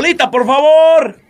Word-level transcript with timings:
Bolita, 0.00 0.30
por 0.30 0.46
favor. 0.46 1.20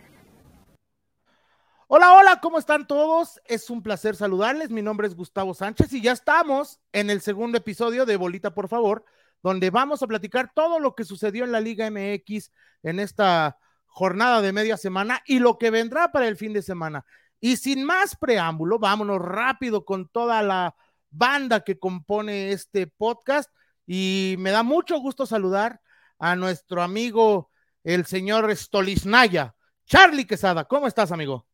Hola, 1.89 2.13
hola, 2.13 2.39
¿cómo 2.39 2.57
están 2.57 2.87
todos? 2.87 3.41
Es 3.43 3.69
un 3.69 3.83
placer 3.83 4.15
saludarles. 4.15 4.69
Mi 4.69 4.81
nombre 4.81 5.07
es 5.07 5.13
Gustavo 5.13 5.53
Sánchez 5.53 5.91
y 5.91 6.01
ya 6.01 6.13
estamos 6.13 6.79
en 6.93 7.09
el 7.09 7.19
segundo 7.19 7.57
episodio 7.57 8.05
de 8.05 8.15
Bolita, 8.15 8.53
por 8.53 8.69
favor, 8.69 9.03
donde 9.43 9.71
vamos 9.71 10.01
a 10.01 10.07
platicar 10.07 10.53
todo 10.55 10.79
lo 10.79 10.95
que 10.95 11.03
sucedió 11.03 11.43
en 11.43 11.51
la 11.51 11.59
Liga 11.59 11.91
MX 11.91 12.53
en 12.83 13.01
esta 13.01 13.57
jornada 13.87 14.41
de 14.41 14.53
media 14.53 14.77
semana 14.77 15.21
y 15.25 15.39
lo 15.39 15.57
que 15.57 15.69
vendrá 15.69 16.13
para 16.13 16.29
el 16.29 16.37
fin 16.37 16.53
de 16.53 16.61
semana. 16.61 17.03
Y 17.41 17.57
sin 17.57 17.83
más 17.83 18.15
preámbulo, 18.15 18.79
vámonos 18.79 19.19
rápido 19.19 19.83
con 19.83 20.07
toda 20.07 20.41
la 20.43 20.77
banda 21.09 21.65
que 21.65 21.77
compone 21.77 22.53
este 22.53 22.87
podcast 22.87 23.51
y 23.85 24.37
me 24.39 24.51
da 24.51 24.63
mucho 24.63 24.97
gusto 25.01 25.25
saludar 25.25 25.81
a 26.19 26.37
nuestro 26.37 26.81
amigo 26.81 27.50
el 27.83 28.05
señor 28.05 28.55
Stoliznaya. 28.55 29.55
Charlie 29.85 30.25
Quesada, 30.25 30.65
¿cómo 30.65 30.87
estás, 30.87 31.11
amigo? 31.11 31.45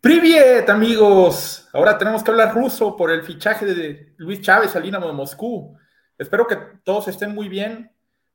Priviet, 0.00 0.68
amigos. 0.68 1.68
Ahora 1.72 1.96
tenemos 1.96 2.22
que 2.22 2.30
hablar 2.30 2.54
ruso 2.54 2.96
por 2.96 3.10
el 3.10 3.22
fichaje 3.22 3.66
de 3.66 4.14
Luis 4.16 4.40
Chávez 4.40 4.74
al 4.74 4.82
Dinamo 4.82 5.06
de 5.06 5.12
Moscú. 5.12 5.76
Espero 6.18 6.46
que 6.46 6.56
todos 6.82 7.08
estén 7.08 7.34
muy 7.34 7.48
bien. 7.48 7.92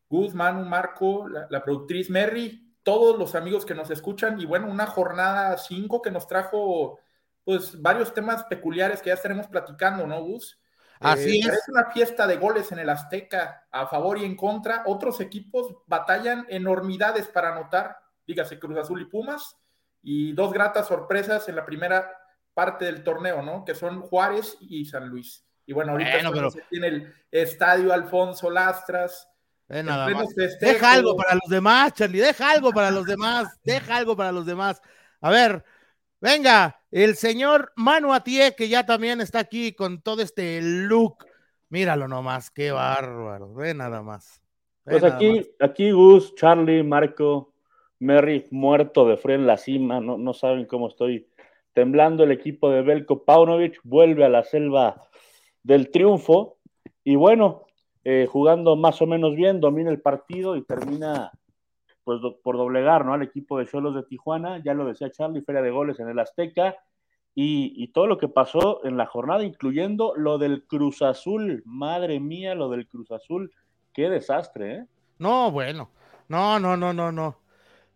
Gus, 0.09 0.33
Manu, 0.33 0.63
Marco, 0.65 1.27
la, 1.27 1.63
productriz 1.63 2.09
Merry, 2.09 2.73
todos 2.83 3.19
los 3.19 3.35
amigos 3.35 3.65
que 3.65 3.75
nos 3.75 3.89
escuchan 3.89 4.39
y 4.39 4.45
bueno, 4.45 4.67
una 4.67 4.87
jornada 4.87 5.57
5 5.57 6.01
que 6.01 6.11
nos 6.11 6.27
trajo 6.27 6.99
pues 7.43 7.81
varios 7.81 8.13
temas 8.13 8.45
peculiares 8.45 9.01
que 9.01 9.09
ya 9.09 9.15
estaremos 9.15 9.47
platicando, 9.47 10.07
¿no, 10.07 10.21
Gus? 10.23 10.59
Así 10.99 11.37
eh, 11.37 11.39
es. 11.39 11.47
Es 11.47 11.69
una 11.69 11.85
fiesta 11.91 12.27
de 12.27 12.37
goles 12.37 12.71
en 12.71 12.79
el 12.79 12.89
Azteca, 12.89 13.67
a 13.71 13.87
favor 13.87 14.17
y 14.17 14.25
en 14.25 14.35
contra. 14.35 14.83
Otros 14.85 15.19
equipos 15.21 15.75
batallan 15.85 16.45
enormidades 16.49 17.27
para 17.27 17.53
anotar, 17.53 17.97
dígase 18.25 18.59
Cruz 18.59 18.77
Azul 18.77 19.01
y 19.01 19.05
Pumas, 19.05 19.55
y 20.01 20.33
dos 20.33 20.53
gratas 20.53 20.87
sorpresas 20.87 21.47
en 21.49 21.55
la 21.55 21.65
primera 21.65 22.11
parte 22.53 22.85
del 22.85 23.03
torneo, 23.03 23.41
¿no? 23.41 23.63
Que 23.63 23.75
son 23.75 24.01
Juárez 24.01 24.57
y 24.61 24.85
San 24.85 25.07
Luis. 25.09 25.45
Y 25.65 25.73
bueno, 25.73 25.91
ahorita 25.91 26.11
Bueno, 26.13 26.31
pero- 26.31 26.51
se 26.51 26.61
tiene 26.69 26.87
el 26.87 27.13
estadio 27.29 27.93
Alfonso 27.93 28.49
Lastras. 28.49 29.27
Eh, 29.69 29.83
nada 29.83 30.07
más. 30.07 30.27
Deja 30.61 30.93
algo 30.93 31.15
para 31.17 31.35
los 31.35 31.49
demás, 31.49 31.93
Charlie, 31.93 32.19
deja 32.19 32.51
algo 32.51 32.71
para 32.71 32.89
los 32.89 33.05
demás, 33.05 33.59
deja 33.63 33.97
algo 33.97 34.15
para 34.15 34.31
los 34.31 34.45
demás. 34.45 34.81
A 35.19 35.29
ver, 35.29 35.63
venga, 36.19 36.79
el 36.91 37.15
señor 37.15 37.71
Manu 37.75 38.13
Atié, 38.13 38.55
que 38.55 38.69
ya 38.69 38.85
también 38.85 39.21
está 39.21 39.39
aquí 39.39 39.73
con 39.73 40.01
todo 40.01 40.21
este 40.21 40.59
look. 40.61 41.25
Míralo 41.69 42.07
nomás, 42.07 42.49
qué 42.49 42.71
bárbaro, 42.71 43.53
ve 43.53 43.73
nada 43.73 44.01
más. 44.01 44.41
Ve 44.85 44.99
Pues 44.99 45.03
aquí, 45.03 45.33
más. 45.37 45.47
aquí 45.59 45.91
Gus, 45.91 46.33
Charlie, 46.35 46.83
Marco, 46.83 47.53
Merry, 47.99 48.47
muerto 48.51 49.07
de 49.07 49.17
frío 49.17 49.35
en 49.35 49.47
la 49.47 49.57
cima, 49.57 49.99
no, 49.99 50.17
no 50.17 50.33
saben 50.33 50.65
cómo 50.65 50.87
estoy 50.87 51.27
temblando. 51.73 52.23
El 52.23 52.31
equipo 52.31 52.69
de 52.69 52.81
Belko 52.81 53.23
Paunovic 53.23 53.79
vuelve 53.83 54.23
a 54.23 54.29
la 54.29 54.43
selva 54.43 55.01
del 55.63 55.91
triunfo 55.91 56.57
y 57.03 57.15
bueno, 57.15 57.65
eh, 58.03 58.25
jugando 58.29 58.75
más 58.75 59.01
o 59.01 59.05
menos 59.05 59.35
bien, 59.35 59.59
domina 59.59 59.89
el 59.89 60.01
partido 60.01 60.55
y 60.55 60.63
termina 60.63 61.31
pues 62.07 62.21
por 62.41 62.55
doblegar 62.55 63.03
¿no? 63.03 63.13
al 63.13 63.21
equipo 63.21 63.59
de 63.59 63.67
Cholos 63.67 63.93
de 63.93 64.03
Tijuana, 64.03 64.63
ya 64.63 64.73
lo 64.73 64.85
decía 64.85 65.11
Charlie, 65.11 65.41
feria 65.41 65.61
de 65.61 65.71
goles 65.71 65.99
en 65.99 66.07
el 66.07 66.17
Azteca 66.17 66.77
y, 67.35 67.73
y 67.75 67.89
todo 67.89 68.07
lo 68.07 68.17
que 68.17 68.29
pasó 68.29 68.79
en 68.85 68.95
la 68.95 69.07
jornada, 69.07 69.43
incluyendo 69.43 70.13
lo 70.15 70.37
del 70.37 70.63
Cruz 70.63 71.01
Azul, 71.01 71.63
madre 71.65 72.21
mía, 72.21 72.55
lo 72.55 72.69
del 72.69 72.87
Cruz 72.87 73.11
Azul, 73.11 73.51
qué 73.93 74.09
desastre, 74.09 74.73
¿eh? 74.73 74.85
No, 75.19 75.51
bueno, 75.51 75.89
no, 76.29 76.57
no, 76.61 76.77
no, 76.77 76.93
no, 76.93 77.11
no. 77.11 77.41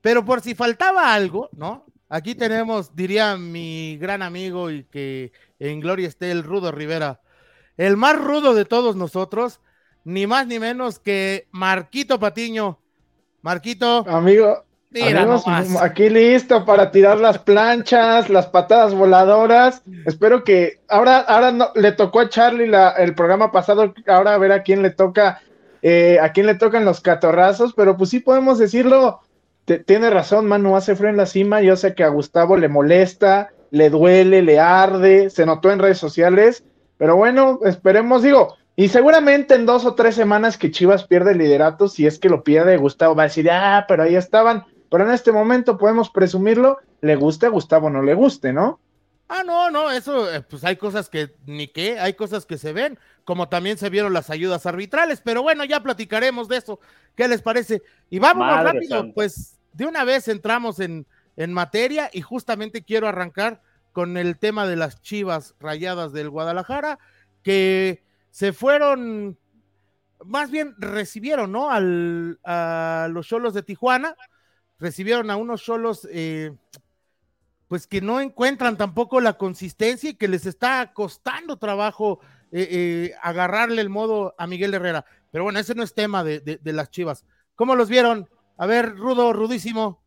Pero 0.02 0.26
por 0.26 0.42
si 0.42 0.56
faltaba 0.56 1.14
algo, 1.14 1.48
¿no? 1.54 1.86
Aquí 2.10 2.36
tenemos, 2.36 2.94
diría 2.94 3.38
mi 3.38 3.96
gran 3.96 4.22
amigo 4.22 4.72
y 4.72 4.84
que 4.84 5.32
en 5.58 5.80
gloria 5.80 6.10
esté 6.10 6.32
el 6.32 6.44
Rudo 6.44 6.74
Rivera, 6.74 7.22
el 7.78 7.96
más 7.96 8.22
rudo 8.22 8.54
de 8.56 8.66
todos 8.66 8.98
nosotros, 8.98 9.62
ni 10.04 10.28
más 10.28 10.48
ni 10.48 10.60
menos 10.60 11.00
que 11.00 11.48
Marquito 11.52 12.20
Patiño. 12.20 12.81
Marquito, 13.42 14.06
Amigo, 14.08 14.64
mira 14.92 15.22
amigos, 15.22 15.46
nomás. 15.48 15.82
aquí 15.82 16.10
listo 16.10 16.66
para 16.66 16.92
tirar 16.92 17.20
las 17.20 17.40
planchas, 17.40 18.30
las 18.30 18.48
patadas 18.48 18.94
voladoras. 18.94 19.82
Espero 20.06 20.44
que 20.44 20.80
ahora, 20.88 21.20
ahora 21.20 21.52
no, 21.52 21.70
le 21.76 21.92
tocó 21.94 22.20
a 22.20 22.30
Charlie 22.30 22.68
la- 22.68 22.92
el 22.92 23.16
programa 23.16 23.52
pasado, 23.52 23.94
ahora 24.08 24.36
a 24.36 24.38
ver 24.38 24.52
a 24.52 24.64
quién 24.64 24.82
le 24.82 24.92
toca, 24.92 25.42
eh, 25.82 26.20
a 26.22 26.32
quién 26.34 26.46
le 26.46 26.56
tocan 26.56 26.86
los 26.86 27.02
catorrazos, 27.02 27.74
pero 27.74 27.98
pues 27.98 28.10
sí 28.12 28.20
podemos 28.20 28.60
decirlo. 28.60 29.22
Tiene 29.86 30.10
razón, 30.10 30.48
Manu, 30.48 30.76
hace 30.76 30.96
frío 30.96 31.10
en 31.10 31.18
la 31.18 31.26
cima. 31.26 31.62
Yo 31.62 31.76
sé 31.78 31.94
que 31.96 32.04
a 32.04 32.10
Gustavo 32.10 32.58
le 32.58 32.68
molesta, 32.68 33.52
le 33.70 33.90
duele, 33.90 34.42
le 34.42 34.60
arde, 34.60 35.30
se 35.30 35.46
notó 35.46 35.72
en 35.72 35.80
redes 35.80 35.98
sociales, 35.98 36.64
pero 36.98 37.16
bueno, 37.16 37.60
esperemos, 37.64 38.22
digo, 38.22 38.56
y 38.76 38.88
seguramente 38.88 39.56
en 39.56 39.66
dos 39.66 39.86
o 39.86 39.96
tres 39.96 40.16
semanas 40.16 40.58
que 40.58 40.72
Chivas 40.72 41.06
pierde 41.06 41.32
el 41.32 41.40
liderato, 41.40 41.88
si 41.88 42.08
es 42.08 42.20
que 42.20 42.30
lo 42.30 42.44
pierde, 42.44 42.78
Gustavo 42.78 43.16
va 43.16 43.24
a 43.24 43.28
decir, 43.28 43.50
ah, 43.52 43.86
pero 43.88 44.04
ahí 44.04 44.16
estaban. 44.16 44.66
Pero 44.90 45.06
en 45.06 45.12
este 45.12 45.32
momento 45.32 45.78
podemos 45.78 46.10
presumirlo, 46.10 46.80
le 47.02 47.16
guste 47.16 47.46
a 47.46 47.50
Gustavo, 47.50 47.90
no 47.90 48.02
le 48.02 48.14
guste, 48.14 48.54
¿no? 48.54 48.80
Ah, 49.34 49.44
no, 49.46 49.72
no, 49.72 49.90
eso, 49.90 50.34
eh, 50.34 50.42
pues 50.42 50.66
hay 50.66 50.76
cosas 50.76 51.10
que 51.10 51.34
ni 51.46 51.70
qué, 51.70 52.00
hay 52.00 52.16
cosas 52.16 52.46
que 52.46 52.58
se 52.58 52.74
ven, 52.74 53.00
como 53.24 53.48
también 53.48 53.78
se 53.78 53.90
vieron 53.90 54.12
las 54.12 54.30
ayudas 54.30 54.66
arbitrales, 54.66 55.22
pero 55.24 55.42
bueno, 55.42 55.64
ya 55.64 55.82
platicaremos 55.82 56.50
de 56.50 56.58
eso. 56.58 56.82
¿Qué 57.16 57.30
les 57.30 57.42
parece? 57.42 57.82
Y 58.10 58.20
vámonos 58.20 58.58
Madre 58.58 58.74
rápido, 58.74 58.98
santa. 58.98 59.14
pues 59.14 59.58
de 59.72 59.86
una 59.86 60.04
vez 60.04 60.28
entramos 60.28 60.82
en, 60.82 61.08
en 61.38 61.54
materia 61.54 62.10
y 62.12 62.22
justamente 62.22 62.84
quiero 62.84 63.08
arrancar 63.08 63.62
con 63.94 64.18
el 64.18 64.38
tema 64.38 64.68
de 64.68 64.76
las 64.76 65.02
chivas 65.02 65.56
rayadas 65.60 66.12
del 66.12 66.30
Guadalajara, 66.30 67.00
que 67.42 68.04
se 68.32 68.54
fueron, 68.54 69.38
más 70.26 70.52
bien 70.52 70.76
recibieron, 70.80 71.52
¿no? 71.52 71.72
Al, 71.72 72.40
a 72.46 73.10
los 73.12 73.28
cholos 73.28 73.54
de 73.54 73.64
Tijuana, 73.64 74.16
recibieron 74.80 75.32
a 75.32 75.38
unos 75.38 75.64
cholos 75.64 76.08
eh, 76.12 76.54
pues 77.68 77.88
que 77.88 78.02
no 78.02 78.20
encuentran 78.20 78.78
tampoco 78.78 79.22
la 79.22 79.34
consistencia 79.38 80.10
y 80.10 80.16
que 80.16 80.28
les 80.28 80.46
está 80.46 80.92
costando 80.94 81.58
trabajo 81.58 82.20
eh, 82.52 82.68
eh, 82.70 83.14
agarrarle 83.22 83.82
el 83.82 83.90
modo 83.90 84.36
a 84.38 84.46
Miguel 84.48 84.74
Herrera. 84.74 85.06
Pero 85.32 85.46
bueno, 85.46 85.60
ese 85.60 85.74
no 85.76 85.84
es 85.84 85.94
tema 85.94 86.24
de, 86.24 86.42
de- 86.42 86.58
de 86.58 86.74
las 86.74 86.90
Chivas. 86.92 87.26
¿Cómo 87.56 87.76
los 87.76 87.88
vieron? 87.88 88.30
A 88.58 88.66
ver, 88.66 88.96
Rudo, 88.98 89.32
Rudísimo. 89.32 90.01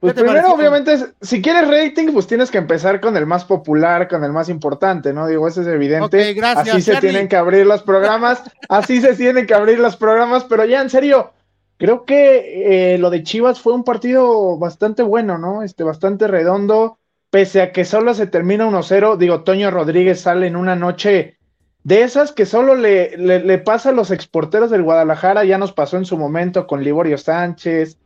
Pues 0.00 0.14
primero, 0.14 0.34
pareció? 0.34 0.54
obviamente, 0.54 0.92
es- 0.92 1.08
si 1.20 1.42
quieres 1.42 1.68
rating, 1.68 2.12
pues 2.12 2.26
tienes 2.26 2.50
que 2.50 2.58
empezar 2.58 3.00
con 3.00 3.16
el 3.16 3.26
más 3.26 3.44
popular, 3.44 4.06
con 4.06 4.22
el 4.22 4.32
más 4.32 4.48
importante, 4.48 5.12
¿no? 5.12 5.26
Digo, 5.26 5.48
eso 5.48 5.60
es 5.62 5.66
evidente. 5.66 6.30
Ok, 6.30 6.36
gracias, 6.36 6.68
así 6.68 6.82
se 6.82 6.96
tienen 7.00 7.26
que 7.28 7.36
abrir 7.36 7.66
los 7.66 7.82
programas, 7.82 8.42
así 8.68 9.00
se 9.00 9.14
tienen 9.14 9.46
que 9.46 9.54
abrir 9.54 9.80
los 9.80 9.96
programas, 9.96 10.44
pero 10.44 10.64
ya 10.64 10.80
en 10.82 10.90
serio, 10.90 11.32
creo 11.78 12.04
que 12.04 12.94
eh, 12.94 12.98
lo 12.98 13.10
de 13.10 13.24
Chivas 13.24 13.60
fue 13.60 13.72
un 13.74 13.82
partido 13.82 14.56
bastante 14.56 15.02
bueno, 15.02 15.36
¿no? 15.36 15.64
Este, 15.64 15.82
bastante 15.82 16.28
redondo, 16.28 16.98
pese 17.30 17.60
a 17.60 17.72
que 17.72 17.84
solo 17.84 18.14
se 18.14 18.28
termina 18.28 18.66
1-0, 18.66 19.16
digo, 19.16 19.42
Toño 19.42 19.70
Rodríguez 19.72 20.20
sale 20.20 20.46
en 20.46 20.54
una 20.56 20.76
noche 20.76 21.38
de 21.82 22.02
esas 22.02 22.32
que 22.32 22.46
solo 22.46 22.74
le, 22.74 23.16
le, 23.16 23.40
le 23.40 23.58
pasa 23.58 23.88
a 23.88 23.92
los 23.92 24.10
exporteros 24.10 24.70
del 24.70 24.82
Guadalajara, 24.82 25.44
ya 25.44 25.58
nos 25.58 25.72
pasó 25.72 25.96
en 25.96 26.04
su 26.04 26.16
momento 26.18 26.66
con 26.66 26.84
Liborio 26.84 27.18
Sánchez, 27.18 27.98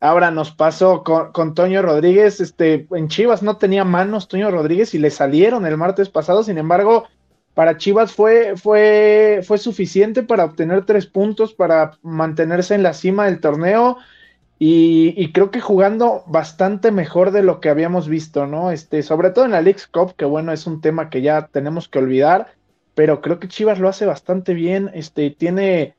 ahora 0.00 0.30
nos 0.30 0.50
pasó 0.52 1.02
con, 1.02 1.54
Toño 1.54 1.82
Rodríguez, 1.82 2.40
este, 2.40 2.86
en 2.90 3.08
Chivas 3.08 3.42
no 3.42 3.56
tenía 3.56 3.84
manos 3.84 4.28
Toño 4.28 4.50
Rodríguez 4.50 4.94
y 4.94 4.98
le 4.98 5.10
salieron 5.10 5.66
el 5.66 5.76
martes 5.76 6.08
pasado, 6.08 6.42
sin 6.42 6.58
embargo, 6.58 7.04
para 7.54 7.78
Chivas 7.78 8.12
fue, 8.12 8.56
fue, 8.56 9.40
fue 9.46 9.58
suficiente 9.58 10.22
para 10.22 10.44
obtener 10.44 10.84
tres 10.84 11.06
puntos, 11.06 11.54
para 11.54 11.92
mantenerse 12.02 12.74
en 12.74 12.82
la 12.82 12.92
cima 12.92 13.24
del 13.24 13.40
torneo 13.40 13.96
y, 14.58 15.14
y 15.16 15.32
creo 15.32 15.50
que 15.50 15.60
jugando 15.60 16.22
bastante 16.26 16.90
mejor 16.90 17.30
de 17.30 17.42
lo 17.42 17.60
que 17.60 17.68
habíamos 17.68 18.08
visto, 18.08 18.46
¿no? 18.46 18.70
Este, 18.70 19.02
sobre 19.02 19.30
todo 19.30 19.44
en 19.44 19.52
la 19.52 19.62
League 19.62 19.80
Cup, 19.92 20.14
que 20.16 20.24
bueno, 20.24 20.52
es 20.52 20.66
un 20.66 20.80
tema 20.80 21.10
que 21.10 21.22
ya 21.22 21.48
tenemos 21.48 21.88
que 21.88 21.98
olvidar, 21.98 22.54
pero 22.94 23.20
creo 23.20 23.38
que 23.38 23.48
Chivas 23.48 23.78
lo 23.78 23.88
hace 23.88 24.06
bastante 24.06 24.54
bien, 24.54 24.90
este, 24.94 25.30
tiene, 25.30 25.94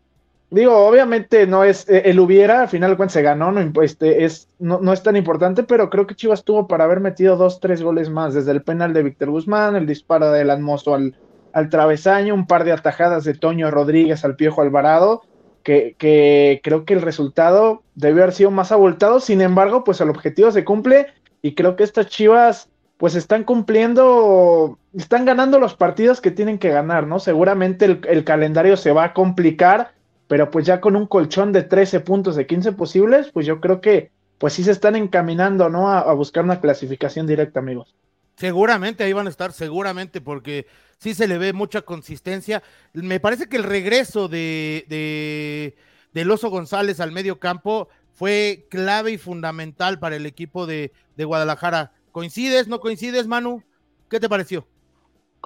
digo, 0.49 0.87
obviamente 0.87 1.45
no 1.45 1.63
es, 1.63 1.87
eh, 1.89 2.03
el 2.05 2.19
hubiera, 2.19 2.61
al 2.61 2.69
final 2.69 2.95
cuentas 2.95 3.13
se 3.13 3.21
ganó, 3.21 3.51
no, 3.51 3.81
este, 3.81 4.23
es, 4.23 4.49
no, 4.59 4.79
no 4.79 4.93
es 4.93 5.03
tan 5.03 5.15
importante, 5.15 5.63
pero 5.63 5.89
creo 5.89 6.07
que 6.07 6.15
Chivas 6.15 6.43
tuvo 6.43 6.67
para 6.67 6.85
haber 6.85 6.99
metido 6.99 7.35
dos, 7.35 7.59
tres 7.59 7.81
goles 7.81 8.09
más, 8.09 8.33
desde 8.33 8.51
el 8.51 8.63
penal 8.63 8.93
de 8.93 9.03
Víctor 9.03 9.29
Guzmán, 9.29 9.75
el 9.75 9.85
disparo 9.85 10.31
de 10.31 10.45
Lanmoso 10.45 10.95
al, 10.95 11.15
al 11.53 11.69
travesaño, 11.69 12.33
un 12.33 12.47
par 12.47 12.63
de 12.63 12.71
atajadas 12.71 13.23
de 13.25 13.33
Toño 13.33 13.69
Rodríguez 13.71 14.23
al 14.23 14.35
Piojo 14.35 14.61
Alvarado, 14.61 15.23
que, 15.63 15.95
que 15.97 16.61
creo 16.63 16.85
que 16.85 16.93
el 16.93 17.01
resultado 17.01 17.83
debió 17.95 18.23
haber 18.23 18.33
sido 18.33 18.51
más 18.51 18.71
abultado, 18.71 19.19
sin 19.19 19.41
embargo, 19.41 19.83
pues 19.83 19.99
el 19.99 20.09
objetivo 20.09 20.51
se 20.51 20.63
cumple 20.63 21.07
y 21.41 21.55
creo 21.55 21.75
que 21.75 21.83
estas 21.83 22.07
Chivas 22.07 22.69
pues 22.95 23.15
están 23.15 23.43
cumpliendo, 23.43 24.79
están 24.95 25.25
ganando 25.25 25.59
los 25.59 25.75
partidos 25.75 26.19
que 26.19 26.31
tienen 26.31 26.57
que 26.57 26.69
ganar, 26.69 27.05
¿no? 27.05 27.19
Seguramente 27.19 27.85
el 27.85 28.23
calendario 28.23 28.75
se 28.75 28.91
va 28.91 29.03
a 29.03 29.13
complicar, 29.13 29.91
pero 30.27 30.51
pues 30.51 30.65
ya 30.65 30.81
con 30.81 30.95
un 30.95 31.07
colchón 31.07 31.53
de 31.53 31.63
13 31.63 32.01
puntos 32.01 32.35
de 32.35 32.45
15 32.45 32.73
posibles, 32.73 33.29
pues 33.31 33.45
yo 33.45 33.59
creo 33.61 33.81
que 33.81 34.11
pues 34.37 34.53
sí 34.53 34.63
se 34.63 34.71
están 34.71 34.95
encaminando, 34.95 35.69
¿no? 35.69 35.89
A, 35.89 36.13
buscar 36.13 36.43
una 36.43 36.61
clasificación 36.61 37.25
directa, 37.25 37.59
amigos. 37.59 37.95
Seguramente 38.35 39.03
ahí 39.03 39.13
van 39.13 39.25
a 39.25 39.31
estar, 39.31 39.51
seguramente, 39.51 40.21
porque 40.21 40.67
sí 40.99 41.15
se 41.15 41.27
le 41.27 41.39
ve 41.39 41.53
mucha 41.53 41.81
consistencia. 41.81 42.61
Me 42.93 43.19
parece 43.19 43.47
que 43.47 43.57
el 43.57 43.63
regreso 43.63 44.27
de, 44.27 44.85
de, 44.89 45.75
del 46.13 46.29
Oso 46.29 46.49
González 46.49 46.99
al 46.99 47.11
medio 47.11 47.39
campo 47.39 47.89
fue 48.13 48.67
clave 48.69 49.11
y 49.11 49.17
fundamental 49.17 49.97
para 49.97 50.17
el 50.17 50.27
equipo 50.27 50.67
de, 50.67 50.91
de 51.15 51.25
Guadalajara. 51.25 51.93
¿Coincides, 52.11 52.67
no 52.67 52.79
coincides, 52.79 53.25
Manu? 53.25 53.63
¿Qué 54.07 54.19
te 54.19 54.29
pareció? 54.29 54.67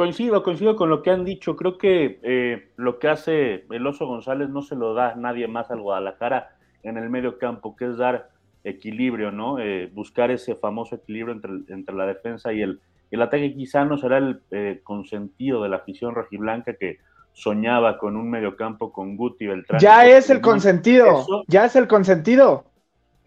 Coincido, 0.01 0.41
coincido 0.41 0.75
con 0.75 0.89
lo 0.89 1.03
que 1.03 1.11
han 1.11 1.23
dicho. 1.23 1.55
Creo 1.55 1.77
que 1.77 2.19
eh, 2.23 2.71
lo 2.75 2.97
que 2.97 3.07
hace 3.07 3.65
el 3.69 3.85
Oso 3.85 4.07
González 4.07 4.49
no 4.49 4.63
se 4.63 4.75
lo 4.75 4.95
da 4.95 5.13
nadie 5.13 5.47
más 5.47 5.69
al 5.69 5.79
Guadalajara 5.79 6.55
en 6.81 6.97
el 6.97 7.11
medio 7.11 7.37
campo, 7.37 7.75
que 7.75 7.85
es 7.85 7.97
dar 7.97 8.31
equilibrio, 8.63 9.31
¿no? 9.31 9.59
Eh, 9.59 9.91
buscar 9.93 10.31
ese 10.31 10.55
famoso 10.55 10.95
equilibrio 10.95 11.35
entre, 11.35 11.51
entre 11.67 11.93
la 11.93 12.07
defensa 12.07 12.51
y 12.51 12.63
el, 12.63 12.79
el 13.11 13.21
ataque. 13.21 13.53
Quizá 13.53 13.85
no 13.85 13.95
será 13.95 14.17
el 14.17 14.41
eh, 14.49 14.81
consentido 14.83 15.61
de 15.61 15.69
la 15.69 15.75
afición 15.75 16.15
rojiblanca 16.15 16.73
que 16.73 16.97
soñaba 17.33 17.99
con 17.99 18.15
un 18.15 18.27
mediocampo 18.27 18.91
con 18.91 19.15
Guti 19.15 19.45
Beltrán. 19.45 19.79
Ya 19.79 20.07
es 20.07 20.31
el 20.31 20.41
consentido, 20.41 21.21
Eso, 21.21 21.43
ya 21.47 21.65
es 21.65 21.75
el 21.75 21.87
consentido. 21.87 22.63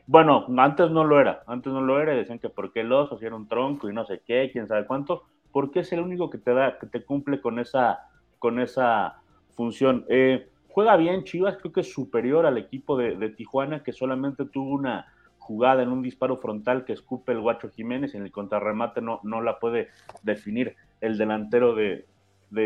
Bueno, 0.08 0.44
antes 0.58 0.90
no 0.90 1.04
lo 1.04 1.20
era, 1.20 1.44
antes 1.46 1.72
no 1.72 1.82
lo 1.82 2.00
era, 2.00 2.14
y 2.14 2.16
decían 2.16 2.40
que 2.40 2.48
por 2.48 2.72
qué 2.72 2.80
el 2.80 2.90
oso, 2.90 3.16
si 3.16 3.26
era 3.26 3.36
un 3.36 3.46
tronco 3.46 3.88
y 3.88 3.92
no 3.94 4.04
sé 4.04 4.22
qué, 4.26 4.50
quién 4.52 4.66
sabe 4.66 4.86
cuánto, 4.86 5.22
porque 5.54 5.80
es 5.80 5.92
el 5.92 6.00
único 6.00 6.30
que 6.30 6.38
te 6.38 6.52
da, 6.52 6.80
que 6.80 6.88
te 6.88 7.04
cumple 7.04 7.40
con 7.40 7.60
esa, 7.60 8.08
con 8.40 8.58
esa 8.58 9.20
función. 9.54 10.04
Eh, 10.08 10.48
juega 10.68 10.96
bien 10.96 11.22
Chivas, 11.22 11.58
creo 11.58 11.72
que 11.72 11.82
es 11.82 11.92
superior 11.92 12.44
al 12.44 12.58
equipo 12.58 12.96
de, 12.98 13.28
Tijuana, 13.30 13.84
que 13.84 13.92
solamente 13.92 14.46
tuvo 14.46 14.74
una, 14.74 15.06
jugada 15.38 15.84
en 15.84 15.90
un 15.90 16.02
disparo 16.02 16.38
frontal 16.38 16.84
que 16.84 16.92
escupe 16.92 17.30
el 17.30 17.40
Guacho 17.40 17.70
Jiménez, 17.70 18.16
en 18.16 18.24
el 18.24 18.32
contrarremate 18.32 19.00
no, 19.00 19.20
no 19.22 19.42
la 19.42 19.60
puede 19.60 19.90
definir 20.24 20.74
el 21.00 21.18
delantero 21.18 21.76
de 21.76 22.04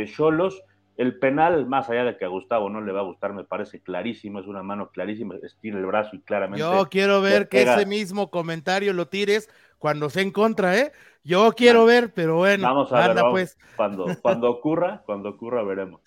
Cholos. 0.07 0.63
El 0.99 1.17
penal, 1.21 1.65
más 1.67 1.89
allá 1.89 2.03
de 2.03 2.17
que 2.17 2.25
a 2.25 2.29
Gustavo 2.29 2.69
no 2.69 2.81
le 2.81 2.91
va 2.91 3.01
a 3.01 3.05
gustar, 3.05 3.33
me 3.33 3.45
parece 3.45 3.81
clarísimo, 3.81 4.41
es 4.41 4.49
una 4.49 4.65
mano 4.65 4.91
clarísima, 4.91 5.37
estira 5.45 5.79
el 5.79 5.87
brazo 5.87 6.17
y 6.17 6.23
claramente. 6.23 6.59
Yo 6.59 6.89
quiero 6.91 7.23
ver 7.23 7.49
que 7.49 7.63
ese 7.63 7.87
mismo 7.87 8.31
comentario 8.31 8.93
lo 8.93 9.07
tires 9.07 9.49
cuando 9.79 10.11
se 10.11 10.23
en 10.23 10.33
contra, 10.33 10.77
¿eh? 10.77 10.91
Yo 11.23 11.53
quiero 11.53 11.85
ver, 11.85 12.13
pero 12.13 12.39
bueno, 12.39 12.67
vamos 12.67 12.93
a 12.93 13.07
ver, 13.07 13.17
vamos, 13.17 13.31
pues. 13.31 13.59
Cuando, 13.77 14.07
cuando 14.23 14.51
ocurra, 14.51 15.03
cuando 15.07 15.29
ocurra 15.29 15.63
veremos. 15.63 16.01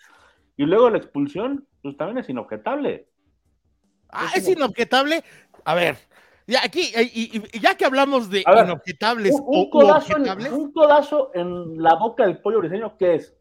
Y 0.58 0.66
luego 0.66 0.90
la 0.90 0.98
expulsión, 0.98 1.66
pues 1.82 1.96
también 1.96 2.18
es 2.18 2.28
inobjetable. 2.28 3.08
Ah, 4.10 4.32
es, 4.36 4.44
es 4.46 4.58
inobjetable. 4.58 5.24
A 5.64 5.74
ver, 5.74 5.96
ya 6.48 6.66
aquí, 6.66 6.92
y, 6.98 7.38
y, 7.38 7.60
ya 7.62 7.76
que 7.76 7.86
hablamos 7.86 8.30
de 8.30 8.44
ver, 8.46 8.66
inobjetables 8.66 9.36
un, 9.36 9.58
un, 9.58 9.70
codazo 9.70 10.18
en, 10.18 10.54
un, 10.54 10.74
codazo 10.74 11.32
en, 11.34 11.82
la 11.82 11.96
boca 11.96 12.26
del 12.26 12.40
pollo 12.40 12.60
briseño, 12.60 12.98
¿qué 12.98 13.16
es? 13.16 13.34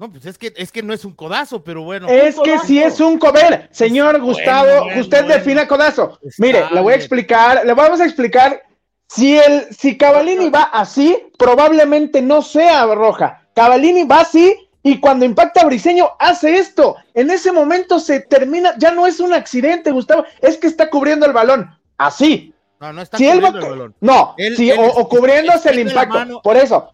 No, 0.00 0.10
pues 0.10 0.24
es 0.24 0.38
que, 0.38 0.50
es 0.56 0.72
que 0.72 0.82
no 0.82 0.94
es 0.94 1.04
un 1.04 1.12
codazo, 1.12 1.62
pero 1.62 1.82
bueno. 1.82 2.08
Es 2.08 2.40
que 2.40 2.58
sí 2.60 2.82
es 2.82 3.00
un 3.00 3.18
cover, 3.18 3.68
señor 3.70 4.18
Gustavo, 4.18 4.84
bueno, 4.84 5.00
usted 5.02 5.24
bueno. 5.24 5.34
defina 5.34 5.68
codazo. 5.68 6.18
Está 6.22 6.42
Mire, 6.42 6.64
le 6.72 6.80
voy 6.80 6.94
a 6.94 6.96
explicar, 6.96 7.60
le 7.66 7.74
vamos 7.74 8.00
a 8.00 8.06
explicar. 8.06 8.62
Si 9.06 9.36
el, 9.36 9.66
si 9.76 9.98
Cavalini 9.98 10.48
va 10.48 10.62
así, 10.72 11.18
probablemente 11.36 12.22
no 12.22 12.40
sea 12.40 12.86
roja. 12.86 13.46
Cavalini 13.54 14.04
va 14.04 14.20
así 14.20 14.70
y 14.82 15.00
cuando 15.00 15.26
impacta 15.26 15.60
a 15.60 15.66
Briseño 15.66 16.12
hace 16.18 16.56
esto. 16.56 16.96
En 17.12 17.30
ese 17.30 17.52
momento 17.52 18.00
se 18.00 18.20
termina, 18.20 18.72
ya 18.78 18.92
no 18.92 19.06
es 19.06 19.20
un 19.20 19.34
accidente, 19.34 19.90
Gustavo, 19.90 20.24
es 20.40 20.56
que 20.56 20.66
está 20.66 20.88
cubriendo 20.88 21.26
el 21.26 21.34
balón 21.34 21.78
así. 21.98 22.54
No, 22.80 22.90
no 22.94 23.02
está 23.02 23.18
si 23.18 23.26
cubriendo 23.26 23.52
va, 23.52 23.58
el 23.66 23.70
balón. 23.70 23.94
No, 24.00 24.34
Él- 24.38 24.56
sí, 24.56 24.70
él 24.70 24.80
o, 24.80 25.06
cubriéndose 25.10 25.68
el 25.68 25.80
impacto. 25.80 26.14
mano. 26.14 26.40
Por 26.40 26.56
eso. 26.56 26.90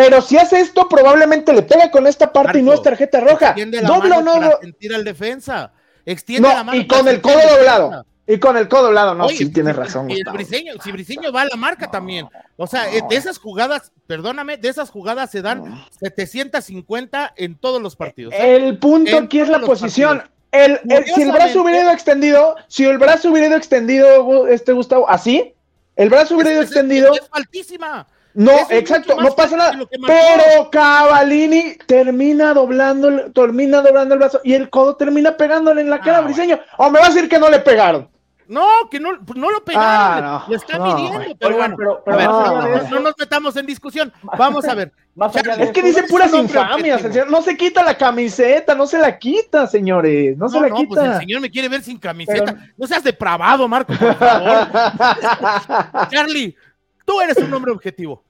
Pero 0.00 0.22
si 0.22 0.36
hace 0.36 0.60
esto, 0.60 0.88
probablemente 0.88 1.52
le 1.52 1.62
pega 1.62 1.90
con 1.90 2.06
esta 2.06 2.32
parte 2.32 2.58
y 2.60 2.62
no 2.62 2.72
es 2.72 2.82
tarjeta 2.82 3.20
roja. 3.20 3.54
Doble 3.86 4.16
o 4.16 4.22
no. 4.22 4.50
sentir 4.60 4.94
al 4.94 5.04
defensa. 5.04 5.72
Extiende 6.06 6.48
No, 6.48 6.54
la 6.54 6.64
mano 6.64 6.78
y 6.80 6.86
con 6.86 7.06
el 7.08 7.20
codo 7.20 7.40
doblado. 7.56 8.06
Y 8.26 8.38
con 8.38 8.56
el 8.56 8.68
codo 8.68 8.84
doblado. 8.84 9.14
No, 9.14 9.26
Oye, 9.26 9.36
sí, 9.36 9.50
tienes 9.50 9.74
razón, 9.74 10.10
y 10.10 10.20
el. 10.20 10.24
Briseño, 10.32 10.74
si 10.84 10.92
Briseño 10.92 11.32
va 11.32 11.42
a 11.42 11.44
la 11.46 11.56
marca 11.56 11.90
también. 11.90 12.28
O 12.56 12.66
sea, 12.66 12.90
eh, 12.92 13.02
de 13.08 13.16
esas 13.16 13.38
jugadas, 13.38 13.90
perdóname, 14.06 14.56
de 14.58 14.68
esas 14.68 14.90
jugadas 14.90 15.30
se 15.30 15.42
dan 15.42 15.62
750 16.00 17.34
en 17.36 17.56
todos 17.58 17.80
los 17.82 17.96
partidos. 17.96 18.34
¿eh? 18.34 18.56
El 18.56 18.78
punto 18.78 19.16
En 19.18 19.24
aquí 19.24 19.40
es 19.40 19.48
la 19.48 19.60
posición. 19.60 20.22
El, 20.52 20.80
el- 20.88 21.04
si 21.06 21.22
el 21.22 21.32
brazo 21.32 21.62
hubiera 21.62 21.80
ido 21.82 21.90
extendido, 21.90 22.56
si 22.68 22.84
el 22.84 22.98
brazo 22.98 23.30
hubiera 23.30 23.48
ido 23.48 23.56
extendido, 23.56 24.46
este 24.46 24.72
Gustavo, 24.72 25.08
así, 25.08 25.54
el 25.96 26.08
brazo 26.08 26.34
hubiera 26.36 26.52
ido 26.52 26.62
Es- 26.62 26.68
extendido, 26.68 27.12
Es, 27.14 27.28
faltísima. 27.28 28.06
No, 28.38 28.52
es 28.52 28.70
exacto, 28.70 29.20
no 29.20 29.34
pasa 29.34 29.56
nada. 29.56 29.78
Pero 30.06 30.70
Cavalini 30.70 31.76
termina 31.86 32.54
doblando, 32.54 33.08
el- 33.08 33.32
termina 33.32 33.82
doblando 33.82 34.14
el 34.14 34.20
brazo 34.20 34.40
y 34.44 34.54
el 34.54 34.70
codo 34.70 34.94
termina 34.96 35.36
pegándole 35.36 35.80
en 35.80 35.90
la 35.90 36.00
cara 36.00 36.18
Ah, 36.18 36.20
a 36.20 36.24
Briseño. 36.24 36.58
O 36.76 36.88
me 36.90 37.00
va 37.00 37.06
a 37.06 37.08
decir 37.08 37.28
que 37.28 37.38
no 37.38 37.50
le 37.50 37.58
pegaron. 37.58 38.08
No, 38.46 38.66
que 38.90 38.98
no, 38.98 39.10
pues 39.26 39.38
no 39.38 39.50
lo 39.50 39.62
pegaron. 39.62 40.24
Ah, 40.24 40.44
no, 40.46 40.50
le 40.50 40.56
está 40.56 40.78
no, 40.78 40.84
midiendo, 40.96 41.36
pero 41.38 41.56
bueno. 41.56 41.76
pero- 41.76 42.02
a 42.06 42.66
ver, 42.66 42.90
no, 42.90 43.00
nos 43.00 43.14
metamos 43.18 43.54
en 43.56 43.66
discusión. 43.66 44.10
Vamos 44.38 44.64
a 44.66 44.74
ver. 44.74 44.92
Más 45.14 45.34
allá 45.36 45.56
de 45.56 45.64
Es 45.64 45.70
que 45.72 45.82
dice 45.82 46.04
puras 46.04 46.32
infamias, 46.32 47.04
el 47.04 47.12
señor. 47.12 47.28
No 47.30 47.42
se 47.42 47.56
quita 47.56 47.82
la 47.82 47.98
camiseta, 47.98 48.74
no 48.76 48.86
se 48.86 48.98
la 48.98 49.18
quita, 49.18 49.66
señores. 49.66 50.38
No, 50.38 50.48
se 50.48 50.60
la 50.60 50.68
no, 50.68 50.76
quita. 50.76 50.88
pues 50.88 51.02
el 51.10 51.18
señor 51.18 51.40
me 51.42 51.50
quiere 51.50 51.68
ver 51.68 51.82
sin 51.82 51.98
camiseta. 51.98 52.44
Pero- 52.54 52.58
No 52.76 52.86
seas 52.86 53.02
depravado, 53.02 53.66
Marco, 53.68 53.92
por 53.92 54.14
favor. 54.14 54.68
Charlie, 56.10 56.56
tú 57.04 57.20
eres 57.20 57.36
un 57.38 57.52
hombre 57.52 57.72
objetivo. 57.72 58.22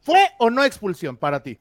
¿Fue 0.00 0.20
o 0.38 0.50
no 0.50 0.64
expulsión 0.64 1.16
para 1.16 1.42
ti? 1.42 1.58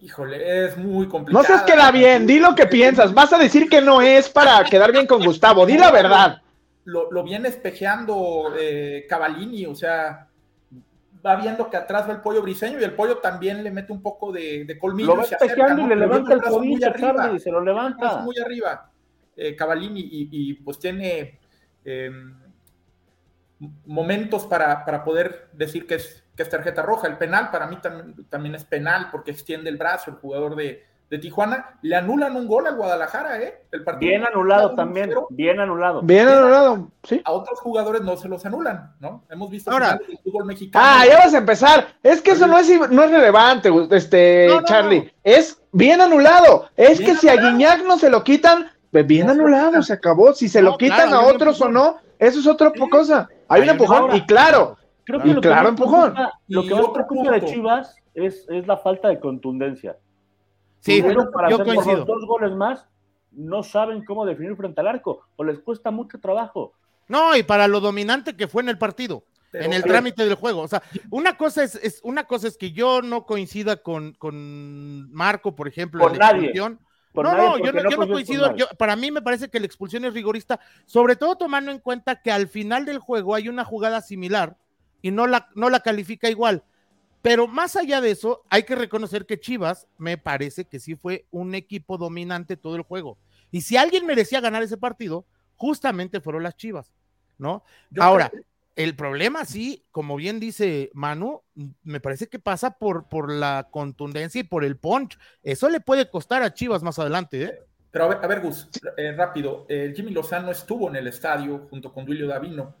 Híjole, 0.00 0.66
es 0.66 0.76
muy 0.76 1.08
complicado. 1.08 1.42
no 1.42 1.46
seas 1.46 1.62
queda 1.62 1.90
bien, 1.90 2.26
di 2.26 2.38
lo 2.38 2.54
que 2.54 2.66
piensas. 2.66 3.12
Vas 3.12 3.32
a 3.32 3.38
decir 3.38 3.68
que 3.68 3.80
no 3.80 4.00
es 4.00 4.28
para 4.28 4.62
quedar 4.64 4.92
bien 4.92 5.06
con 5.06 5.24
Gustavo. 5.24 5.66
Di 5.66 5.76
la 5.76 5.90
verdad. 5.90 6.42
Lo, 6.84 7.10
lo 7.10 7.22
viene 7.22 7.48
espejeando 7.48 8.54
eh, 8.58 9.06
Cavallini, 9.08 9.66
o 9.66 9.74
sea, 9.74 10.28
va 11.24 11.36
viendo 11.36 11.68
que 11.68 11.76
atrás 11.76 12.08
va 12.08 12.12
el 12.12 12.20
pollo 12.20 12.42
briseño 12.42 12.80
y 12.80 12.84
el 12.84 12.94
pollo 12.94 13.18
también 13.18 13.62
le 13.62 13.70
mete 13.70 13.92
un 13.92 14.02
poco 14.02 14.32
de, 14.32 14.64
de 14.64 14.78
colmillo. 14.78 15.08
lo 15.08 15.16
va 15.16 15.24
y 15.24 15.26
se 15.26 15.34
acerca, 15.34 15.54
espejeando 15.54 15.82
y 15.82 15.88
le 15.88 15.96
levanta 15.96 16.34
el 16.34 16.40
Charlie, 16.40 17.40
se 17.40 17.50
lo 17.50 17.60
levanta. 17.60 18.18
muy 18.18 18.38
arriba, 18.38 18.90
eh, 19.36 19.54
Cavallini, 19.56 20.00
y, 20.00 20.28
y, 20.30 20.54
pues 20.54 20.78
tiene 20.78 21.38
eh, 21.84 22.10
momentos 23.86 24.46
para, 24.46 24.84
para 24.84 25.04
poder 25.04 25.48
decir 25.52 25.86
que 25.86 25.96
es, 25.96 26.24
que 26.38 26.44
es 26.44 26.48
tarjeta 26.48 26.82
roja. 26.82 27.08
El 27.08 27.18
penal 27.18 27.50
para 27.50 27.66
mí 27.66 27.78
también, 27.82 28.14
también 28.30 28.54
es 28.54 28.62
penal 28.64 29.08
porque 29.10 29.32
extiende 29.32 29.68
el 29.68 29.76
brazo 29.76 30.12
el 30.12 30.18
jugador 30.18 30.54
de, 30.54 30.86
de 31.10 31.18
Tijuana. 31.18 31.76
Le 31.82 31.96
anulan 31.96 32.36
un 32.36 32.46
gol 32.46 32.68
al 32.68 32.76
Guadalajara, 32.76 33.42
¿eh? 33.42 33.64
El 33.72 33.82
partido 33.82 34.10
Bien 34.10 34.24
anulado 34.24 34.76
también, 34.76 35.10
bien 35.30 35.58
anulado. 35.58 36.00
Bien 36.02 36.28
anulado, 36.28 36.92
sí. 37.02 37.20
A 37.24 37.32
otros 37.32 37.58
jugadores 37.58 38.02
no 38.02 38.16
se 38.16 38.28
los 38.28 38.46
anulan, 38.46 38.94
¿no? 39.00 39.24
Hemos 39.28 39.50
visto 39.50 39.72
Ahora- 39.72 39.98
del 40.06 40.16
fútbol 40.22 40.44
mexicano. 40.44 40.84
Ah, 40.88 41.04
ya 41.04 41.18
vas 41.18 41.34
a 41.34 41.38
empezar. 41.38 41.88
Es 42.04 42.22
que 42.22 42.30
eso 42.30 42.46
no 42.46 42.56
es, 42.56 42.70
no 42.90 43.02
es 43.02 43.10
relevante, 43.10 43.68
este, 43.90 44.46
No, 44.48 44.60
no, 44.60 44.66
Charlie. 44.66 45.00
no. 45.06 45.10
Es 45.24 45.60
bien 45.72 46.00
anulado. 46.00 46.70
Es 46.76 46.98
Bien 47.00 47.10
que 47.14 47.16
si 47.20 47.28
a. 47.28 47.34
Guiñac 47.34 47.84
no 47.84 47.98
se 47.98 48.10
lo 48.10 48.22
quitan, 48.22 48.70
pues 48.92 49.04
bien 49.06 49.28
anulado, 49.28 49.82
se 49.82 49.92
acabó. 49.94 50.32
Si 50.34 50.48
se 50.48 50.62
No, 50.62 50.70
lo 50.70 50.78
quitan 50.78 51.08
claro, 51.10 51.26
a 51.26 51.32
otros 51.34 51.60
o 51.60 51.68
no, 51.68 51.96
eso 52.18 52.38
es 52.38 52.46
otra 52.46 52.70
Sí. 52.72 52.88
cosa. 52.88 53.28
Hay 53.48 53.62
Hay 53.62 53.68
un 53.68 53.74
empujón. 53.74 54.14
y 54.14 54.24
claro, 54.26 54.76
Creo 55.08 55.20
que 55.22 55.28
lo 55.34 55.40
que 55.40 55.48
claro, 55.48 55.62
más 55.72 55.80
empujón. 55.80 56.12
preocupa- 56.12 56.32
Lo 56.48 56.62
que 56.64 56.74
más 56.74 56.88
preocupa 56.90 57.30
de. 57.32 57.44
Chivas 57.46 57.96
es, 58.14 58.46
es 58.50 58.66
la 58.66 58.76
falta 58.76 59.08
de 59.08 59.18
contundencia. 59.18 59.96
Sí, 60.80 61.00
Tuvieron 61.00 61.30
para 61.32 61.48
yo 61.50 61.56
hacer 61.56 61.66
los 61.74 61.84
coincido. 61.84 62.04
dos 62.04 62.26
goles 62.26 62.52
más, 62.52 62.86
no 63.32 63.62
saben 63.62 64.04
cómo 64.04 64.24
definir 64.26 64.54
frente 64.56 64.80
al 64.80 64.86
arco, 64.88 65.22
o 65.36 65.44
les 65.44 65.58
cuesta 65.60 65.90
mucho 65.90 66.20
trabajo. 66.20 66.72
No, 67.08 67.34
y 67.36 67.42
para 67.42 67.66
lo 67.68 67.80
dominante 67.80 68.36
que 68.36 68.48
fue 68.48 68.62
en 68.62 68.68
el 68.68 68.76
partido, 68.78 69.24
Pero- 69.50 69.64
en 69.64 69.72
el 69.72 69.82
pero- 69.82 69.94
trámite 69.94 70.24
del 70.26 70.34
juego. 70.34 70.60
O 70.60 70.68
sea, 70.68 70.82
una 71.10 71.36
cosa 71.38 71.62
es, 71.64 71.74
es- 71.76 72.00
una 72.04 72.24
cosa 72.24 72.46
es 72.46 72.58
que 72.58 72.72
yo 72.72 73.00
no 73.02 73.24
coincida 73.24 73.76
con, 73.76 74.12
con 74.12 75.10
Marco, 75.12 75.56
por 75.56 75.68
ejemplo, 75.68 76.00
Con 76.02 76.12
en 76.12 76.18
la 76.18 76.26
nadie. 76.32 76.38
expulsión. 76.48 76.78
Por 77.12 77.24
no, 77.24 77.32
nadie, 77.32 77.48
no, 77.48 77.58
yo 77.58 77.72
no, 77.72 77.90
yo 77.90 77.96
no 77.96 78.06
coincides 78.08 78.40
coincido. 78.42 78.56
yo- 78.56 78.66
para 78.76 78.94
mí 78.94 79.10
me 79.10 79.22
parece 79.22 79.48
que 79.48 79.58
la 79.58 79.64
expulsión 79.66 80.04
es 80.04 80.12
rigorista, 80.12 80.60
sobre 80.84 81.16
todo 81.16 81.36
tomando 81.36 81.70
en 81.72 81.78
cuenta 81.78 82.20
que 82.20 82.30
al 82.30 82.46
final 82.46 82.84
del 82.84 82.98
juego 82.98 83.34
hay 83.34 83.48
una 83.48 83.64
jugada 83.64 84.02
similar 84.02 84.56
y 85.02 85.10
no 85.10 85.26
la, 85.26 85.48
no 85.54 85.70
la 85.70 85.80
califica 85.80 86.28
igual. 86.30 86.62
Pero 87.22 87.46
más 87.48 87.74
allá 87.76 88.00
de 88.00 88.12
eso, 88.12 88.44
hay 88.48 88.62
que 88.62 88.76
reconocer 88.76 89.26
que 89.26 89.40
Chivas 89.40 89.88
me 89.98 90.18
parece 90.18 90.64
que 90.64 90.78
sí 90.80 90.94
fue 90.94 91.26
un 91.30 91.54
equipo 91.54 91.98
dominante 91.98 92.56
todo 92.56 92.76
el 92.76 92.82
juego. 92.82 93.18
Y 93.50 93.62
si 93.62 93.76
alguien 93.76 94.06
merecía 94.06 94.40
ganar 94.40 94.62
ese 94.62 94.76
partido, 94.76 95.24
justamente 95.56 96.20
fueron 96.20 96.42
las 96.44 96.56
Chivas, 96.56 96.92
¿no? 97.38 97.64
yo 97.90 98.02
Ahora, 98.02 98.28
creo- 98.30 98.44
el 98.76 98.94
problema 98.94 99.44
sí, 99.44 99.84
como 99.90 100.14
bien 100.14 100.38
dice 100.38 100.90
Manu, 100.94 101.42
me 101.82 101.98
parece 101.98 102.28
que 102.28 102.38
pasa 102.38 102.70
por, 102.78 103.08
por 103.08 103.32
la 103.32 103.66
contundencia 103.72 104.40
y 104.40 104.44
por 104.44 104.64
el 104.64 104.76
punch. 104.76 105.18
Eso 105.42 105.68
le 105.68 105.80
puede 105.80 106.08
costar 106.08 106.44
a 106.44 106.54
Chivas 106.54 106.84
más 106.84 106.96
adelante, 107.00 107.42
¿eh? 107.42 107.58
Pero 107.90 108.04
a 108.04 108.08
ver, 108.08 108.18
a 108.22 108.26
ver 108.28 108.40
Gus, 108.40 108.68
eh, 108.96 109.12
rápido. 109.16 109.66
Eh, 109.68 109.92
Jimmy 109.96 110.12
Lozano 110.12 110.52
estuvo 110.52 110.88
en 110.88 110.94
el 110.94 111.08
estadio 111.08 111.66
junto 111.68 111.92
con 111.92 112.04
Duilio 112.04 112.28
Davino. 112.28 112.72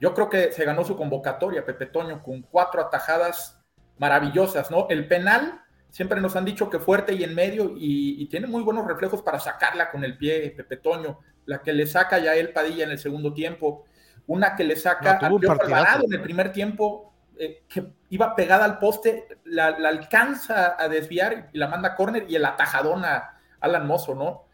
Yo 0.00 0.14
creo 0.14 0.28
que 0.28 0.52
se 0.52 0.64
ganó 0.64 0.84
su 0.84 0.96
convocatoria, 0.96 1.64
Pepe 1.64 1.86
Toño, 1.86 2.22
con 2.22 2.42
cuatro 2.42 2.80
atajadas 2.80 3.60
maravillosas, 3.98 4.70
¿no? 4.70 4.86
El 4.90 5.06
penal, 5.06 5.62
siempre 5.90 6.20
nos 6.20 6.36
han 6.36 6.44
dicho 6.44 6.68
que 6.68 6.78
fuerte 6.78 7.14
y 7.14 7.24
en 7.24 7.34
medio, 7.34 7.72
y, 7.76 8.26
tiene 8.26 8.46
muy 8.46 8.62
buenos 8.62 8.86
reflejos 8.86 9.22
para 9.22 9.38
sacarla 9.38 9.90
con 9.90 10.04
el 10.04 10.18
pie, 10.18 10.52
Pepe 10.56 10.76
Toño. 10.76 11.20
La 11.46 11.62
que 11.62 11.72
le 11.72 11.86
saca 11.86 12.18
ya 12.18 12.34
el 12.34 12.52
Padilla 12.52 12.84
en 12.84 12.90
el 12.90 12.98
segundo 12.98 13.32
tiempo, 13.32 13.84
una 14.26 14.56
que 14.56 14.64
le 14.64 14.76
saca 14.76 15.18
No, 15.28 15.36
a 15.36 15.56
partidazo. 15.56 16.04
en 16.04 16.12
el 16.12 16.22
primer 16.22 16.52
tiempo, 16.52 17.12
eh, 17.38 17.64
que 17.68 17.92
iba 18.10 18.34
pegada 18.34 18.64
al 18.64 18.78
poste, 18.78 19.26
la, 19.44 19.78
la 19.78 19.90
alcanza 19.90 20.76
a 20.78 20.88
desviar 20.88 21.50
y 21.52 21.58
la 21.58 21.68
manda 21.68 21.90
a 21.90 21.94
córner 21.94 22.26
y 22.28 22.36
el 22.36 22.44
atajadón 22.44 23.04
a 23.04 23.38
Alan 23.60 23.86
Mozo, 23.86 24.14
¿no? 24.14 24.44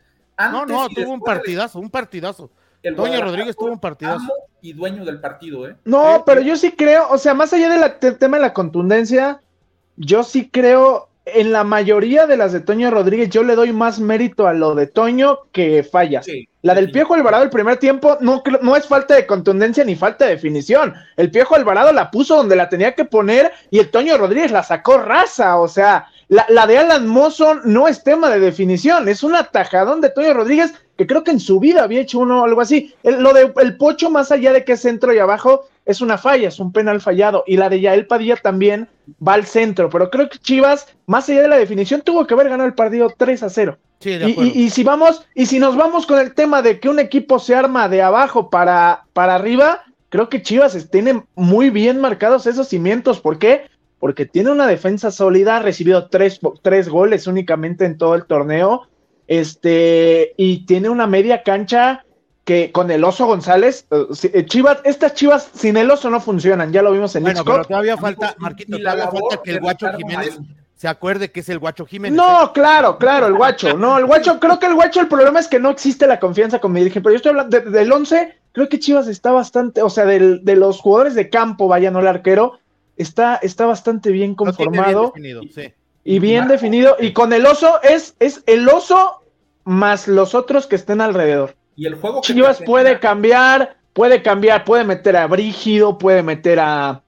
No, 0.49 0.65
no, 0.65 0.89
tuvo 0.89 1.13
un 1.13 1.21
partidazo, 1.21 1.79
un 1.79 1.91
partidazo. 1.91 2.51
El 2.83 2.97
Toño 2.97 3.21
Rodríguez 3.23 3.57
tuvo 3.57 3.73
un 3.73 3.81
partidazo. 3.81 4.19
amo 4.21 4.33
y 4.63 4.73
dueño 4.73 5.05
del 5.05 5.21
partido, 5.21 5.69
¿eh? 5.69 5.77
No, 5.85 6.23
pero 6.27 6.41
yo 6.41 6.57
sí 6.57 6.73
creo, 6.73 7.09
o 7.11 7.19
sea, 7.19 7.35
más 7.35 7.53
allá 7.53 7.69
del 7.69 8.19
tema 8.19 8.37
de 8.37 8.43
la 8.43 8.53
contundencia, 8.53 9.41
yo 9.97 10.23
sí 10.23 10.51
creo 10.51 11.09
en 11.27 11.53
la 11.53 11.65
mayoría 11.65 12.27
de 12.27 12.37
las 12.37 12.53
de 12.53 12.61
Toño 12.61 12.91
Rodríguez, 12.91 13.31
yo 13.31 13.43
le 13.43 13.55
doy 13.55 13.73
más 13.73 14.01
mérito 14.01 14.47
a 14.47 14.53
lo 14.53 14.75
de 14.75 14.87
Toño 14.87 15.41
que 15.53 15.83
fallas. 15.83 16.25
Sí. 16.27 16.49
La 16.63 16.75
del 16.75 16.87
Sí. 16.87 16.93
Piojo 16.93 17.15
Alvarado 17.15 17.45
el 17.45 17.51
primer 17.51 17.77
tiempo 17.77 18.17
no, 18.21 18.43
no 18.63 18.77
es 18.77 18.87
falta 18.87 19.15
de 19.15 19.27
contundencia 19.27 19.85
ni 19.85 19.95
falta 19.97 20.25
de 20.25 20.33
definición. 20.33 20.95
El 21.17 21.31
Piojo 21.31 21.55
Alvarado 21.55 21.93
la 21.93 22.11
puso 22.11 22.37
donde 22.37 22.57
la 22.57 22.69
tenía 22.69 22.95
que 22.95 23.05
poner 23.05 23.53
y 23.71 23.79
el 23.79 23.91
Toño 23.91 24.17
Rodríguez 24.19 24.51
la 24.51 24.63
sacó 24.63 24.99
raza. 24.99 25.59
O 25.59 25.69
sea, 25.69 26.07
la, 26.29 26.47
la 26.49 26.67
de 26.67 26.79
Alan 26.79 27.07
Mozo 27.07 27.55
no 27.65 27.87
es 27.87 28.03
tema 28.03 28.29
de 28.31 28.41
definición, 28.41 29.09
es 29.09 29.23
un 29.23 29.35
atajadón 29.37 30.01
de 30.01 30.11
Toño 30.11 30.35
Rodríguez 30.35 30.75
que 31.01 31.07
creo 31.07 31.25
que 31.25 31.31
en 31.31 31.41
su 31.41 31.59
vida 31.59 31.83
había 31.83 32.03
hecho 32.03 32.19
uno 32.19 32.43
o 32.43 32.45
algo 32.45 32.61
así. 32.61 32.93
El- 33.03 33.23
lo 33.23 33.33
de 33.33 33.51
el 33.63 33.79
Pocho, 33.79 34.11
más 34.11 34.31
allá 34.31 34.53
de 34.53 34.65
que 34.67 34.73
es 34.73 34.83
centro 34.83 35.15
y 35.15 35.19
abajo, 35.19 35.65
es 35.87 36.03
una 36.03 36.19
falla, 36.19 36.49
es 36.49 36.61
un 36.61 36.73
penal 36.73 37.01
fallado. 37.01 37.43
Y 37.47 37.57
la 37.57 37.71
de 37.71 37.81
Yael 37.81 38.07
Padilla 38.07 38.37
también 38.37 38.87
va 39.27 39.33
al 39.33 39.47
centro. 39.47 39.89
Pero 39.89 40.11
creo 40.11 40.29
que 40.29 40.37
Chivas, 40.37 40.89
más 41.07 41.27
allá 41.31 41.41
de 41.41 41.49
la 41.49 41.57
definición, 41.57 42.03
tuvo 42.03 42.27
que 42.27 42.35
haber 42.35 42.51
ganado 42.51 42.69
el 42.69 42.75
partido 42.75 43.11
3 43.17 43.43
a 43.43 43.49
0. 43.49 43.79
Sí, 44.01 44.11
de 44.11 44.29
Y, 44.29 44.33
acuerdo. 44.33 44.51
y- 44.55 44.63
y 44.65 44.69
si 44.69 44.85
vamos, 44.85 45.27
y 45.35 45.47
si 45.47 45.59
nos 45.59 45.75
vamos 45.75 46.05
con 46.05 46.19
el 46.19 46.35
tema 46.35 46.61
de 46.61 46.79
que 46.81 46.91
un 46.91 46.99
equipo 46.99 47.39
se 47.39 47.55
arma 47.55 47.89
de 47.89 48.03
abajo 48.03 48.51
para, 48.51 49.05
para 49.15 49.37
arriba, 49.37 49.81
creo 50.11 50.29
que 50.29 50.43
Chivas 50.43 50.91
tiene 50.91 51.25
muy 51.35 51.71
bien 51.71 51.99
marcados 51.99 52.47
esos 52.47 52.69
cimientos. 52.69 53.21
¿Por 53.23 53.39
qué? 53.39 53.63
Porque 54.01 54.27
tiene 54.27 54.51
una 54.51 54.67
defensa 54.67 55.11
sólida, 55.11 55.57
ha 55.57 55.61
recibido 55.61 56.09
tres, 56.11 56.41
tres 56.61 56.91
goles 56.91 57.27
únicamente 57.27 57.87
en 57.87 57.97
todo 57.97 58.15
el 58.17 58.27
torneo. 58.27 58.83
Este, 59.31 60.35
y 60.37 60.67
tiene 60.67 60.89
una 60.89 61.07
media 61.07 61.45
cancha 61.45 62.05
que 62.45 62.73
con 62.73 62.91
el 62.91 63.05
oso 63.05 63.27
González, 63.27 63.87
eh, 63.93 64.07
eh, 64.35 64.45
Chivas, 64.45 64.79
estas 64.83 65.15
Chivas 65.15 65.51
sin 65.55 65.77
el 65.77 65.89
oso 65.89 66.11
no 66.11 66.21
funcionan, 66.21 66.73
ya 66.73 66.83
lo 66.83 66.91
vimos 66.91 67.15
en 67.15 67.23
bueno, 67.23 67.39
Xcop. 67.43 67.53
pero 67.55 67.65
todavía 67.65 67.97
falta, 67.97 68.35
Marquito, 68.39 68.77
y 68.77 68.81
la 68.81 68.91
todavía 68.91 69.05
labor 69.05 69.23
falta 69.31 69.43
que 69.45 69.51
el 69.53 69.61
Guacho 69.61 69.87
Jiménez 69.97 70.39
se 70.75 70.89
acuerde 70.89 71.31
que 71.31 71.41
es 71.41 71.49
el 71.49 71.61
Guacho 71.61 71.87
Jiménez. 71.87 72.19
¿eh? 72.19 72.23
No, 72.23 72.53
claro, 72.53 72.99
claro, 72.99 73.27
el 73.29 73.35
guacho. 73.35 73.77
No, 73.77 73.99
el 73.99 74.07
guacho, 74.07 74.41
creo 74.41 74.59
que 74.59 74.67
el 74.67 74.75
guacho, 74.75 75.01
el 75.01 75.09
problema 75.09 75.39
es 75.39 75.47
que 75.47 75.61
no 75.61 75.71
existe 75.71 76.07
la 76.09 76.19
confianza 76.19 76.59
con 76.59 76.73
mi 76.73 76.81
dirigente. 76.81 77.03
Pero 77.05 77.13
yo 77.13 77.17
estoy 77.19 77.31
hablando 77.31 77.61
de- 77.61 77.71
del 77.71 77.93
11, 77.93 78.35
creo 78.51 78.69
que 78.69 78.79
Chivas 78.81 79.07
está 79.07 79.31
bastante, 79.31 79.83
o 79.83 79.91
sea, 79.91 80.07
del- 80.07 80.43
de 80.45 80.57
los 80.57 80.81
jugadores 80.81 81.15
de 81.15 81.29
campo, 81.29 81.69
vaya, 81.69 81.91
no 81.93 82.01
el 82.01 82.09
arquero, 82.09 82.59
está, 82.97 83.37
está 83.37 83.67
bastante 83.67 84.11
bien 84.11 84.35
tiene 84.35 84.53
bien 84.53 84.55
conformado 84.57 85.03
definido, 85.15 85.43
sí. 85.55 85.73
y 86.03 86.19
bien 86.19 86.41
Marco, 86.41 86.53
definido. 86.55 86.97
Y 86.99 87.13
con 87.13 87.33
el 87.35 87.45
oso 87.45 87.81
es, 87.83 88.17
es 88.19 88.43
el 88.47 88.67
oso 88.67 89.20
más 89.71 90.09
los 90.09 90.35
otros 90.35 90.67
que 90.67 90.75
estén 90.75 91.01
alrededor. 91.01 91.55
Y 91.77 91.87
el 91.87 91.95
juego 91.95 92.21
que 92.23 92.33
Chivas 92.35 92.61
puede 92.67 92.99
cambiar, 92.99 93.77
puede 93.93 94.21
cambiar, 94.21 94.65
puede 94.65 94.85
meter 94.85 95.17
a 95.17 95.29
Brígido, 95.29 95.97
puede 95.97 96.23
meter 96.25 96.59
a 96.59 97.03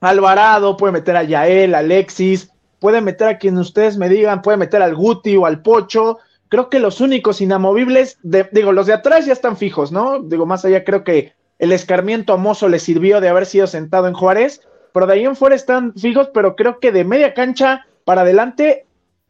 Alvarado, 0.00 0.76
puede 0.76 0.92
meter 0.92 1.16
a 1.16 1.24
Yael, 1.24 1.74
Alexis, 1.74 2.50
puede 2.78 3.00
meter 3.00 3.28
a 3.28 3.38
quien 3.38 3.58
ustedes 3.58 3.96
me 3.96 4.08
digan, 4.08 4.40
puede 4.42 4.56
meter 4.56 4.82
al 4.82 4.94
Guti 4.94 5.36
o 5.36 5.46
al 5.46 5.62
Pocho. 5.62 6.18
Creo 6.48 6.70
que 6.70 6.78
los 6.78 7.00
únicos 7.00 7.40
inamovibles, 7.40 8.18
de- 8.22 8.48
digo, 8.52 8.70
los 8.70 8.86
de 8.86 8.92
atrás 8.92 9.26
ya 9.26 9.32
están 9.32 9.56
fijos, 9.56 9.90
¿no? 9.90 10.20
Digo, 10.20 10.46
más 10.46 10.64
allá 10.64 10.84
creo 10.84 11.02
que 11.02 11.32
el 11.58 11.72
escarmiento 11.72 12.32
a 12.32 12.36
Mozo 12.36 12.68
le 12.68 12.78
sirvió 12.78 13.20
de 13.20 13.28
haber 13.28 13.46
sido 13.46 13.66
sentado 13.66 14.06
en 14.06 14.14
Juárez, 14.14 14.60
pero 14.92 15.06
de 15.08 15.14
ahí 15.14 15.24
en 15.24 15.34
fuera 15.34 15.56
están 15.56 15.92
fijos, 15.94 16.30
pero 16.32 16.54
creo 16.54 16.78
que 16.78 16.92
de 16.92 17.04
media 17.04 17.34
cancha 17.34 17.84
para 18.04 18.20
adelante 18.20 18.85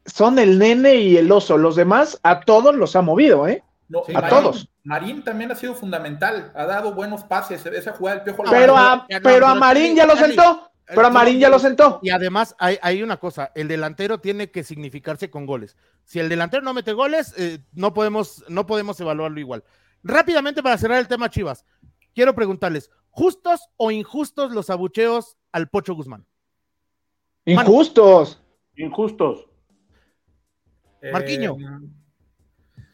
son 0.06 0.38
el 0.38 0.58
nene 0.58 0.96
y 0.96 1.16
el 1.16 1.30
oso. 1.30 1.58
Los 1.58 1.76
demás, 1.76 2.18
a 2.22 2.40
todos 2.40 2.74
los 2.74 2.96
ha 2.96 3.02
movido, 3.02 3.46
¿eh? 3.48 3.62
No, 3.88 4.02
Sí, 4.04 4.12
a 4.14 4.20
Marín- 4.20 4.30
todos. 4.30 4.68
Marín 4.82 5.22
también 5.22 5.52
ha 5.52 5.54
sido 5.54 5.74
fundamental, 5.74 6.52
ha 6.54 6.64
dado 6.64 6.94
buenos 6.94 7.24
pases, 7.24 7.64
esa 7.66 7.92
jugada 7.92 8.16
del 8.16 8.24
Piojo 8.24 8.50
Pero 8.50 8.76
a, 8.76 9.06
pero 9.22 9.46
a 9.46 9.54
Marín 9.54 9.94
ya 9.94 10.06
lo 10.06 10.16
sentó. 10.16 10.70
Pero 10.86 11.04
a 11.04 11.08
eh, 11.08 11.12
Marín 11.12 11.38
ya 11.40 11.48
lo 11.48 11.58
sentó. 11.58 11.98
Y 12.02 12.10
además 12.10 12.54
hay, 12.58 12.78
hay 12.82 13.02
una 13.02 13.16
cosa, 13.16 13.50
el 13.54 13.68
delantero 13.68 14.18
tiene 14.18 14.50
que 14.50 14.62
significarse 14.62 15.30
con 15.30 15.44
goles. 15.46 15.76
Si 16.04 16.20
el 16.20 16.28
delantero 16.28 16.62
no 16.62 16.74
mete 16.74 16.92
goles, 16.92 17.34
eh, 17.36 17.58
no, 17.72 17.92
podemos, 17.92 18.44
no 18.48 18.66
podemos 18.66 19.00
evaluarlo 19.00 19.40
igual. 19.40 19.64
Rápidamente 20.04 20.62
para 20.62 20.78
cerrar 20.78 20.98
el 20.98 21.08
tema 21.08 21.30
Chivas, 21.30 21.64
quiero 22.14 22.34
preguntarles, 22.34 22.90
¿justos 23.10 23.68
o 23.76 23.90
injustos 23.90 24.52
los 24.52 24.70
abucheos 24.70 25.36
al 25.50 25.68
Pocho 25.68 25.94
Guzmán? 25.94 26.24
Injustos. 27.44 28.40
Injustos. 28.76 29.46
Eh, 31.08 31.12
Marquinho. 31.12 31.56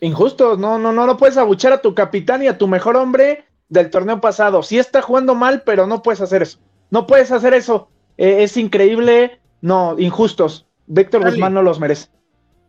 Injustos. 0.00 0.58
No, 0.58 0.78
no, 0.78 0.92
no, 0.92 1.06
no 1.06 1.16
puedes 1.16 1.36
abuchar 1.36 1.72
a 1.72 1.80
tu 1.82 1.94
capitán 1.94 2.42
y 2.42 2.48
a 2.48 2.58
tu 2.58 2.66
mejor 2.68 2.96
hombre 2.96 3.44
del 3.68 3.90
torneo 3.90 4.20
pasado. 4.20 4.62
Sí 4.62 4.78
está 4.78 5.00
jugando 5.02 5.34
mal, 5.34 5.62
pero 5.64 5.86
no 5.86 6.02
puedes 6.02 6.20
hacer 6.20 6.42
eso. 6.42 6.58
No 6.90 7.06
puedes 7.06 7.30
hacer 7.30 7.54
eso. 7.54 7.88
Eh, 8.16 8.42
es 8.42 8.56
increíble. 8.56 9.40
No, 9.60 9.94
injustos. 9.98 10.66
Víctor. 10.86 11.24
Guzmán 11.24 11.54
no 11.54 11.62
los 11.62 11.78
merece. 11.78 12.08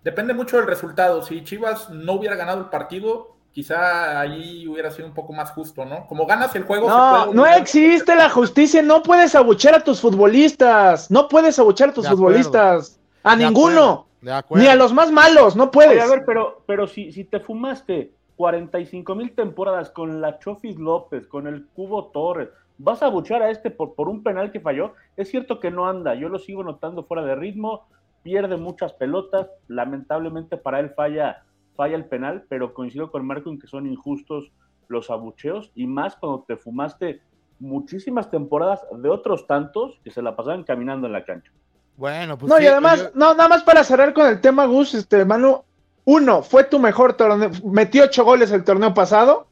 Depende 0.03 0.33
mucho 0.33 0.57
del 0.57 0.67
resultado. 0.67 1.21
Si 1.23 1.43
Chivas 1.43 1.89
no 1.89 2.13
hubiera 2.13 2.35
ganado 2.35 2.59
el 2.59 2.65
partido, 2.69 3.35
quizá 3.51 4.19
ahí 4.19 4.67
hubiera 4.67 4.91
sido 4.91 5.07
un 5.07 5.13
poco 5.13 5.33
más 5.33 5.51
justo, 5.51 5.85
¿no? 5.85 6.05
Como 6.07 6.25
ganas 6.25 6.55
el 6.55 6.63
juego, 6.63 6.87
se 6.87 6.93
No, 6.95 7.21
puede 7.25 7.35
no 7.35 7.45
existe 7.47 8.15
la 8.15 8.29
justicia. 8.29 8.81
No 8.83 9.01
puedes 9.01 9.33
abuchar 9.33 9.73
a 9.75 9.83
tus 9.83 9.99
futbolistas. 10.01 11.09
No 11.09 11.27
puedes 11.27 11.57
abuchar 11.57 11.89
a 11.89 11.93
tus 11.93 12.03
De 12.03 12.09
acuerdo. 12.11 12.27
futbolistas. 12.27 12.99
A 13.23 13.35
De 13.35 13.45
ninguno. 13.45 13.67
acuerdo, 13.71 14.05
de 14.23 14.31
acuerdo. 14.31 14.63
Ni 14.63 14.69
a 14.69 14.75
los 14.75 14.93
más 14.93 15.11
malos. 15.11 15.55
No 15.55 15.63
Oye, 15.63 15.71
puedes. 15.71 16.03
a 16.03 16.07
ver, 16.07 16.23
pero, 16.25 16.63
pero 16.65 16.87
si, 16.87 17.11
si 17.11 17.25
te 17.25 17.39
fumaste 17.39 18.13
45 18.37 19.15
mil 19.15 19.35
temporadas 19.35 19.89
con 19.91 20.21
la 20.21 20.39
Chofis 20.39 20.77
López, 20.77 21.27
con 21.27 21.47
el 21.47 21.67
Cubo 21.67 22.07
Torres, 22.07 22.49
vas 22.77 23.03
a 23.03 23.09
buchar 23.09 23.41
a 23.41 23.51
este 23.51 23.69
por, 23.69 23.95
por 23.95 24.09
un 24.09 24.23
penal 24.23 24.51
que 24.51 24.59
falló. 24.59 24.93
Es 25.17 25.29
cierto 25.29 25.59
que 25.59 25.71
no 25.71 25.87
anda, 25.87 26.15
yo 26.15 26.29
lo 26.29 26.39
sigo 26.39 26.63
notando 26.63 27.03
fuera 27.03 27.23
de 27.23 27.35
ritmo, 27.35 27.87
pierde 28.23 28.57
muchas 28.57 28.93
pelotas, 28.93 29.49
lamentablemente 29.67 30.57
para 30.57 30.79
él 30.79 30.91
falla, 30.91 31.43
falla 31.75 31.95
el 31.95 32.05
penal, 32.05 32.45
pero 32.49 32.73
coincido 32.73 33.11
con 33.11 33.25
Marco 33.25 33.49
en 33.49 33.59
que 33.59 33.67
son 33.67 33.85
injustos 33.85 34.51
los 34.87 35.09
abucheos 35.09 35.71
y 35.75 35.87
más 35.87 36.15
cuando 36.15 36.43
te 36.47 36.57
fumaste 36.57 37.21
muchísimas 37.59 38.29
temporadas 38.29 38.85
de 38.91 39.09
otros 39.09 39.47
tantos 39.47 39.99
que 40.03 40.11
se 40.11 40.21
la 40.21 40.35
pasaban 40.35 40.63
caminando 40.63 41.07
en 41.07 41.13
la 41.13 41.25
cancha. 41.25 41.51
Bueno, 41.95 42.37
pues 42.37 42.49
No, 42.49 42.57
sí, 42.57 42.63
y 42.63 42.67
además, 42.67 42.99
yo- 42.99 43.11
no, 43.13 43.33
nada 43.35 43.49
más 43.49 43.63
para 43.63 43.83
cerrar 43.83 44.13
con 44.13 44.25
el 44.27 44.41
tema, 44.41 44.65
Gus, 44.65 44.93
este, 44.93 45.25
Manu, 45.25 45.63
uno, 46.05 46.43
fue 46.43 46.63
tu 46.65 46.79
mejor 46.79 47.13
torneo, 47.13 47.51
metió 47.63 48.03
ocho 48.05 48.23
goles 48.25 48.51
el 48.51 48.63
torneo 48.63 48.93
pasado, 48.93 49.47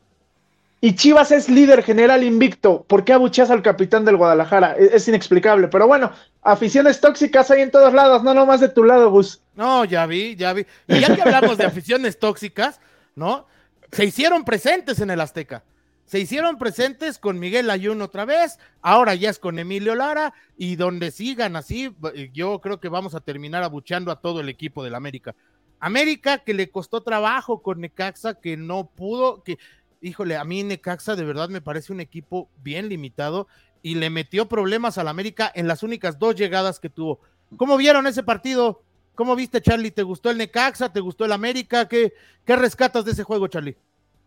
y 0.81 0.95
Chivas 0.95 1.31
es 1.31 1.47
líder 1.47 1.83
general 1.83 2.23
invicto. 2.23 2.83
¿Por 2.87 3.03
qué 3.05 3.13
abucheas 3.13 3.51
al 3.51 3.61
capitán 3.61 4.03
del 4.03 4.17
Guadalajara? 4.17 4.73
Es, 4.77 4.91
es 4.93 5.07
inexplicable, 5.07 5.67
pero 5.67 5.85
bueno, 5.87 6.11
aficiones 6.41 6.99
tóxicas 6.99 7.51
hay 7.51 7.61
en 7.61 7.69
todos 7.71 7.93
lados, 7.93 8.23
no 8.23 8.33
nomás 8.33 8.59
de 8.59 8.69
tu 8.69 8.83
lado, 8.83 9.11
Gus. 9.11 9.41
No, 9.55 9.85
ya 9.85 10.07
vi, 10.07 10.35
ya 10.35 10.53
vi. 10.53 10.65
Y 10.87 10.99
ya 10.99 11.15
que 11.15 11.21
hablamos 11.21 11.57
de 11.59 11.65
aficiones 11.67 12.17
tóxicas, 12.17 12.79
¿no? 13.15 13.45
Se 13.91 14.05
hicieron 14.05 14.43
presentes 14.43 14.99
en 15.01 15.11
el 15.11 15.21
Azteca. 15.21 15.63
Se 16.11 16.19
hicieron 16.19 16.57
presentes 16.57 17.17
con 17.17 17.39
Miguel 17.39 17.69
Ayun 17.69 18.01
otra 18.01 18.25
vez, 18.25 18.59
ahora 18.81 19.15
ya 19.15 19.29
es 19.29 19.39
con 19.39 19.59
Emilio 19.59 19.95
Lara, 19.95 20.33
y 20.57 20.75
donde 20.75 21.09
sigan 21.09 21.55
así, 21.55 21.95
yo 22.33 22.59
creo 22.59 22.81
que 22.81 22.89
vamos 22.89 23.15
a 23.15 23.21
terminar 23.21 23.63
abucheando 23.63 24.11
a 24.11 24.19
todo 24.19 24.41
el 24.41 24.49
equipo 24.49 24.83
del 24.83 24.95
América. 24.95 25.35
América 25.79 26.39
que 26.39 26.53
le 26.53 26.69
costó 26.69 27.01
trabajo 27.01 27.61
con 27.61 27.79
Necaxa, 27.79 28.41
que 28.41 28.57
no 28.57 28.87
pudo, 28.87 29.41
que, 29.41 29.57
híjole, 30.01 30.35
a 30.35 30.43
mí 30.43 30.63
Necaxa 30.63 31.15
de 31.15 31.23
verdad 31.23 31.47
me 31.47 31.61
parece 31.61 31.93
un 31.93 32.01
equipo 32.01 32.49
bien 32.61 32.89
limitado 32.89 33.47
y 33.81 33.95
le 33.95 34.09
metió 34.09 34.49
problemas 34.49 34.97
al 34.97 35.07
América 35.07 35.49
en 35.55 35.65
las 35.65 35.81
únicas 35.81 36.19
dos 36.19 36.35
llegadas 36.35 36.81
que 36.81 36.89
tuvo. 36.89 37.21
¿Cómo 37.55 37.77
vieron 37.77 38.05
ese 38.05 38.21
partido? 38.21 38.83
¿Cómo 39.15 39.33
viste, 39.37 39.61
Charlie? 39.61 39.91
¿Te 39.91 40.03
gustó 40.03 40.29
el 40.29 40.39
Necaxa? 40.39 40.91
¿Te 40.91 40.99
gustó 40.99 41.23
el 41.23 41.31
América? 41.31 41.87
¿Qué, 41.87 42.11
qué 42.43 42.57
rescatas 42.57 43.05
de 43.05 43.11
ese 43.11 43.23
juego, 43.23 43.47
Charlie? 43.47 43.77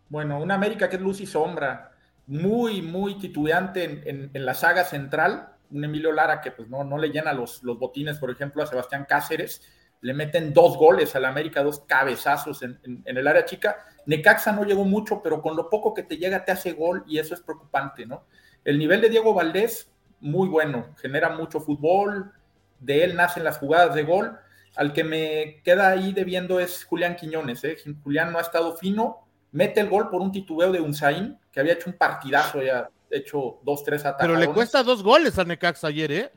Bueno, 0.08 0.38
una 0.40 0.54
América 0.54 0.88
que 0.88 0.96
es 0.96 1.02
luz 1.02 1.20
y 1.20 1.26
sombra, 1.26 1.92
muy, 2.26 2.82
muy 2.82 3.18
titubeante 3.18 3.84
en, 3.84 4.02
en- 4.06 4.30
en 4.34 4.46
la 4.46 4.54
saga 4.54 4.84
central. 4.84 5.50
Un 5.70 5.84
Emilio 5.84 6.12
Lara 6.12 6.40
que 6.40 6.52
pues 6.52 6.68
no, 6.68 6.84
no 6.84 6.98
le 6.98 7.08
llena 7.08 7.32
los, 7.32 7.62
los 7.62 7.78
botines, 7.78 8.18
por 8.18 8.30
ejemplo, 8.30 8.62
a 8.62 8.66
Sebastián 8.66 9.06
Cáceres. 9.08 9.62
le 10.00 10.12
meten 10.14 10.52
dos 10.52 10.76
goles 10.76 11.16
al 11.16 11.24
América, 11.24 11.62
dos 11.62 11.80
cabezazos 11.80 12.62
en, 12.62 12.78
el 13.06 13.26
área 13.26 13.44
chica. 13.46 13.78
Necaxa 14.06 14.52
no 14.52 14.64
llegó 14.64 14.84
mucho, 14.84 15.22
pero 15.22 15.40
con 15.40 15.56
lo 15.56 15.70
poco 15.70 15.94
que 15.94 16.02
te 16.02 16.18
llega 16.18 16.44
te 16.44 16.52
hace 16.52 16.72
gol 16.72 17.04
y 17.06 17.18
eso 17.18 17.34
es 17.34 17.40
preocupante, 17.40 18.04
¿no? 18.06 18.24
El 18.64 18.78
nivel 18.78 19.00
de 19.00 19.08
Diego 19.08 19.32
Valdés, 19.34 19.90
muy 20.20 20.48
bueno, 20.48 20.94
genera 21.00 21.30
mucho 21.30 21.60
fútbol, 21.60 22.32
de 22.80 23.04
él 23.04 23.16
nacen 23.16 23.44
las 23.44 23.58
jugadas 23.58 23.94
de 23.94 24.02
gol. 24.04 24.38
Al 24.76 24.92
que 24.92 25.04
me 25.04 25.62
queda 25.64 25.88
ahí 25.88 26.12
debiendo 26.12 26.60
es 26.60 26.84
Julián 26.84 27.16
Quiñones, 27.16 27.64
¿eh? 27.64 27.76
Julián 28.02 28.30
no 28.32 28.38
ha 28.38 28.42
estado 28.42 28.76
fino, 28.76 29.23
mete 29.54 29.80
el 29.80 29.88
gol 29.88 30.10
por 30.10 30.20
un 30.20 30.32
titubeo 30.32 30.72
de 30.72 30.80
Unzaín, 30.80 31.38
que 31.50 31.60
había 31.60 31.74
hecho 31.74 31.88
un 31.88 31.96
partidazo 31.96 32.60
ya, 32.60 32.90
hecho 33.08 33.60
dos, 33.62 33.84
tres 33.84 34.04
ataques. 34.04 34.26
Pero 34.26 34.38
le 34.38 34.48
cuesta 34.48 34.82
dos 34.82 35.02
goles 35.02 35.38
a 35.38 35.44
Necaxa 35.44 35.86
ayer, 35.86 36.12
¿eh? 36.12 36.32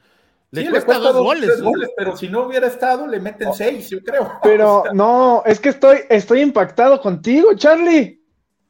Le, 0.51 0.69
cuesta, 0.69 0.97
dos, 0.99 1.15
goles, 1.15 1.51
Pero 1.97 2.15
si 2.15 2.29
no 2.29 2.43
hubiera 2.43 2.67
estado, 2.67 3.05
le 3.05 3.19
meten 3.19 3.49
oh. 3.49 3.53
seis, 3.53 3.89
yo 3.89 4.01
creo. 4.01 4.39
Pero 4.43 4.85
no, 4.93 5.43
es 5.45 5.59
que 5.59 5.69
estoy, 5.69 6.01
estoy 6.09 6.41
impactado 6.41 7.01
contigo, 7.01 7.53
Charlie. 7.55 8.23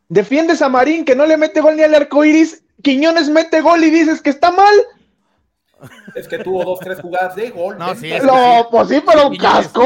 Defiendes 0.07 0.61
a 0.61 0.69
Marín 0.69 1.03
que 1.05 1.15
no 1.15 1.25
le 1.25 1.37
mete 1.37 1.61
gol 1.61 1.75
ni 1.75 1.83
al 1.83 1.93
arco 1.93 2.23
iris. 2.23 2.63
Quiñones 2.81 3.29
mete 3.29 3.61
gol 3.61 3.83
y 3.83 3.91
dices 3.91 4.21
que 4.21 4.29
está 4.29 4.51
mal. 4.51 4.73
Es 6.15 6.27
que 6.27 6.39
tuvo 6.39 6.63
dos, 6.63 6.79
tres 6.79 6.99
jugadas 6.99 7.35
de 7.35 7.49
gol. 7.49 7.77
No, 7.77 7.93
sí, 7.93 8.11
pues 8.71 8.87
sí, 8.87 9.03
pero 9.05 9.29
cascó. 9.39 9.85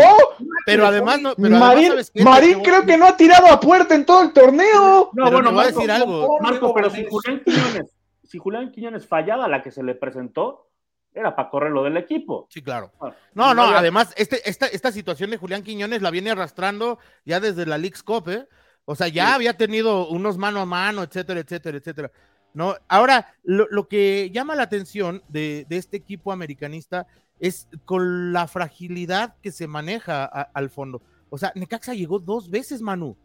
Pero 0.66 0.86
además, 0.86 1.22
no, 1.22 1.34
Marín, 1.38 1.94
Marín 2.24 2.62
creo 2.62 2.86
que 2.86 2.98
no 2.98 3.08
ha 3.08 3.18
tirado 3.18 3.48
a 3.48 3.60
puerta 3.60 3.96
en 3.96 4.06
todo 4.06 4.24
el 4.24 4.34
torneo. 4.34 5.10
No, 5.14 5.32
bueno, 5.32 5.52
voy 5.52 5.64
a 5.64 5.68
decir 5.68 5.90
algo. 5.90 6.38
Marco, 6.40 6.74
pero 6.74 6.90
si 6.90 7.06
Julián 7.06 7.42
Quiñones, 7.44 7.98
si 8.24 8.38
Julián 8.38 8.72
Quiñones 8.72 9.08
fallaba 9.08 9.48
la 9.48 9.62
que 9.62 9.72
se 9.72 9.84
le 9.84 9.96
presentó, 9.96 10.70
era 11.14 11.36
para 11.36 11.50
correrlo 11.50 11.84
del 11.84 11.98
equipo. 11.98 12.48
Sí, 12.50 12.62
claro. 12.62 12.92
Ah, 13.02 13.14
no, 13.34 13.54
no, 13.54 13.64
además, 13.64 14.14
este, 14.16 14.48
esta, 14.50 14.68
esta 14.68 14.92
situación 14.92 15.30
de 15.30 15.38
Julián 15.38 15.64
Quiñones 15.64 16.02
la 16.02 16.12
viene 16.12 16.32
arrastrando 16.32 17.00
ya 17.26 17.40
desde 17.40 17.66
la 17.66 17.78
League's 17.78 18.04
Cup, 18.04 18.30
¿eh? 18.30 18.48
O 18.86 18.96
sea, 18.96 19.08
ya 19.08 19.36
había 19.36 19.56
tenido 19.58 20.08
unos 20.08 20.38
mano 20.38 20.60
a 20.60 20.66
mano, 20.66 21.04
etcétera, 21.04 21.40
etcétera, 21.40 21.78
etcétera. 21.78 22.12
¿No? 22.54 22.76
Ahora, 22.88 23.36
lo, 23.44 23.88
que 23.88 24.30
llama 24.32 24.56
la 24.56 24.64
atención 24.64 25.24
de, 25.30 25.66
este 25.70 25.98
equipo 25.98 26.32
americanista 26.32 27.08
es 27.42 27.68
con 27.86 28.32
la 28.32 28.48
fragilidad 28.48 29.36
que 29.42 29.52
se 29.52 29.68
maneja 29.68 30.26
al 30.26 30.70
fondo. 30.70 31.02
O 31.30 31.38
sea, 31.38 31.52
Necaxa 31.56 31.94
llegó 31.94 32.20
dos 32.20 32.50
veces, 32.50 32.82
Manu. 32.82 33.18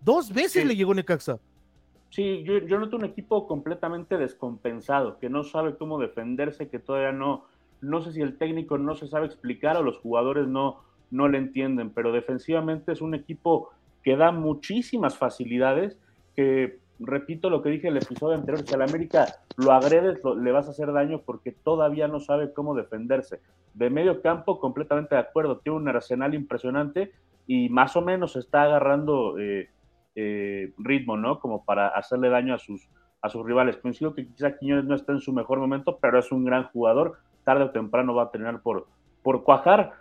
Dos 0.00 0.32
veces 0.32 0.64
le 0.64 0.76
llegó 0.76 0.94
Necaxa. 0.94 1.40
Sí, 2.10 2.44
yo, 2.44 2.58
yo, 2.58 2.78
noto 2.78 2.96
un 2.96 3.04
equipo 3.04 3.48
completamente 3.48 4.16
descompensado, 4.16 5.18
que 5.18 5.28
no 5.28 5.42
sabe 5.42 5.76
cómo 5.76 5.98
defenderse, 5.98 6.68
que 6.68 6.78
todavía 6.78 7.10
no, 7.10 7.46
no 7.80 8.00
sé 8.00 8.12
si 8.12 8.20
el 8.20 8.38
técnico 8.38 8.78
no 8.78 8.94
se 8.94 9.08
sabe 9.08 9.26
explicar 9.26 9.76
o 9.76 9.82
los 9.82 9.98
jugadores 9.98 10.46
no, 10.46 10.84
no 11.10 11.26
le 11.26 11.38
entienden, 11.38 11.90
pero 11.90 12.12
defensivamente 12.12 12.92
es 12.92 13.00
un 13.00 13.16
equipo 13.16 13.70
que 14.04 14.16
da 14.16 14.30
muchísimas 14.30 15.18
facilidades, 15.18 15.98
que 16.36 16.78
repito 17.00 17.50
lo 17.50 17.62
que 17.62 17.70
dije 17.70 17.88
en 17.88 17.96
el 17.96 18.02
episodio 18.02 18.36
anterior, 18.36 18.66
si 18.66 18.74
al 18.74 18.82
América 18.82 19.26
lo 19.56 19.72
agredes, 19.72 20.20
le 20.24 20.52
vas 20.52 20.66
a 20.66 20.70
hacer 20.70 20.92
daño 20.92 21.22
porque 21.24 21.52
todavía 21.52 22.08
no 22.08 22.20
sabe 22.20 22.52
cómo 22.52 22.74
defenderse. 22.74 23.40
De 23.74 23.90
medio 23.90 24.22
campo, 24.22 24.60
completamente 24.60 25.14
de 25.14 25.20
acuerdo, 25.20 25.58
tiene 25.58 25.78
un 25.78 25.88
arsenal 25.88 26.34
impresionante 26.34 27.12
y 27.46 27.68
más 27.68 27.96
o 27.96 28.02
menos 28.02 28.36
está 28.36 28.62
agarrando 28.62 29.38
eh, 29.38 29.68
eh, 30.14 30.72
ritmo, 30.78 31.16
¿no? 31.16 31.40
Como 31.40 31.64
para 31.64 31.88
hacerle 31.88 32.28
daño 32.28 32.54
a 32.54 32.58
sus, 32.58 32.88
a 33.20 33.28
sus 33.28 33.44
rivales. 33.44 33.76
Coincido 33.78 34.14
que 34.14 34.26
quizá 34.26 34.56
Quiñones 34.56 34.84
no 34.84 34.94
está 34.94 35.12
en 35.12 35.20
su 35.20 35.32
mejor 35.32 35.58
momento, 35.58 35.98
pero 36.00 36.18
es 36.18 36.30
un 36.30 36.44
gran 36.44 36.64
jugador. 36.68 37.18
Tarde 37.44 37.64
o 37.64 37.70
temprano 37.70 38.14
va 38.14 38.24
a 38.24 38.30
terminar 38.30 38.62
por, 38.62 38.86
por 39.22 39.42
cuajar 39.42 39.94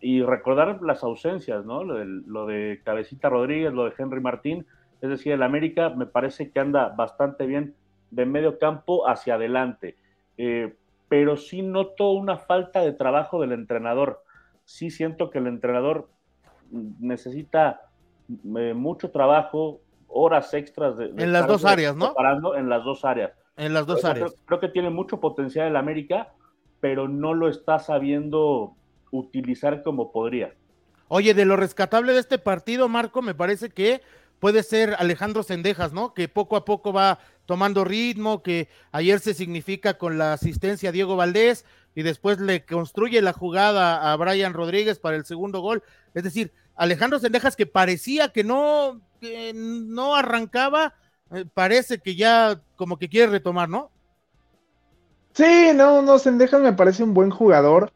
y 0.00 0.22
recordar 0.22 0.80
las 0.82 1.02
ausencias, 1.02 1.64
¿no? 1.64 1.82
Lo 1.82 2.46
de, 2.46 2.80
Cabecita 2.84 3.28
Rodríguez, 3.28 3.72
lo 3.72 3.86
de 3.86 3.92
Henry 3.98 4.20
Martín. 4.20 4.66
Es 5.00 5.10
decir, 5.10 5.32
el 5.32 5.42
América 5.42 5.90
me 5.90 6.06
parece 6.06 6.50
que 6.50 6.60
anda 6.60 6.88
bastante 6.88 7.46
bien 7.46 7.74
de 8.10 8.26
medio 8.26 8.58
campo 8.58 9.08
hacia 9.08 9.34
adelante. 9.34 9.96
Eh, 10.38 10.74
pero 11.08 11.36
sí 11.36 11.62
noto 11.62 12.12
una 12.12 12.38
falta 12.38 12.80
de 12.80 12.92
trabajo 12.92 13.40
del 13.40 13.52
entrenador. 13.52 14.22
Sí 14.64 14.90
siento 14.90 15.30
que 15.30 15.38
el 15.38 15.46
entrenador 15.46 16.08
necesita 16.70 17.82
eh, 18.28 18.74
mucho 18.74 19.10
trabajo, 19.10 19.80
horas 20.08 20.52
extras 20.54 20.96
de, 20.96 21.06
en 21.16 21.32
las 21.32 21.46
dos 21.46 21.64
áreas, 21.64 21.94
¿no? 21.94 22.14
en 22.56 22.68
las 22.68 22.84
dos 22.84 23.04
áreas. 23.04 23.32
En 23.56 23.72
las 23.72 23.86
dos 23.86 24.04
áreas. 24.04 24.36
Creo, 24.44 24.60
que 24.60 24.68
tiene 24.68 24.90
mucho 24.90 25.20
potencial 25.20 25.68
el 25.68 25.76
América, 25.76 26.32
pero 26.80 27.08
no 27.08 27.34
lo 27.34 27.48
está 27.48 27.78
sabiendo 27.78 28.74
utilizar 29.10 29.82
como 29.82 30.12
podría. 30.12 30.54
Oye, 31.08 31.34
de 31.34 31.44
lo 31.44 31.56
rescatable 31.56 32.12
de 32.12 32.18
este 32.18 32.38
partido, 32.38 32.88
Marco, 32.88 33.22
me 33.22 33.34
parece 33.34 33.70
que 33.70 34.02
puede 34.38 34.62
ser 34.62 34.96
Alejandro 34.98 35.42
Sendejas, 35.42 35.92
¿no? 35.92 36.14
Que 36.14 36.28
poco 36.28 36.56
a 36.56 36.64
poco 36.64 36.92
va 36.92 37.18
tomando 37.46 37.84
ritmo, 37.84 38.42
que 38.42 38.68
ayer 38.92 39.20
se 39.20 39.34
significa 39.34 39.98
con 39.98 40.18
la 40.18 40.32
asistencia 40.32 40.90
a 40.90 40.92
Diego 40.92 41.16
Valdés 41.16 41.64
y 41.94 42.02
después 42.02 42.38
le 42.40 42.64
construye 42.64 43.22
la 43.22 43.32
jugada 43.32 44.12
a 44.12 44.16
Brian 44.16 44.52
Rodríguez 44.52 44.98
para 44.98 45.16
el 45.16 45.24
segundo 45.24 45.60
gol. 45.60 45.82
Es 46.14 46.24
decir, 46.24 46.52
Alejandro 46.74 47.18
Sendejas 47.18 47.56
que 47.56 47.66
parecía 47.66 48.28
que 48.28 48.44
no, 48.44 49.00
no 49.54 50.14
arrancaba, 50.14 50.94
eh, 51.32 51.44
parece 51.52 51.98
que 51.98 52.14
ya 52.14 52.60
como 52.76 52.98
que 52.98 53.08
quiere 53.08 53.32
retomar, 53.32 53.68
¿no? 53.68 53.90
Sí, 55.32 55.70
no, 55.74 56.02
no, 56.02 56.18
Sendejas 56.18 56.60
me 56.60 56.72
parece 56.72 57.02
un 57.02 57.14
buen 57.14 57.30
jugador. 57.30 57.92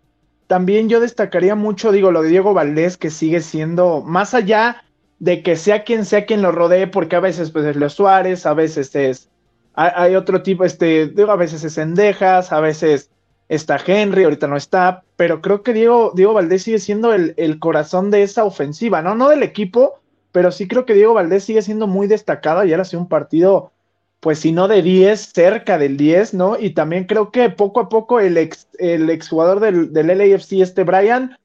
También 0.46 0.88
yo 0.88 1.00
destacaría 1.00 1.55
mucho, 1.55 1.92
digo, 1.92 2.11
lo 2.11 2.22
de 2.22 2.31
Diego 2.31 2.55
Valdés, 2.55 2.96
que 2.96 3.11
sigue 3.11 3.40
siendo, 3.40 4.03
más 4.03 4.35
allá 4.35 4.83
de 5.21 5.43
que 5.43 5.55
sea 5.55 5.85
quien 5.85 6.05
sea 6.05 6.27
quien 6.27 6.43
lo 6.43 6.51
rodee, 6.51 6.89
porque 6.89 7.15
a 7.15 7.21
veces 7.21 7.51
pues 7.51 7.65
es 7.67 7.77
Leo 7.77 7.91
Suárez, 7.91 8.47
a 8.47 8.55
veces 8.55 8.95
es, 8.97 9.29
hay, 9.75 10.17
otro 10.17 10.43
tipo, 10.43 10.65
este, 10.65 11.07
digo, 11.09 11.31
a 11.31 11.37
veces 11.37 11.63
es 11.63 11.75
Sendejas, 11.75 12.53
a 12.53 12.61
veces 12.61 13.11
está 13.49 13.79
Henry, 13.85 14.25
ahorita 14.25 14.47
no 14.47 14.57
está, 14.57 15.05
pero 15.17 15.43
creo 15.43 15.63
que 15.63 15.73
Diego, 15.75 16.13
Diego 16.15 16.33
Valdés 16.35 16.63
sigue 16.63 16.79
siendo 16.79 17.13
el, 17.13 17.59
corazón 17.59 18.11
de 18.11 18.23
esa 18.23 18.45
ofensiva, 18.45 19.03
¿no? 19.03 19.15
No 19.15 19.29
del 19.29 19.43
equipo, 19.43 20.01
pero 20.33 20.51
sí 20.53 20.67
creo 20.67 20.87
que 20.87 20.95
Diego 20.95 21.15
Valdés 21.15 21.45
sigue 21.45 21.63
siendo 21.63 21.87
muy 21.87 22.07
destacado 22.07 22.65
y 22.65 22.73
ahora 22.73 22.85
sido 22.85 23.03
un 23.03 23.09
partido, 23.09 23.73
pues 24.21 24.39
si 24.39 24.53
no 24.53 24.69
de 24.69 24.83
10, 24.83 25.33
cerca 25.35 25.77
del 25.79 25.97
10, 25.97 26.35
¿no? 26.35 26.59
Y 26.59 26.71
también 26.71 27.05
creo 27.05 27.31
que 27.31 27.51
poco 27.51 27.81
a 27.81 27.89
poco 27.91 28.21
el 28.21 28.39
ex, 28.39 28.69
el 28.79 29.11
exjugador 29.11 29.61
del, 29.61 29.93
del 29.93 30.07
LAFC, 30.07 30.61
este 30.61 30.85
Brian, 30.85 31.37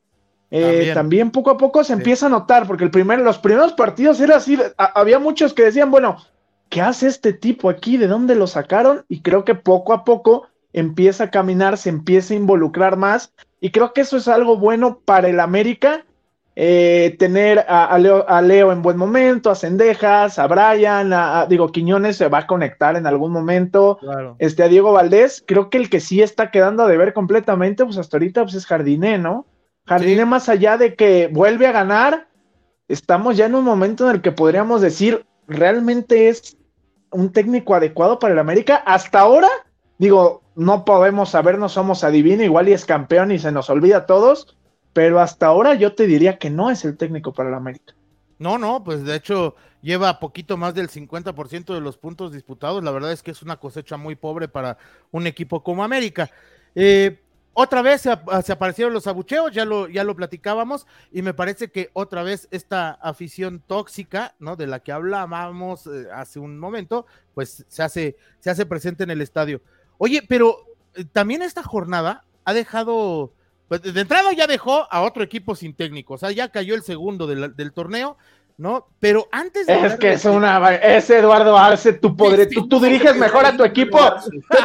eh, 0.55 0.91
también. 0.93 1.31
poco 1.31 1.49
a 1.51 1.57
poco 1.57 1.83
se 1.83 1.93
empieza 1.93 2.27
a 2.27 2.29
notar, 2.29 2.67
porque 2.67 2.83
el 2.83 2.91
primer, 2.91 3.19
los 3.19 3.37
primeros 3.37 3.73
partidos 3.73 4.19
era 4.21 4.37
así, 4.37 4.57
había 4.77 5.19
muchos 5.19 5.53
que 5.53 5.63
decían, 5.63 5.91
bueno, 5.91 6.17
¿qué 6.69 6.81
hace 6.81 7.07
este 7.07 7.33
tipo 7.33 7.69
aquí? 7.69 7.97
¿De 7.97 8.07
dónde 8.07 8.35
lo 8.35 8.47
sacaron? 8.47 9.05
Y 9.09 9.21
creo 9.21 9.43
que 9.43 9.55
poco 9.55 9.93
a 9.93 10.03
poco 10.03 10.47
empieza 10.73 11.25
a 11.25 11.31
caminar, 11.31 11.77
se 11.77 11.89
empieza 11.89 12.33
a 12.33 12.37
involucrar 12.37 12.97
más. 12.97 13.33
Y 13.59 13.71
creo 13.71 13.93
que 13.93 14.01
eso 14.01 14.17
es 14.17 14.27
algo 14.27 14.57
bueno 14.57 14.99
para 15.05 15.29
el 15.29 15.39
América. 15.39 16.05
Eh, 16.57 17.17
tener 17.19 17.65
a, 17.67 17.97
Leo, 17.97 18.71
en 18.71 18.81
buen 18.81 18.95
momento, 18.95 19.49
a 19.49 19.55
Cendejas, 19.55 20.39
a 20.39 20.47
Brian, 20.47 21.11
a, 21.11 21.45
digo, 21.49 21.69
Quiñones 21.69 22.15
se 22.15 22.29
va 22.29 22.39
a 22.39 22.47
conectar 22.47 22.95
en 22.95 23.07
algún 23.07 23.31
momento. 23.31 23.99
Este, 24.39 24.63
a 24.63 24.69
Diego 24.69 24.93
Valdés, 24.93 25.43
creo 25.45 25.69
que 25.69 25.77
el 25.77 25.89
que 25.89 25.99
sí 25.99 26.21
está 26.21 26.51
quedando 26.51 26.83
a 26.83 26.87
deber 26.87 27.13
completamente, 27.13 27.83
pues 27.83 27.97
hasta 27.97 28.17
ahorita 28.17 28.43
pues 28.43 28.55
es 28.55 28.65
Jardiné, 28.65 29.17
¿no? 29.17 29.45
Jardiné, 29.85 30.25
más 30.25 30.49
allá 30.49 30.77
de 30.77 30.95
que 30.95 31.27
vuelve 31.31 31.67
a 31.67 31.71
ganar, 31.71 32.27
estamos 32.87 33.37
ya 33.37 33.45
en 33.45 33.55
un 33.55 33.63
momento 33.63 34.09
en 34.09 34.15
el 34.15 34.21
que 34.21 34.31
podríamos 34.31 34.81
decir, 34.81 35.25
realmente 35.47 36.29
es 36.29 36.57
un 37.11 37.31
técnico 37.31 37.75
adecuado 37.75 38.19
para 38.19 38.33
el 38.33 38.39
América. 38.39 38.77
Hasta 38.77 39.19
ahora, 39.19 39.49
digo, 39.97 40.41
no 40.55 40.85
podemos 40.85 41.29
saber, 41.29 41.59
no 41.59 41.69
somos 41.69 42.03
adivino, 42.03 42.43
igual 42.43 42.69
y 42.69 42.73
es 42.73 42.85
campeón 42.85 43.31
y 43.31 43.39
se 43.39 43.51
nos 43.51 43.69
olvida 43.69 43.97
a 43.97 44.05
todos, 44.05 44.57
pero 44.93 45.19
hasta 45.19 45.47
ahora 45.47 45.75
yo 45.75 45.93
te 45.93 46.07
diría 46.07 46.37
que 46.37 46.49
no 46.49 46.71
es 46.71 46.83
el 46.83 46.97
técnico 46.97 47.33
para 47.33 47.49
el 47.49 47.55
América. 47.55 47.93
No, 48.39 48.57
no, 48.57 48.83
pues 48.83 49.05
de 49.05 49.15
hecho 49.15 49.55
lleva 49.81 50.19
poquito 50.19 50.57
más 50.57 50.73
del 50.73 50.89
50% 50.89 51.73
de 51.73 51.81
los 51.81 51.97
puntos 51.97 52.33
disputados. 52.33 52.83
La 52.83 52.91
verdad 52.91 53.11
es 53.11 53.21
que 53.21 53.31
es 53.31 53.41
una 53.43 53.57
cosecha 53.57 53.97
muy 53.97 54.15
pobre 54.15 54.47
para 54.47 54.77
un 55.11 55.27
equipo 55.27 55.63
como 55.63 55.83
América. 55.83 56.29
Eh, 56.73 57.21
otra 57.57 57.81
vez 57.81 58.01
se, 58.01 58.11
aparecieron 58.11 58.93
los 58.93 59.07
abucheos, 59.07 59.49
ya 59.53 59.63
lo, 59.63 59.87
ya 59.87 60.03
lo 60.03 60.13
platicábamos, 60.13 60.85
y 61.09 61.21
me 61.21 61.33
parece 61.33 61.71
que 61.71 61.89
otra 61.93 62.21
vez 62.21 62.49
esta 62.51 62.91
afición 62.91 63.63
tóxica, 63.65 64.35
¿no? 64.39 64.57
De 64.57 64.67
la 64.67 64.81
que 64.81 64.91
hablábamos 64.91 65.87
eh, 65.87 66.07
hace 66.13 66.37
un 66.37 66.59
momento, 66.59 67.05
pues 67.33 67.65
se 67.69 67.81
hace, 67.81 68.17
se 68.39 68.49
hace 68.49 68.65
presente 68.65 69.05
en 69.05 69.11
el 69.11 69.21
estadio. 69.21 69.61
Oye, 69.97 70.21
pero 70.27 70.65
eh, 70.95 71.05
también 71.05 71.41
esta 71.41 71.63
jornada 71.63 72.25
ha 72.43 72.53
dejado, 72.53 73.31
pues 73.69 73.81
de 73.81 74.01
entrada 74.01 74.33
ya 74.33 74.47
dejó 74.47 74.91
a 74.91 75.01
otro 75.03 75.23
equipo 75.23 75.55
sin 75.55 75.73
técnico, 75.73 76.15
o 76.15 76.17
sea, 76.17 76.31
ya 76.31 76.49
cayó 76.49 76.75
el 76.75 76.83
segundo 76.83 77.25
del, 77.25 77.71
torneo 77.71 78.17
¿no? 78.57 78.87
Pero 78.99 79.27
antes 79.31 79.67
de 79.67 79.85
Es 79.85 79.95
que 79.97 80.07
de- 80.07 80.13
es 80.13 80.25
una. 80.25 80.73
Es 80.75 81.09
Eduardo 81.09 81.57
Arce, 81.57 81.93
tu 81.93 82.15
podre. 82.15 82.45
Tú, 82.47 82.67
tú 82.67 82.79
diriges 82.79 83.15
mejor 83.17 83.45
a 83.45 83.55
tu 83.55 83.63
equipo. 83.63 83.99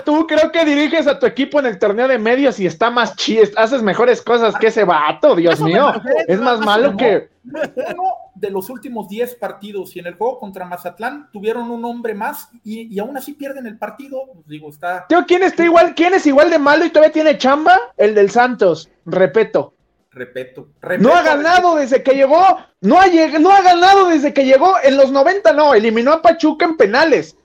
Tú 0.05 0.27
creo 0.27 0.51
que 0.53 0.65
diriges 0.65 1.07
a 1.07 1.19
tu 1.19 1.27
equipo 1.27 1.59
en 1.61 1.67
el 1.67 1.79
torneo 1.79 2.07
de 2.09 2.19
medios 2.19 2.59
y 2.61 2.67
está 2.67 2.91
más 2.91 3.17
chido. 3.17 3.45
Haces 3.57 3.83
mejores 3.83 4.23
cosas 4.23 4.55
que 4.57 4.69
ese 4.69 4.85
vato, 4.85 5.35
Dios 5.35 5.61
mío. 5.61 5.93
Es 6.27 6.41
más 6.41 6.61
malo 6.61 6.97
que. 6.97 7.29
Uno 7.43 8.03
de 8.35 8.51
los 8.51 8.71
últimos 8.71 9.09
10 9.09 9.35
partidos 9.37 9.97
y 9.97 9.99
en 9.99 10.07
el 10.07 10.15
juego 10.15 10.39
contra 10.39 10.65
Mazatlán 10.65 11.29
tuvieron 11.33 11.71
un 11.71 11.85
hombre 11.85 12.15
más 12.15 12.49
y, 12.63 12.95
y 12.95 12.99
aún 12.99 13.17
así 13.17 13.33
pierden 13.33 13.67
el 13.67 13.77
partido. 13.79 14.27
Pues 14.35 14.47
digo, 14.47 14.69
está. 14.71 15.07
Tío, 15.09 15.25
¿quién 15.27 15.43
está 15.43 15.65
igual? 15.65 15.95
¿Quién 15.95 16.15
es 16.15 16.27
igual 16.27 16.51
de 16.51 16.59
malo 16.59 16.85
y 16.85 16.91
todavía 16.91 17.13
tiene 17.13 17.39
chamba? 17.39 17.79
El 17.97 18.15
del 18.15 18.31
Santos. 18.31 18.89
Repeto. 19.05 19.75
Repeto. 20.13 20.69
No 20.99 21.15
ha 21.15 21.23
ganado 21.23 21.77
desde 21.77 22.03
que 22.03 22.13
llegó. 22.15 22.43
No 22.81 23.01
ha, 23.01 23.07
lleg- 23.07 23.39
no 23.39 23.51
ha 23.53 23.63
ganado 23.63 24.09
desde 24.09 24.35
que 24.35 24.45
llegó. 24.45 24.75
En 24.83 24.97
los 24.97 25.13
90 25.13 25.53
no. 25.53 25.73
Eliminó 25.75 26.13
a 26.13 26.23
Pachuca 26.23 26.65
en 26.65 26.77
penales. 26.77 27.37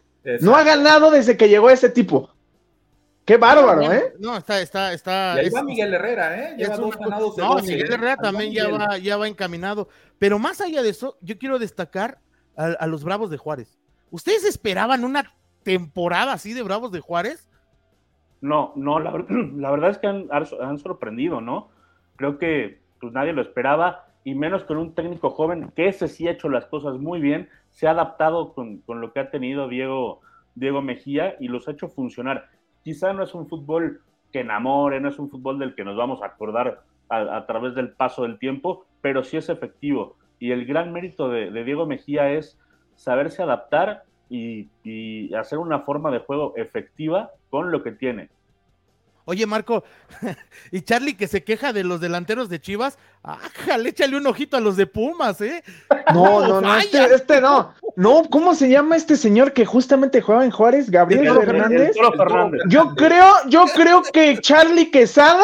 No 0.42 0.56
ha 0.56 0.64
ganado 0.64 1.12
desde 1.12 1.38
que 1.38 1.48
llegó 1.48 1.70
ese 1.70 1.90
tipo. 1.90 2.30
Qué 3.24 3.38
bárbaro, 3.38 3.92
¿eh? 3.92 4.14
No, 4.20 4.38
está, 4.38 4.60
está, 4.62 4.94
está. 4.94 5.34
Y 5.36 5.40
ahí 5.40 5.46
es- 5.48 5.56
va 5.56 5.64
Miguel 5.64 5.94
Herrera, 5.94 6.38
¿eh? 6.40 6.56
Lleva 6.58 6.78
dos 6.78 6.96
ganados 6.98 7.36
de 7.36 7.42
No, 7.44 7.54
12, 7.56 7.72
Miguel. 7.72 7.92
Herrera 7.94 8.18
también 8.18 8.52
ya 8.52 8.68
va, 8.70 8.98
ya 8.98 9.18
va 9.18 9.28
encaminado. 9.28 9.88
Pero 10.20 10.38
más 10.40 10.62
allá 10.62 10.82
de 10.84 10.90
eso, 10.90 11.18
yo 11.22 11.38
quiero 11.38 11.58
destacar 11.60 12.20
a, 12.56 12.66
a 12.66 12.88
los 12.88 13.04
Bravos 13.04 13.30
de 13.32 13.38
Juárez. 13.38 13.78
¿Ustedes 14.12 14.44
esperaban 14.46 15.04
una 15.04 15.32
temporada 15.64 16.34
así 16.34 16.54
de 16.54 16.62
Bravos 16.64 16.92
de 16.92 17.00
Juárez? 17.00 17.48
No, 18.42 18.74
no, 18.76 19.00
la, 19.00 19.12
la 19.58 19.72
verdad 19.72 19.90
es 19.92 19.98
que 20.00 20.08
han, 20.08 20.28
han 20.32 20.78
sorprendido, 20.80 21.42
¿no? 21.42 21.70
Creo 22.16 22.38
que 22.38 22.80
pues, 23.00 23.14
nadie 23.14 23.34
lo 23.34 23.42
esperaba, 23.42 24.06
y 24.24 24.34
menos 24.34 24.64
con 24.64 24.78
un 24.78 24.96
técnico 24.96 25.30
joven 25.30 25.72
que 25.76 25.88
ese 25.88 26.08
sí 26.08 26.28
ha 26.28 26.32
hecho 26.32 26.50
las 26.50 26.66
cosas 26.66 26.98
muy 26.98 27.22
bien, 27.22 27.48
se 27.70 27.88
ha 27.88 27.92
adaptado 27.92 28.54
con, 28.54 28.80
con 28.80 29.00
lo 29.00 29.14
que 29.14 29.20
ha 29.20 29.30
tenido 29.30 29.68
Diego, 29.68 30.22
Diego 30.56 30.82
Mejía 30.82 31.36
y 31.40 31.48
los 31.48 31.68
ha 31.68 31.72
hecho 31.72 31.88
funcionar. 31.90 32.50
Quizá 32.84 33.14
no 33.14 33.24
es 33.24 33.36
un 33.36 33.48
fútbol 33.48 34.02
que 34.32 34.40
enamore, 34.40 35.00
no 35.00 35.10
es 35.10 35.20
un 35.20 35.30
fútbol 35.30 35.60
del 35.60 35.76
que 35.76 35.84
nos 35.84 35.96
vamos 35.96 36.24
a 36.24 36.26
acordar 36.26 36.82
a, 37.08 37.38
a 37.38 37.46
través 37.46 37.76
del 37.76 37.92
paso 37.92 38.24
del 38.24 38.40
tiempo, 38.40 38.86
pero 39.02 39.24
sí 39.24 39.38
es 39.38 39.48
efectivo. 39.48 40.16
Y 40.40 40.52
el 40.52 40.66
gran 40.66 40.92
mérito 40.92 41.30
de, 41.30 41.52
de 41.52 41.64
Diego 41.64 41.86
Mejía 41.86 42.32
es 42.32 42.60
saberse 42.96 43.44
adaptar 43.44 44.06
y, 44.28 44.70
y 44.84 45.34
hacer 45.36 45.60
una 45.60 45.82
forma 45.82 46.10
de 46.10 46.20
juego 46.20 46.54
efectiva 46.56 47.30
con 47.52 47.72
lo 47.72 47.84
que 47.84 47.92
tiene. 47.92 48.30
Oye, 49.26 49.46
Marco, 49.48 49.84
y 50.72 50.82
Charlie 50.82 51.16
que 51.18 51.28
se 51.28 51.44
queja 51.44 51.74
de 51.74 51.84
los 51.84 52.00
delanteros 52.00 52.48
de 52.48 52.62
Chivas, 52.62 52.98
ájale, 53.24 53.90
échale 53.90 54.18
un 54.18 54.28
ojito 54.28 54.56
a 54.56 54.60
los 54.60 54.78
de 54.78 54.86
Pumas, 54.88 55.42
¿eh? 55.42 55.64
No, 56.14 56.48
no, 56.48 56.62
no, 56.62 56.78
este, 56.78 57.04
este 57.16 57.42
no. 57.42 57.74
No, 57.96 58.24
¿cómo 58.30 58.54
se 58.54 58.70
llama 58.70 58.96
este 58.96 59.16
señor 59.16 59.52
que 59.54 59.66
justamente 59.66 60.22
juega 60.22 60.46
en 60.46 60.52
Juárez? 60.52 60.90
Gabriel 60.92 61.22
El- 61.22 61.28
el- 61.28 61.38
el 62.12 62.18
Fernández. 62.18 62.62
Yo 62.70 62.94
creo, 62.96 63.34
yo 63.48 63.66
creo 63.74 64.04
que 64.04 64.38
Charlie 64.40 64.92
Quesada 64.92 65.44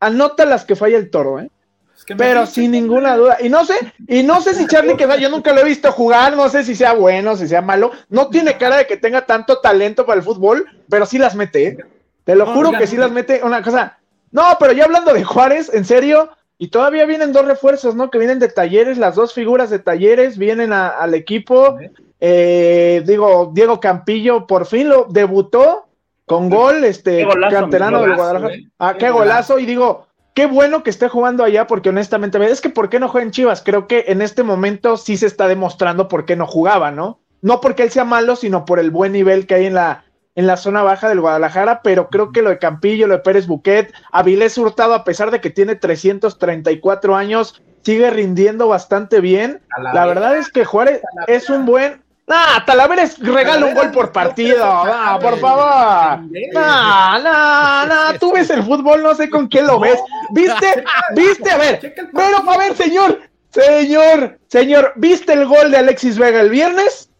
anota 0.00 0.44
las 0.44 0.64
que 0.64 0.74
falla 0.76 0.96
el 0.96 1.10
toro, 1.10 1.38
¿eh? 1.40 1.50
Es 1.96 2.04
que 2.04 2.14
me 2.14 2.18
Pero 2.18 2.46
sin 2.46 2.72
ninguna 2.72 3.16
duda. 3.16 3.36
Y 3.40 3.48
no 3.48 3.64
sé, 3.64 3.74
y 4.08 4.24
no 4.24 4.40
sé 4.40 4.54
si 4.54 4.66
Charlie 4.66 4.96
Quesada, 4.96 5.16
yo 5.20 5.28
nunca 5.30 5.52
lo 5.52 5.60
he 5.60 5.64
visto 5.64 5.92
jugar, 5.92 6.36
no 6.36 6.48
sé 6.48 6.64
si 6.64 6.74
sea 6.74 6.92
bueno, 6.94 7.36
si 7.36 7.46
sea 7.46 7.62
malo. 7.62 7.92
No 8.08 8.28
tiene 8.28 8.58
cara 8.58 8.78
de 8.78 8.86
que 8.88 8.96
tenga 8.96 9.24
tanto 9.24 9.60
talento 9.60 10.04
para 10.04 10.18
el 10.18 10.24
fútbol, 10.24 10.66
pero 10.88 11.06
sí 11.06 11.18
las 11.18 11.36
mete, 11.36 11.66
¿eh? 11.68 11.78
Te 12.24 12.34
lo 12.34 12.46
No, 12.46 12.54
juro 12.54 12.68
oigan, 12.70 12.80
que 12.80 12.86
sí 12.86 12.96
las 12.96 13.10
mete. 13.10 13.42
Una 13.44 13.62
cosa. 13.62 13.98
No, 14.30 14.42
pero 14.58 14.72
ya 14.72 14.84
hablando 14.84 15.12
de 15.12 15.22
Juárez, 15.24 15.70
en 15.72 15.84
serio, 15.84 16.30
y 16.58 16.68
todavía 16.68 17.04
vienen 17.06 17.32
dos 17.32 17.44
refuerzos, 17.46 17.94
¿no? 17.94 18.10
Que 18.10 18.18
vienen 18.18 18.38
de 18.38 18.48
talleres, 18.48 18.98
las 18.98 19.14
dos 19.14 19.32
figuras 19.34 19.70
de 19.70 19.78
talleres 19.78 20.38
vienen 20.38 20.72
a- 20.72 20.88
al 20.88 21.14
equipo. 21.14 21.78
Eh, 22.20 23.02
digo, 23.06 23.50
Diego 23.52 23.80
Campillo 23.80 24.46
por 24.46 24.66
fin 24.66 24.88
lo 24.88 25.06
debutó 25.10 25.86
con 26.26 26.48
gol, 26.48 26.84
este 26.84 27.24
golazo, 27.24 27.54
canterano 27.56 28.00
del 28.00 28.14
Guadalajara. 28.14 28.54
eh. 28.54 28.64
Ah, 28.78 28.92
Qué 28.94 29.00
qué 29.06 29.10
golazo. 29.10 29.58
Y 29.58 29.66
digo, 29.66 30.06
qué 30.32 30.46
bueno 30.46 30.82
que 30.82 30.90
esté 30.90 31.08
jugando 31.08 31.44
allá, 31.44 31.66
porque 31.66 31.90
honestamente, 31.90 32.42
es 32.50 32.60
que 32.60 32.70
¿por 32.70 32.88
qué 32.88 32.98
no 32.98 33.08
juega 33.08 33.26
en 33.26 33.30
Chivas? 33.32 33.62
Creo 33.62 33.86
que 33.86 34.04
en 34.08 34.22
este 34.22 34.42
momento 34.42 34.96
sí 34.96 35.16
se 35.16 35.26
está 35.26 35.48
demostrando 35.48 36.08
por 36.08 36.24
qué 36.24 36.34
no 36.34 36.46
jugaba, 36.46 36.90
¿no? 36.90 37.20
No 37.42 37.60
porque 37.60 37.82
él 37.82 37.90
sea 37.90 38.04
malo, 38.04 38.36
sino 38.36 38.64
por 38.64 38.78
el 38.78 38.90
buen 38.90 39.12
nivel 39.12 39.46
que 39.46 39.54
hay 39.56 39.66
en 39.66 39.74
la, 39.74 40.03
en 40.36 40.46
la 40.46 40.56
zona 40.56 40.82
baja 40.82 41.08
del 41.08 41.20
Guadalajara, 41.20 41.80
pero 41.82 42.08
creo 42.08 42.32
que 42.32 42.42
lo 42.42 42.50
de 42.50 42.58
Campillo, 42.58 43.06
lo 43.06 43.14
de 43.14 43.20
Pérez 43.22 43.46
Buquet, 43.46 43.92
Avilés 44.10 44.58
Hurtado, 44.58 44.94
a 44.94 45.04
pesar 45.04 45.30
de 45.30 45.40
que 45.40 45.50
tiene 45.50 45.76
334 45.76 47.14
años, 47.14 47.62
sigue 47.82 48.10
rindiendo 48.10 48.66
bastante 48.68 49.20
bien. 49.20 49.62
La 49.92 50.06
verdad 50.06 50.36
es 50.36 50.50
que 50.50 50.64
Juárez 50.64 51.00
es 51.28 51.48
un 51.50 51.64
buen. 51.66 52.02
¡Ah! 52.26 52.62
Talavera 52.66 53.02
es- 53.02 53.18
regala 53.18 53.66
un 53.66 53.74
gol 53.74 53.90
por 53.92 54.10
partido. 54.10 54.64
¡Ah, 54.66 55.18
por 55.20 55.38
favor! 55.38 56.20
No, 56.54 57.18
no, 57.22 57.86
no, 57.86 58.18
tú 58.18 58.32
ves 58.32 58.48
el 58.50 58.62
fútbol, 58.62 59.02
no 59.02 59.14
sé 59.14 59.28
con 59.28 59.46
quién 59.46 59.66
lo 59.66 59.78
ves. 59.78 60.00
¿Viste? 60.32 60.84
¿Viste? 61.14 61.50
A 61.50 61.58
ver, 61.58 61.94
pero 62.14 62.50
a 62.50 62.56
ver, 62.58 62.74
señor, 62.74 63.20
señor, 63.50 64.38
señor, 64.48 64.94
¿viste 64.96 65.34
el 65.34 65.46
gol 65.46 65.70
de 65.70 65.76
Alexis 65.76 66.18
Vega 66.18 66.40
el 66.40 66.48
viernes? 66.48 67.10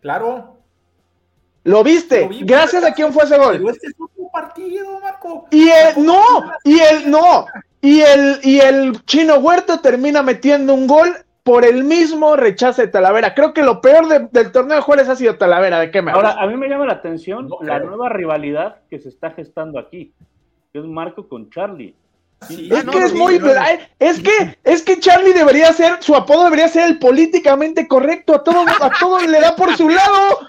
Claro. 0.00 0.55
¿Lo 1.66 1.82
viste? 1.84 2.22
Lo 2.22 2.28
vi, 2.28 2.44
Gracias 2.44 2.84
a 2.84 2.92
quién 2.94 3.12
fue 3.12 3.24
ese 3.24 3.36
gol. 3.38 3.56
Pero 3.58 3.70
este 3.70 3.88
es 3.88 3.94
otro 3.98 4.28
partido, 4.32 5.00
Marco. 5.00 5.46
Y 5.50 5.68
el, 5.68 6.04
no, 6.04 6.22
y 6.64 6.78
el, 6.80 7.10
no, 7.10 7.46
y 7.80 8.00
el, 8.00 8.38
y 8.42 8.60
el 8.60 9.04
chino 9.04 9.36
Huerta 9.36 9.80
termina 9.82 10.22
metiendo 10.22 10.74
un 10.74 10.86
gol 10.86 11.08
por 11.42 11.64
el 11.64 11.84
mismo 11.84 12.34
rechazo 12.36 12.82
de 12.82 12.88
Talavera. 12.88 13.34
Creo 13.34 13.52
que 13.54 13.62
lo 13.62 13.80
peor 13.80 14.08
de- 14.08 14.28
del 14.32 14.50
torneo 14.50 14.76
de 14.76 14.82
Juárez 14.82 15.08
ha 15.08 15.14
sido 15.16 15.36
Talavera. 15.36 15.78
¿De 15.78 15.90
qué 15.90 16.02
me 16.02 16.10
Ahora, 16.10 16.32
a 16.40 16.46
mí 16.46 16.56
me 16.56 16.68
llama 16.68 16.86
la 16.86 16.94
atención 16.94 17.48
No 17.48 17.58
la 17.62 17.78
nueva 17.78 18.08
rivalidad 18.08 18.78
que 18.90 18.98
se 18.98 19.08
está 19.08 19.30
gestando 19.30 19.78
aquí, 19.78 20.12
que 20.72 20.78
es 20.80 20.84
Marco 20.84 21.28
con 21.28 21.50
Charlie. 21.50 21.94
Sí, 22.46 22.68
Es 22.70 22.84
no, 22.84 22.92
que 22.92 23.00
no, 23.00 23.06
es 23.06 23.12
sí, 23.12 23.18
muy, 23.18 23.38
no, 23.38 23.46
no. 23.46 23.60
es 23.98 24.20
que, 24.20 24.58
es 24.62 24.82
que 24.82 25.00
Charlie 25.00 25.32
debería 25.32 25.72
ser, 25.72 26.02
su 26.02 26.14
apodo 26.14 26.44
debería 26.44 26.68
ser 26.68 26.84
el 26.84 26.98
políticamente 26.98 27.88
correcto. 27.88 28.34
A 28.34 28.44
todos, 28.44 28.66
a 28.80 28.90
todos 29.00 29.26
le 29.26 29.40
da 29.40 29.56
por 29.56 29.74
su 29.76 29.88
lado. 29.88 30.40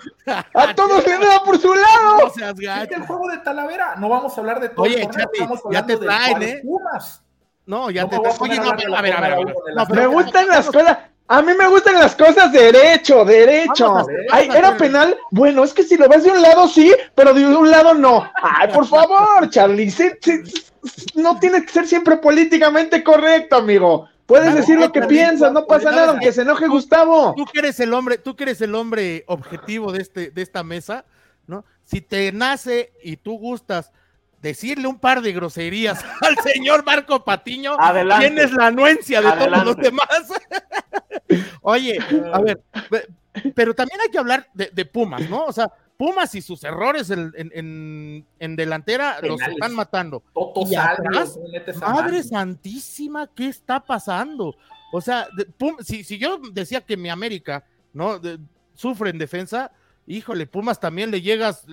A 0.53 0.75
todos 0.75 1.05
le 1.07 1.17
da 1.17 1.43
por 1.43 1.57
su 1.57 1.69
No 1.73 1.75
lado. 1.75 2.29
seas 2.35 2.55
Checa 2.55 2.75
gacho. 2.79 2.95
el 2.95 3.01
juego 3.07 3.29
de 3.29 3.37
Talavera. 3.37 3.95
No 3.95 4.09
vamos 4.09 4.37
a 4.37 4.41
hablar 4.41 4.59
de 4.59 4.69
todo. 4.69 4.83
Oye, 4.83 5.07
Charlie, 5.09 5.47
ya 5.71 5.85
te 5.85 5.97
traen, 5.97 6.43
¿eh? 6.43 6.61
Pumas. 6.63 7.23
No, 7.65 7.89
ya 7.89 8.03
No 8.03 8.09
te 8.09 8.15
a 8.15 8.19
Oye, 8.39 8.57
no, 8.59 8.69
a 8.69 9.01
ver, 9.01 9.13
a 9.13 9.21
ver, 9.21 9.33
a 9.33 9.37
ver. 9.37 9.55
No, 9.75 9.85
Me 9.95 10.07
gustan 10.07 10.47
las 10.47 10.67
cosas. 10.67 10.97
A 11.29 11.41
mí 11.41 11.51
me 11.53 11.67
gustan 11.67 11.95
las 11.95 12.15
cosas 12.15 12.51
derecho, 12.53 13.25
derecho. 13.25 13.93
Vamos 13.93 14.07
Ay, 14.31 14.49
¿Era 14.53 14.77
penal? 14.77 15.17
Bueno, 15.31 15.63
es 15.63 15.73
que 15.73 15.83
si 15.83 15.97
lo 15.97 16.07
ves 16.07 16.23
de 16.23 16.31
un 16.31 16.41
lado 16.41 16.67
sí, 16.69 16.93
pero 17.15 17.33
de 17.33 17.45
un 17.45 17.69
lado 17.69 17.93
no. 17.93 18.29
Ay, 18.41 18.69
por 18.73 18.87
favor, 18.87 19.49
Charlie. 19.49 19.93
no 21.15 21.37
tiene 21.39 21.65
que 21.65 21.71
ser 21.71 21.85
siempre 21.87 22.17
políticamente 22.17 23.03
correcto, 23.03 23.57
amigo. 23.57 24.07
Puedes 24.25 24.45
Claro, 24.45 24.59
decir 24.59 24.79
lo 24.79 24.91
que 24.91 25.01
piensas, 25.03 25.51
no 25.53 25.65
pasa 25.65 25.83
¿sabes 25.83 25.97
nada, 25.99 26.11
aunque 26.11 26.31
se 26.33 26.41
enoje 26.41 26.67
Gustavo. 26.67 27.33
Tú 27.35 27.45
que 27.45 27.59
eres 27.59 27.79
el 27.79 27.93
hombre, 27.93 28.17
tú 28.17 28.35
que 28.35 28.43
eres 28.43 28.61
el 28.61 28.75
hombre 28.75 29.23
objetivo 29.27 29.91
de 29.93 30.01
este, 30.01 30.31
de 30.31 30.41
esta 30.41 30.63
mesa, 30.63 31.05
¿no? 31.45 31.63
Si 31.85 32.01
te 32.01 32.31
nace 32.33 32.91
y 33.01 33.15
tú 33.17 33.37
gustas 33.37 33.91
decirle 34.41 34.87
un 34.87 34.99
par 34.99 35.21
de 35.21 35.31
groserías 35.31 36.03
al 36.21 36.37
señor 36.39 36.83
Marco 36.85 37.23
Patiño, 37.23 37.75
Adelante. 37.79 38.27
tienes 38.27 38.51
la 38.51 38.67
anuencia 38.67 39.21
de 39.21 39.31
todos 39.31 39.63
los 39.65 39.77
demás. 39.77 40.07
Oye, 41.61 41.97
a 42.33 42.39
ver, 42.41 42.61
pe- 42.89 43.07
pero 43.55 43.73
también 43.73 43.99
hay 44.01 44.09
que 44.09 44.17
hablar 44.17 44.47
de, 44.53 44.69
de 44.73 44.85
Pumas, 44.85 45.29
¿no? 45.29 45.45
O 45.45 45.51
sea, 45.51 45.71
Pumas 45.97 46.33
y 46.35 46.41
sus 46.41 46.63
errores 46.63 47.09
en, 47.09 47.31
en- 47.35 47.51
en- 47.53 48.25
en 48.39 48.55
delantera 48.55 49.17
los 49.29 49.39
están 49.55 49.73
matando. 49.75 50.23
Y 50.71 50.75
atrás, 51.09 51.37
Madre 51.93 52.23
santísima, 52.23 53.27
¿qué 53.35 53.47
está 53.47 53.79
pasando? 53.79 54.55
O 54.93 55.01
sea, 55.01 55.27
de- 55.35 55.45
Pum- 55.45 55.77
si, 55.83 56.03
si 56.03 56.17
yo 56.17 56.39
decía 56.53 56.81
que 56.81 56.95
mi 56.97 57.09
América, 57.09 57.63
¿no? 57.93 58.19
De- 58.19 58.39
sufre 58.75 59.09
en 59.09 59.17
defensa, 59.17 59.71
híjole, 60.07 60.47
Pumas 60.47 60.79
también 60.79 61.11
le 61.11 61.21
llegas, 61.21 61.65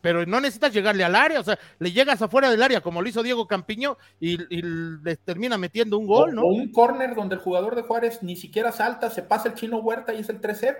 pero 0.00 0.24
no 0.26 0.40
necesitas 0.40 0.72
llegarle 0.72 1.04
al 1.04 1.14
área, 1.14 1.38
o 1.40 1.44
sea, 1.44 1.58
le 1.78 1.92
llegas 1.92 2.20
afuera 2.22 2.50
del 2.50 2.62
área, 2.62 2.80
como 2.80 3.02
lo 3.02 3.08
hizo 3.08 3.22
Diego 3.22 3.46
Campiño, 3.46 3.96
y, 4.18 4.32
y 4.54 4.62
le 4.62 5.16
termina 5.16 5.58
metiendo 5.58 5.98
un 5.98 6.06
gol, 6.06 6.30
O- 6.30 6.32
¿no? 6.32 6.42
O 6.42 6.46
un 6.54 6.72
córner 6.72 7.14
donde 7.14 7.34
el 7.36 7.40
jugador 7.42 7.76
de 7.76 7.82
Juárez 7.82 8.22
ni 8.22 8.36
siquiera 8.36 8.72
salta, 8.72 9.10
se 9.10 9.22
pasa 9.22 9.48
el 9.48 9.54
chino 9.54 9.78
Huerta 9.78 10.12
y 10.14 10.20
es 10.20 10.28
el 10.30 10.40
3-0. 10.40 10.74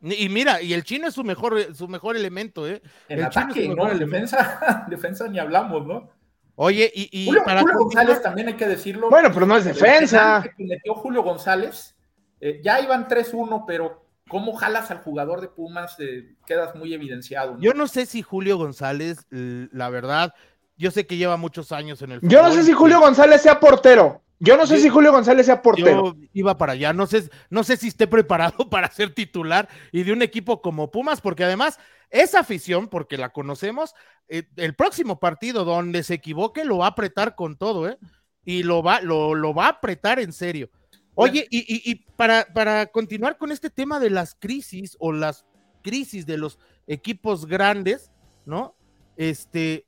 Y 0.00 0.28
mira, 0.28 0.62
y 0.62 0.74
el 0.74 0.84
chino 0.84 1.08
es 1.08 1.14
su 1.14 1.24
mejor, 1.24 1.74
su 1.74 1.88
mejor 1.88 2.16
elemento, 2.16 2.68
¿eh? 2.68 2.80
En 3.08 3.18
El 3.18 3.24
ataque, 3.24 3.68
¿no? 3.68 3.90
En 3.90 3.98
defensa, 3.98 4.86
defensa 4.88 5.26
ni 5.26 5.40
hablamos, 5.40 5.84
¿no? 5.86 6.08
Oye, 6.54 6.90
y, 6.94 7.08
y 7.22 7.26
Julio, 7.26 7.42
para 7.44 7.60
Julio 7.62 7.76
continuar- 7.78 8.06
González 8.06 8.22
también 8.22 8.48
hay 8.48 8.54
que 8.54 8.66
decirlo. 8.66 9.10
Bueno, 9.10 9.30
pero 9.34 9.44
no 9.46 9.56
es 9.56 9.64
defensa. 9.64 10.44
que 10.56 10.64
metió 10.64 10.94
Julio 10.94 11.22
González, 11.24 11.96
eh, 12.40 12.60
ya 12.62 12.80
iban 12.80 13.08
3-1, 13.08 13.64
pero 13.66 14.07
cómo 14.28 14.54
jalas 14.54 14.90
al 14.90 14.98
jugador 14.98 15.40
de 15.40 15.48
Pumas, 15.48 15.96
eh, 15.98 16.34
quedas 16.46 16.74
muy 16.74 16.94
evidenciado. 16.94 17.54
¿no? 17.54 17.60
yo 17.60 17.74
no 17.74 17.86
sé 17.86 18.06
si 18.06 18.22
Julio 18.22 18.58
González, 18.58 19.26
la 19.30 19.88
verdad, 19.88 20.34
yo 20.76 20.90
sé 20.90 21.06
que 21.06 21.16
lleva 21.16 21.36
muchos 21.36 21.72
años 21.72 22.00
en 22.02 22.12
el 22.12 22.20
Yo 22.22 22.42
no 22.42 22.52
sé 22.52 22.62
si 22.62 22.72
Julio 22.72 23.00
González 23.00 23.42
sea 23.42 23.58
portero. 23.58 24.22
Yo 24.40 24.56
no 24.56 24.66
sé 24.66 24.78
si 24.78 24.88
Julio 24.88 25.10
González 25.10 25.46
sea 25.46 25.62
portero. 25.62 26.14
Yo 26.14 26.28
iba 26.32 26.56
para 26.56 26.72
allá, 26.72 26.92
no 26.92 27.06
sé, 27.06 27.28
no 27.50 27.64
sé 27.64 27.76
si 27.76 27.88
esté 27.88 28.06
preparado 28.06 28.56
para 28.70 28.90
ser 28.90 29.12
titular 29.12 29.68
y 29.90 30.04
de 30.04 30.12
un 30.12 30.22
equipo 30.22 30.62
como 30.62 30.90
Pumas, 30.90 31.20
porque 31.20 31.44
además 31.44 31.78
esa 32.10 32.40
afición, 32.40 32.88
porque 32.88 33.18
la 33.18 33.30
conocemos, 33.30 33.94
eh, 34.28 34.44
el 34.56 34.74
próximo 34.74 35.18
partido 35.18 35.64
donde 35.64 36.02
se 36.04 36.14
equivoque 36.14 36.64
lo 36.64 36.78
va 36.78 36.86
a 36.86 36.90
apretar 36.90 37.34
con 37.34 37.56
todo, 37.56 37.88
¿eh? 37.88 37.98
Y 38.44 38.62
lo 38.62 38.82
va, 38.82 39.00
lo, 39.00 39.34
lo 39.34 39.52
va 39.52 39.66
a 39.66 39.70
apretar 39.70 40.20
en 40.20 40.32
serio. 40.32 40.70
Oye, 41.20 41.48
y, 41.50 41.58
y, 41.58 41.90
y 41.90 41.94
para, 42.16 42.46
para 42.54 42.86
continuar 42.86 43.38
con 43.38 43.50
este 43.50 43.70
tema 43.70 43.98
de 43.98 44.08
las 44.08 44.36
crisis 44.36 44.96
o 45.00 45.10
las 45.10 45.44
crisis 45.82 46.26
de 46.26 46.38
los 46.38 46.60
equipos 46.86 47.46
grandes, 47.46 48.12
¿no? 48.46 48.76
Este, 49.16 49.84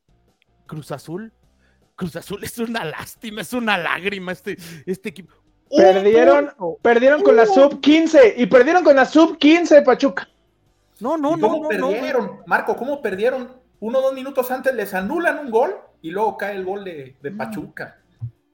Cruz 0.66 0.90
Azul. 0.90 1.32
Cruz 1.94 2.16
Azul 2.16 2.42
es 2.42 2.58
una 2.58 2.84
lástima, 2.84 3.42
es 3.42 3.52
una 3.52 3.78
lágrima 3.78 4.32
este, 4.32 4.56
este 4.86 5.10
equipo. 5.10 5.32
Perdieron, 5.70 6.52
perdieron 6.82 7.22
con 7.22 7.36
la 7.36 7.46
sub 7.46 7.80
15 7.80 8.34
y 8.36 8.46
perdieron 8.46 8.82
con 8.82 8.96
la 8.96 9.04
sub 9.04 9.38
15 9.38 9.76
de 9.76 9.82
Pachuca. 9.82 10.28
No, 10.98 11.16
no, 11.16 11.36
¿Y 11.36 11.40
no. 11.40 11.48
¿Cómo 11.48 11.62
no, 11.62 11.68
perdieron? 11.68 12.26
no. 12.26 12.42
Marco, 12.44 12.76
¿cómo 12.76 13.00
perdieron? 13.00 13.52
Uno 13.78 14.00
o 14.00 14.02
dos 14.02 14.14
minutos 14.14 14.50
antes 14.50 14.74
les 14.74 14.94
anulan 14.94 15.38
un 15.38 15.52
gol 15.52 15.76
y 16.02 16.10
luego 16.10 16.36
cae 16.36 16.56
el 16.56 16.64
gol 16.64 16.82
de, 16.82 17.14
de 17.22 17.30
Pachuca. 17.30 17.99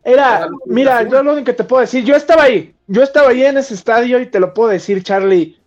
Era, 0.06 0.48
mira, 0.66 1.02
yo 1.02 1.20
lo 1.20 1.32
único 1.32 1.46
que 1.46 1.52
te 1.52 1.64
puedo 1.64 1.80
decir, 1.80 2.04
yo 2.04 2.14
estaba 2.14 2.44
ahí, 2.44 2.72
yo 2.86 3.02
estaba 3.02 3.30
ahí 3.30 3.42
en 3.42 3.58
ese 3.58 3.74
estadio 3.74 4.20
y 4.20 4.26
te 4.26 4.38
lo 4.38 4.54
puedo 4.54 4.68
decir, 4.68 5.02
Charlie. 5.02 5.58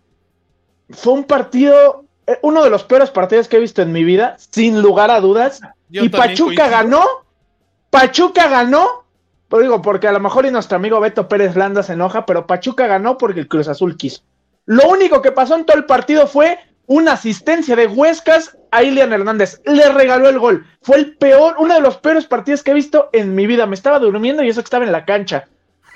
Fue 0.92 1.12
un 1.12 1.26
partido, 1.26 2.06
eh, 2.26 2.40
uno 2.42 2.64
de 2.64 2.70
los 2.70 2.86
peores 2.86 3.10
partidos 3.10 3.50
que 3.50 3.58
he 3.58 3.60
visto 3.60 3.82
en 3.82 3.92
mi 3.92 4.06
vida, 4.06 4.38
sin 4.40 4.82
lugar 4.82 5.12
a 5.12 5.20
dudas. 5.20 5.60
Yo 5.90 6.06
y 6.06 6.10
Pachuca 6.10 6.56
coincido. 6.56 6.70
ganó, 6.70 7.06
Pachuca 7.90 8.48
ganó, 8.48 9.04
pero 9.50 9.62
digo, 9.62 9.82
porque 9.82 10.08
a 10.08 10.14
lo 10.14 10.22
mejor 10.22 10.46
y 10.46 10.52
nuestro 10.52 10.78
amigo 10.78 11.02
Beto 11.02 11.28
Pérez 11.28 11.58
Landa 11.58 11.84
se 11.84 11.94
enoja, 11.94 12.26
pero 12.26 12.48
Pachuca 12.48 12.88
ganó 12.88 13.18
porque 13.18 13.42
el 13.42 13.50
Cruz 13.50 13.68
Azul 13.68 13.98
quiso. 13.98 14.22
Lo 14.66 14.88
único 14.88 15.22
que 15.22 15.34
pasó 15.34 15.58
en 15.58 15.66
todo 15.66 15.76
el 15.76 15.86
partido 15.86 16.28
fue 16.28 16.60
una 16.90 17.14
asistencia 17.14 17.76
de 17.76 17.86
Huescas 17.86 18.58
a 18.72 18.82
Ilian 18.84 19.14
Hernández. 19.14 19.62
Le 19.64 19.90
regaló 19.90 20.28
el 20.28 20.40
gol. 20.40 20.66
Fue 20.82 20.98
el 20.98 21.16
peor, 21.18 21.56
uno 21.60 21.76
de 21.76 21.82
los 21.82 21.98
peores 21.98 22.26
partidos 22.26 22.64
que 22.64 22.72
he 22.72 22.74
visto 22.74 23.10
en 23.14 23.36
mi 23.36 23.46
vida. 23.46 23.68
Me 23.68 23.76
estaba 23.76 24.00
durmiendo 24.00 24.44
y 24.44 24.50
eso 24.50 24.62
que 24.62 24.66
estaba 24.66 24.86
en 24.86 24.92
la 24.92 25.06
cancha. 25.06 25.48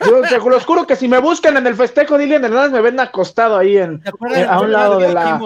Yo 0.05 0.21
te 0.21 0.37
los 0.37 0.65
juro 0.65 0.85
que 0.85 0.95
si 0.95 1.07
me 1.07 1.17
buscan 1.17 1.57
en 1.57 1.65
el 1.65 1.73
festejo 1.73 2.17
de 2.17 2.25
Ilian 2.25 2.45
Hernández 2.45 2.71
me 2.71 2.81
ven 2.81 2.99
acostado 2.99 3.57
ahí 3.57 3.77
en, 3.77 4.03
eh, 4.35 4.45
a 4.47 4.59
un 4.59 4.71
lado 4.71 4.99
de 4.99 5.11
la, 5.11 5.39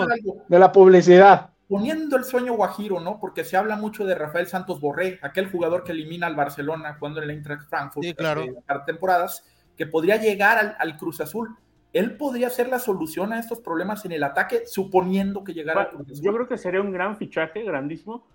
de 0.49 0.59
la 0.59 0.71
publicidad. 0.73 1.49
Poniendo 1.69 2.17
el 2.17 2.25
sueño 2.25 2.53
guajiro, 2.53 2.99
¿no? 2.99 3.17
Porque 3.19 3.45
se 3.45 3.55
habla 3.55 3.77
mucho 3.77 4.03
de 4.05 4.15
Rafael 4.15 4.47
Santos 4.47 4.81
Borré, 4.81 5.17
aquel 5.21 5.49
jugador 5.49 5.85
que 5.85 5.93
elimina 5.93 6.27
al 6.27 6.35
Barcelona 6.35 6.97
cuando 6.99 7.21
en 7.21 7.27
la 7.27 7.33
Eintracht 7.33 7.69
Frankfurt 7.69 8.05
Sí, 8.05 8.13
claro. 8.13 8.43
temporadas, 8.85 9.45
que 9.77 9.85
podría 9.85 10.17
llegar 10.17 10.57
al, 10.57 10.75
al 10.77 10.97
Cruz 10.97 11.21
Azul. 11.21 11.55
Él 11.93 12.17
podría 12.17 12.49
ser 12.49 12.69
la 12.69 12.79
solución 12.79 13.33
a 13.33 13.39
estos 13.39 13.59
problemas 13.59 14.05
en 14.05 14.11
el 14.11 14.23
ataque, 14.23 14.65
suponiendo 14.65 15.43
que 15.43 15.53
llegara 15.53 15.83
Azul. 15.83 16.05
Yo 16.21 16.33
creo 16.33 16.47
que 16.47 16.57
sería 16.57 16.81
un 16.81 16.91
gran 16.91 17.17
fichaje, 17.17 17.63
grandísimo, 17.63 18.25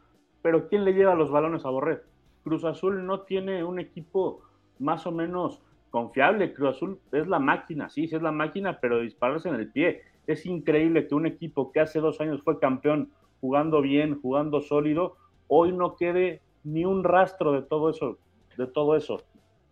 pero 0.41 0.69
¿quién 0.69 0.85
le 0.85 0.93
lleva 0.95 1.15
los 1.15 1.31
balones 1.31 1.65
a 1.65 1.71
Borré? 1.71 2.01
Cruz 2.43 2.65
Azul 2.65 3.07
no 3.07 3.21
tiene 3.21 3.63
un 3.63 3.79
equipo 3.79 4.41
más 4.79 5.07
o 5.07 5.13
menos 5.13 5.61
confiable. 5.91 6.53
Cruz 6.53 6.77
Azul 6.77 6.99
es 7.13 7.29
la 7.29 7.39
máquina, 7.39 7.89
sí, 7.89 8.09
sí 8.09 8.17
es 8.17 8.23
la 8.23 8.33
máquina, 8.33 8.81
pero 8.81 9.01
dispararse 9.01 9.49
en 9.49 9.55
el 9.55 9.71
pie. 9.71 10.03
Es 10.27 10.47
increíble 10.47 11.07
que 11.07 11.15
un 11.15 11.27
equipo 11.27 11.71
que 11.71 11.81
hace 11.81 12.01
dos 12.01 12.21
años 12.21 12.43
fue 12.43 12.59
campeón, 12.59 13.13
jugando 13.41 13.81
bien, 13.81 14.21
jugando 14.21 14.61
sólido, 14.61 15.17
hoy 15.49 15.73
no 15.73 15.97
quede 15.97 16.41
ni 16.65 16.85
un 16.85 17.05
rastro 17.05 17.53
de 17.53 17.63
todo 17.63 17.91
eso, 17.91 18.19
de 18.57 18.67
todo 18.67 18.97
eso. 18.97 19.23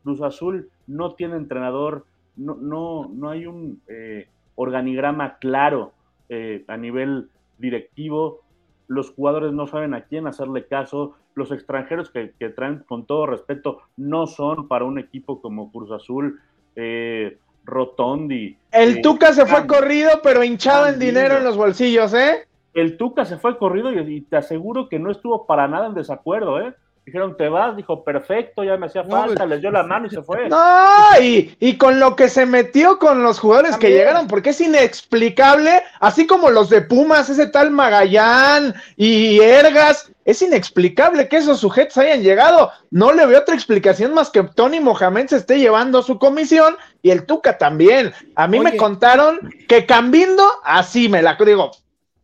Cruz 0.03 0.21
Azul 0.23 0.71
no 0.87 1.15
tiene 1.15 1.37
entrenador, 1.37 2.05
no, 2.41 2.57
no, 2.57 3.11
no 3.13 3.31
hay 3.31 3.47
un 3.47 3.81
eh, 3.87 4.29
organigrama 4.55 5.37
claro 5.39 5.93
eh, 6.29 6.65
a 6.69 6.77
nivel 6.77 7.29
directivo, 7.59 8.41
los 8.89 9.11
jugadores 9.11 9.53
no 9.53 9.67
saben 9.67 9.95
a 9.95 10.05
quién 10.05 10.27
hacerle 10.27 10.67
caso, 10.67 11.15
los 11.35 11.53
extranjeros 11.53 12.11
que, 12.11 12.33
que 12.39 12.49
traen, 12.49 12.83
con 12.89 13.05
todo 13.05 13.27
respeto, 13.27 13.83
no 13.97 14.27
son 14.27 14.69
para 14.69 14.85
un 14.85 14.99
equipo 14.99 15.41
como 15.41 15.71
Cruz 15.71 15.91
Azul, 15.93 16.41
eh, 16.77 17.39
Rotondi. 17.65 18.57
El 18.73 18.99
eh, 18.99 19.03
Tuca 19.03 19.33
se 19.33 19.47
fue 19.47 19.67
corrido, 19.67 20.11
pero 20.23 20.43
hinchado 20.43 20.87
en 20.87 20.99
dinero 20.99 21.37
en 21.37 21.45
los 21.45 21.57
bolsillos, 21.57 22.15
¿eh? 22.15 22.47
El 22.73 22.97
Tuca 22.97 23.25
se 23.25 23.37
fue 23.37 23.59
corrido 23.59 23.93
y, 23.93 23.99
y 23.99 24.21
te 24.23 24.37
aseguro 24.37 24.89
que 24.89 24.99
no 24.99 25.11
estuvo 25.11 25.47
para 25.47 25.69
nada 25.69 25.89
en 25.89 25.95
desacuerdo, 25.95 26.61
¿eh? 26.61 26.75
Dijeron, 27.07 27.37
te 27.37 27.49
vas, 27.49 27.77
dijo, 27.77 28.05
perfecto, 28.05 28.63
ya 28.63 28.77
me 28.77 28.87
hacía 28.87 29.03
No, 29.03 29.11
falta, 29.11 29.47
les 29.47 29.61
dio 29.61 29.71
la 29.71 29.83
mano 29.83 30.07
y 30.07 30.11
se 30.11 30.23
fue. 30.23 30.49
No, 30.49 31.21
y, 31.21 31.57
y 31.59 31.77
con 31.77 31.99
lo 31.99 32.15
que 32.15 32.29
se 32.29 32.47
metió 32.47 32.99
con 32.99 33.23
los 33.23 33.41
jugadores 33.41 33.77
que 33.79 33.91
llegaron, 33.91 34.29
porque 34.29 34.51
es 34.51 34.61
inexplicable, 34.61 35.83
así 35.99 36.27
como 36.27 36.51
los 36.51 36.69
de 36.69 36.83
Pumas, 36.83 37.29
ese 37.29 37.47
tal 37.47 37.71
Magallán 37.71 38.75
y 38.97 39.41
Ergas, 39.41 40.13
es 40.25 40.43
inexplicable 40.43 41.29
que 41.29 41.39
esos 41.39 41.59
sujetos 41.59 41.99
hayan 41.99 42.23
llegado. 42.23 42.71
No 42.91 43.13
le 43.13 43.27
veo 43.27 43.41
otra 43.41 43.55
explicación 43.55 44.15
más 44.15 44.31
que 44.31 44.43
Tony 44.43 44.79
Mohamed 44.79 45.29
se 45.29 45.39
esté 45.39 45.59
llevando 45.59 46.03
su 46.03 46.19
comisión 46.19 46.77
y 47.03 47.11
el 47.11 47.25
Tuca 47.27 47.59
también. 47.59 48.13
A 48.37 48.47
mí 48.47 48.61
me 48.61 48.77
contaron 48.77 49.41
que 49.67 49.87
Cambindo, 49.87 50.45
así 50.63 51.09
me 51.09 51.23
la 51.23 51.37
digo, 51.45 51.73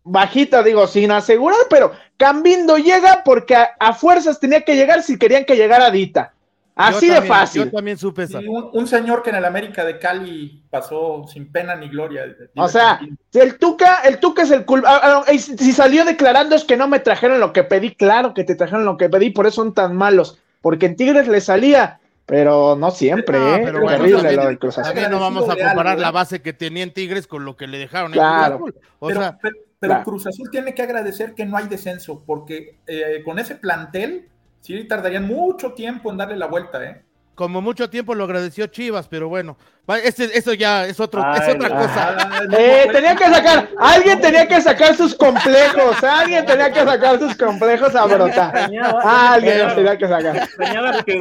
bajita, 0.05 0.62
digo, 0.62 0.87
sin 0.87 1.11
asegurar, 1.11 1.59
pero 1.69 1.93
Cambindo 2.16 2.76
llega 2.79 3.22
porque 3.24 3.55
a, 3.57 3.70
a 3.79 3.92
fuerzas 3.92 4.40
tenía 4.40 4.62
que 4.62 4.74
llegar 4.76 5.02
si 5.02 5.18
querían 5.18 5.44
que 5.44 5.57
llegara 5.57 5.90
Dita. 5.90 6.33
Así 6.79 7.09
de 7.09 7.22
fácil. 7.22 7.64
Yo 7.64 7.70
también 7.70 7.96
supe. 7.96 8.26
Sí, 8.26 8.35
un, 8.46 8.68
un 8.72 8.87
señor 8.87 9.22
que 9.22 9.31
en 9.31 9.37
el 9.37 9.44
América 9.46 9.83
de 9.83 9.98
Cali 9.98 10.62
pasó 10.68 11.24
sin 11.26 11.50
pena 11.50 11.74
ni 11.74 11.88
gloria. 11.88 12.24
O 12.55 12.68
sea, 12.68 13.00
el 13.33 13.59
Tuca, 13.59 14.02
el 14.05 14.18
Tuca 14.18 14.42
es 14.42 14.50
el 14.50 14.66
culpable. 14.66 15.38
Si 15.38 15.72
salió 15.72 16.05
declarando 16.05 16.55
es 16.55 16.64
que 16.64 16.76
no 16.76 16.87
me 16.87 17.00
trajeron 17.00 17.40
lo 17.40 17.55
que 17.55 17.64
pedí, 17.64 17.94
claro 17.94 18.35
que 18.35 18.44
te 18.44 18.55
trajeron 18.55 18.85
lo 18.85 18.98
que 18.98 19.09
pedí, 19.09 19.31
por 19.31 19.46
eso 19.46 19.57
son 19.62 19.72
tan 19.72 19.96
malos. 19.96 20.38
Porque 20.61 20.85
en 20.85 20.96
Tigres 20.96 21.29
le 21.29 21.40
salía, 21.40 21.98
pero 22.26 22.76
no 22.76 22.90
siempre, 22.90 23.38
No, 23.38 23.55
¿eh? 23.57 23.62
pero 23.64 23.81
bueno, 23.81 23.96
Terrible 23.98 24.18
también- 24.20 24.37
lo 24.40 24.46
del 24.48 24.59
Cruz 24.59 24.76
Azul. 24.79 25.00
No 25.11 25.18
vamos 25.20 25.48
a 25.48 25.57
comparar 25.57 25.98
la 25.98 26.11
base 26.11 26.42
que 26.42 26.52
tenía 26.52 26.83
en 26.83 26.92
Tigres 26.92 27.26
con 27.26 27.46
lo 27.46 27.57
que 27.57 27.66
le 27.68 27.79
dejaron 27.79 28.12
en 28.12 28.18
Claro. 28.18 28.59
Cruz 28.59 28.70
Azul. 28.76 28.83
O 28.98 29.07
pero, 29.09 29.20
sea, 29.20 29.38
pero- 29.40 29.57
pero 29.79 29.93
claro. 29.95 30.05
Cruz 30.05 30.27
Azul 30.27 30.51
tiene 30.51 30.75
que 30.75 30.83
agradecer 30.83 31.35
que 31.35 31.45
no 31.47 31.57
hay 31.57 31.69
descenso, 31.69 32.23
porque 32.27 32.79
eh, 32.87 33.23
con 33.25 33.39
ese 33.39 33.57
plantel 33.57 34.29
sí 34.61 34.85
tardarían 34.85 35.27
mucho 35.27 35.73
tiempo 35.73 36.11
en 36.11 36.17
darle 36.19 36.37
la 36.37 36.47
vuelta, 36.47 36.83
¿eh? 36.85 37.03
como 37.35 37.61
mucho 37.61 37.91
tiempo 37.91 38.15
lo 38.15 38.25
agradeció 38.25 38.67
Chivas, 38.69 39.09
pero 39.09 39.29
bueno, 39.29 39.59
este- 40.03 40.39
eso 40.39 40.55
ya 40.55 40.87
es 40.87 40.99
otro, 40.99 41.23
Ay, 41.23 41.41
es 41.43 41.55
otra 41.55 41.69
cosa. 41.69 42.17
Eh, 42.59 42.81
pues, 42.85 42.93
tenía 42.97 43.15
que 43.15 43.25
sacar, 43.27 43.69
alguien 43.79 44.21
tenía 44.23 44.49
que 44.49 44.59
sacar 44.62 44.97
sus 44.97 45.15
complejos, 45.15 46.03
alguien 46.03 46.47
tenía 46.47 46.73
que 46.73 46.83
sacar 46.83 47.19
sus 47.19 47.37
complejos 47.37 47.95
a 47.95 48.07
brotar. 48.07 48.71
Alguien 49.05 49.59
los 49.65 49.75
tenía 49.75 49.99
que 49.99 50.09
sacar. 50.09 50.49
que 51.05 51.21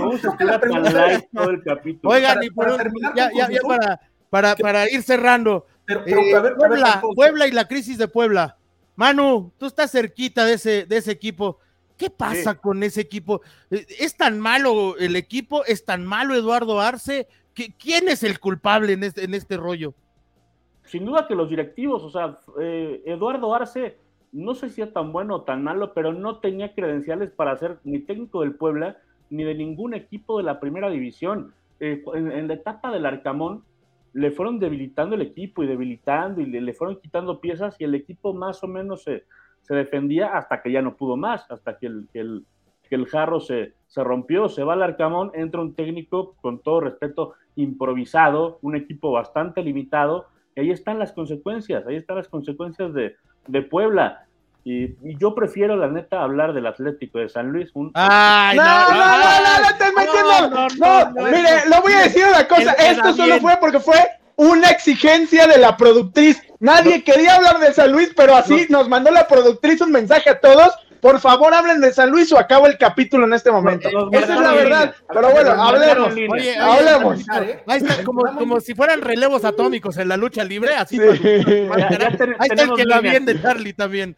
todo 1.33 1.49
el 1.49 1.63
capítulo. 1.63 2.13
Oigan, 2.13 2.33
para- 2.35 2.45
y 2.45 2.49
por 2.49 2.63
para 2.65 2.71
un- 2.77 2.81
terminar 2.81 3.13
ya, 3.13 3.29
ya- 3.35 3.49
ya 3.49 3.59
para, 3.67 3.99
para, 4.29 4.55
para 4.55 4.89
ir 4.89 5.03
cerrando, 5.03 5.65
Pero, 5.85 6.01
pero, 6.05 6.19
eh, 6.21 6.35
a 6.35 6.41
ver, 6.41 6.53
a 6.53 6.55
ver, 6.55 6.55
Puebla, 6.55 7.01
Puebla 7.15 7.47
y 7.47 7.51
la 7.51 7.67
crisis 7.67 7.97
de 7.97 8.07
Puebla. 8.07 8.57
Manu, 8.95 9.51
tú 9.57 9.65
estás 9.65 9.91
cerquita 9.91 10.45
de 10.45 10.53
ese, 10.53 10.85
de 10.85 10.97
ese 10.97 11.11
equipo. 11.11 11.59
¿Qué 11.97 12.09
pasa 12.09 12.53
Sí. 12.53 12.57
con 12.61 12.83
ese 12.83 13.01
equipo? 13.01 13.41
Eh, 13.71 13.85
¿Es 13.99 14.17
tan 14.17 14.39
malo 14.39 14.97
el 14.97 15.15
equipo? 15.15 15.63
¿Es 15.65 15.85
tan 15.85 16.05
malo 16.05 16.33
Eduardo 16.35 16.79
Arce? 16.81 17.27
¿Qui- 17.55 17.73
¿Quién 17.77 18.09
es 18.09 18.23
el 18.23 18.39
culpable 18.39 18.93
en 18.93 19.03
este, 19.03 19.23
en 19.23 19.33
este 19.33 19.57
rollo? 19.57 19.93
sin 20.87 21.03
duda 21.03 21.27
que 21.27 21.33
los 21.33 21.49
directivos, 21.49 22.03
o 22.03 22.11
sea, 22.11 22.37
eh, 22.61 23.01
Eduardo 23.07 23.55
Arce, 23.55 23.97
no 24.31 24.53
sé 24.53 24.69
si 24.69 24.83
es 24.83 24.93
tan 24.93 25.11
bueno 25.11 25.37
o 25.37 25.41
tan 25.41 25.63
malo, 25.63 25.93
pero 25.95 26.13
no 26.13 26.37
tenía 26.37 26.75
credenciales 26.75 27.31
para 27.31 27.57
ser 27.57 27.79
ni 27.83 27.97
técnico 27.99 28.41
del 28.41 28.53
Puebla 28.53 28.95
ni 29.31 29.43
de 29.43 29.55
ningún 29.55 29.95
equipo 29.95 30.37
de 30.37 30.43
la 30.43 30.59
primera 30.59 30.91
división. 30.91 31.55
Eh, 31.79 32.03
en, 32.13 32.31
en 32.31 32.47
la 32.47 32.53
etapa 32.53 32.91
del 32.91 33.07
Arcamón 33.07 33.63
le 34.15 34.31
fueron 34.31 34.59
debilitando 34.59 35.15
el 35.15 35.21
equipo 35.21 35.61
y 35.61 35.67
debilitando 35.67 36.39
y 36.39 36.45
le, 36.45 36.61
le 36.61 36.73
fueron 36.73 37.01
quitando 37.01 37.41
piezas 37.41 37.75
y 37.79 37.83
el 37.83 37.95
equipo 37.95 38.33
más 38.33 38.63
o 38.63 38.67
menos 38.67 39.03
se, 39.03 39.25
se 39.61 39.75
defendía 39.75 40.37
hasta 40.37 40.61
que 40.61 40.71
ya 40.71 40.81
no 40.81 40.95
pudo 40.95 41.17
más, 41.17 41.45
hasta 41.51 41.77
que 41.77 41.87
el, 41.87 42.07
que 42.13 42.19
el, 42.21 42.45
que 42.87 42.95
el 42.95 43.07
jarro 43.07 43.41
se, 43.41 43.73
se 43.87 44.03
rompió, 44.05 44.47
se 44.47 44.63
va 44.63 44.73
al 44.73 44.83
Arcamón, 44.83 45.31
entra 45.33 45.59
un 45.59 45.75
técnico 45.75 46.35
con 46.41 46.59
todo 46.59 46.79
respeto 46.79 47.33
improvisado, 47.57 48.57
un 48.61 48.77
equipo 48.77 49.11
bastante 49.11 49.61
limitado, 49.61 50.27
y 50.55 50.61
ahí 50.61 50.71
están 50.71 50.97
las 50.97 51.11
consecuencias, 51.11 51.85
ahí 51.85 51.97
están 51.97 52.15
las 52.15 52.29
consecuencias 52.29 52.93
de, 52.93 53.17
de 53.47 53.61
Puebla. 53.63 54.27
Y, 54.67 54.85
y 55.07 55.15
yo 55.19 55.35
prefiero, 55.35 55.75
la 55.77 55.87
neta, 55.87 56.23
hablar 56.23 56.51
del 56.51 56.65
Atlético 56.65 57.19
de 57.19 57.29
San 57.29 57.49
Luis. 57.51 57.69
Un, 57.75 57.91
Ay, 57.93 58.57
No, 58.57 58.63
no, 58.63 58.89
no, 58.89 58.97
no, 58.97 59.59
no, 59.61 59.69
estás 59.69 59.93
metiendo. 59.95 60.49
no, 60.49 60.49
No, 60.49 60.67
no, 61.05 61.11
no, 61.11 61.23
mire, 61.27 61.49
lo 61.69 61.81
voy 61.83 61.93
a 61.93 62.01
decir 62.01 62.23
una 62.27 62.47
cosa. 62.47 62.71
Esto 62.71 63.13
solo 63.13 63.25
bien. 63.25 63.41
fue 63.41 63.57
porque 63.61 63.79
fue 63.79 63.99
una 64.37 64.71
exigencia 64.71 65.45
de 65.45 65.59
la 65.59 65.77
productriz. 65.77 66.41
Nadie 66.59 67.03
quería 67.03 67.35
hablar 67.35 67.59
de 67.59 67.73
San 67.73 67.91
Luis, 67.91 68.11
pero 68.17 68.35
así 68.35 68.65
nos 68.69 68.89
mandó 68.89 69.11
la 69.11 69.27
productriz 69.27 69.81
un 69.81 69.91
mensaje 69.91 70.31
a 70.31 70.39
todos 70.39 70.73
Por 71.05 71.19
favor, 71.19 71.53
hablen 71.53 71.81
de 71.81 71.93
San 71.93 72.09
Luis 72.09 72.31
o 72.31 72.39
acabo 72.39 72.65
el 72.65 72.79
capítulo 72.79 73.25
en 73.27 73.33
este 73.33 73.51
momento. 73.51 73.91
Los 73.91 74.11
Esa 74.11 74.33
es 74.33 74.41
la 74.41 74.53
verdad. 74.53 74.79
línea. 74.79 74.95
Pero 75.13 75.29
bueno, 75.29 75.51
hablemos. 75.51 76.13
Oye, 76.31 76.57
Hablemos. 76.57 77.23
oye, 77.39 77.63
ahí 77.67 77.77
está, 77.77 78.03
como, 78.03 78.23
como 78.35 78.59
si 78.59 78.73
fueran 78.73 79.01
relevos 79.01 79.45
atómicos 79.45 79.97
en 79.97 80.07
la 80.07 80.17
lucha 80.17 80.43
libre, 80.43 80.73
así. 80.73 80.97
Sí. 80.97 81.05
Ya- 81.77 81.89
ya 81.91 82.17
ten- 82.17 82.35
Ahí 82.39 82.47
está 82.49 82.63
el 82.63 82.73
que 82.73 82.85
la 82.85 83.01
bien 83.01 83.23
de 83.23 83.39
Charlie 83.39 83.73
también. 83.73 84.15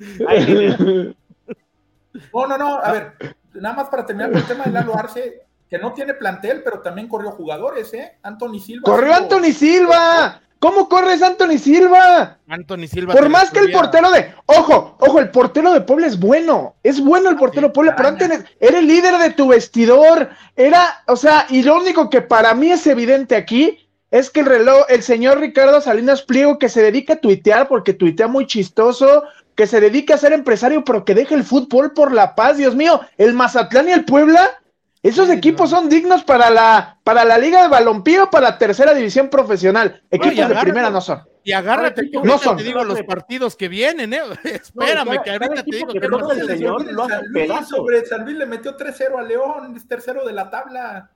No, 2.33 2.47
no, 2.47 2.57
no, 2.57 2.77
a 2.77 2.91
ver, 2.93 3.13
nada 3.55 3.75
más 3.75 3.89
para 3.89 4.05
terminar 4.05 4.31
con 4.31 4.39
el 4.39 4.47
tema 4.47 4.63
de 4.63 4.71
Lalo 4.71 4.95
Arce, 4.97 5.41
que 5.69 5.77
no 5.79 5.91
tiene 5.93 6.13
plantel, 6.13 6.61
pero 6.63 6.79
también 6.79 7.09
corrió 7.09 7.31
jugadores, 7.31 7.93
¿eh? 7.95 8.17
Anthony 8.23 8.59
Silva. 8.59 8.83
Corrió 8.85 9.13
Anthony 9.13 9.51
Silva. 9.53 10.39
¿Cómo 10.59 10.89
corres 10.89 11.21
Anthony 11.21 11.57
Silva? 11.59 12.39
Anthony 12.47 12.87
Silva. 12.87 13.13
Por 13.13 13.29
más 13.29 13.51
que 13.51 13.59
el 13.59 13.71
portero 13.71 14.09
de. 14.11 14.33
Ojo, 14.47 14.97
ojo, 14.99 15.19
el 15.19 15.29
portero 15.29 15.71
de 15.73 15.81
Puebla 15.81 16.07
es 16.07 16.19
bueno. 16.19 16.75
Es 16.83 16.99
bueno 16.99 17.29
el 17.29 17.35
portero 17.35 17.67
de 17.67 17.73
Puebla, 17.73 17.95
pero 17.95 18.09
antes 18.09 18.43
era 18.59 18.79
el 18.79 18.87
líder 18.87 19.17
de 19.17 19.31
tu 19.31 19.49
vestidor. 19.49 20.29
Era, 20.55 21.03
o 21.07 21.15
sea, 21.15 21.45
y 21.49 21.61
lo 21.61 21.77
único 21.77 22.09
que 22.09 22.21
para 22.21 22.53
mí 22.55 22.71
es 22.71 22.87
evidente 22.87 23.35
aquí 23.35 23.87
es 24.09 24.29
que 24.29 24.39
el 24.39 24.45
reloj, 24.45 24.85
el 24.89 25.03
señor 25.03 25.39
Ricardo 25.39 25.81
Salinas 25.81 26.21
Pliego, 26.23 26.57
que 26.57 26.69
se 26.69 26.81
dedica 26.81 27.13
a 27.13 27.21
tuitear 27.21 27.67
porque 27.67 27.93
tuitea 27.93 28.27
muy 28.27 28.47
chistoso, 28.47 29.23
que 29.55 29.67
se 29.67 29.81
dedica 29.81 30.15
a 30.15 30.17
ser 30.17 30.33
empresario, 30.33 30.83
pero 30.83 31.03
que 31.03 31.13
deja 31.13 31.35
el 31.35 31.43
fútbol 31.43 31.93
por 31.93 32.11
la 32.13 32.33
paz, 32.35 32.57
Dios 32.57 32.75
mío. 32.75 33.01
El 33.17 33.33
Mazatlán 33.33 33.89
y 33.89 33.91
el 33.91 34.05
Puebla. 34.05 34.59
Esos 35.03 35.27
Sí, 35.27 35.33
equipos 35.33 35.71
no. 35.71 35.77
son 35.77 35.89
dignos 35.89 36.23
para 36.23 36.49
la, 36.49 36.97
para 37.03 37.23
la 37.23 37.37
Liga 37.37 37.61
de 37.61 37.67
Balompié 37.67 38.19
para 38.31 38.49
la 38.49 38.57
tercera 38.57 38.93
división 38.93 39.29
profesional. 39.29 40.01
Equipos 40.09 40.35
de 40.35 40.43
agárrate. 40.43 40.63
primera 40.65 40.89
no 40.89 41.01
son. 41.01 41.21
Y 41.43 41.53
agárrate 41.53 42.09
que 42.11 42.19
No 42.23 42.37
son. 42.37 42.57
te 42.57 42.63
digo 42.63 42.83
los 42.83 43.01
partidos 43.03 43.55
que 43.55 43.67
vienen, 43.69 44.13
¿eh? 44.13 44.21
Espérame, 44.43 45.05
cada- 45.07 45.23
que 45.23 45.31
ahorita 45.31 45.63
te 45.63 45.75
digo 45.75 45.93
que 45.93 45.99
que 46.01 46.07
no 46.09 46.31
el 46.31 46.45
señor 46.47 46.91
lo 46.91 47.03
hace 47.03 47.21
Luis. 47.27 47.51
Sobre 47.69 48.05
San 48.05 48.25
Luis 48.25 48.37
le 48.37 48.45
metió 48.45 48.75
3-0 48.75 49.17
a 49.17 49.21
León, 49.21 49.73
es 49.77 49.87
tercero 49.87 50.25
de 50.25 50.33
la 50.33 50.49
tabla. 50.49 51.11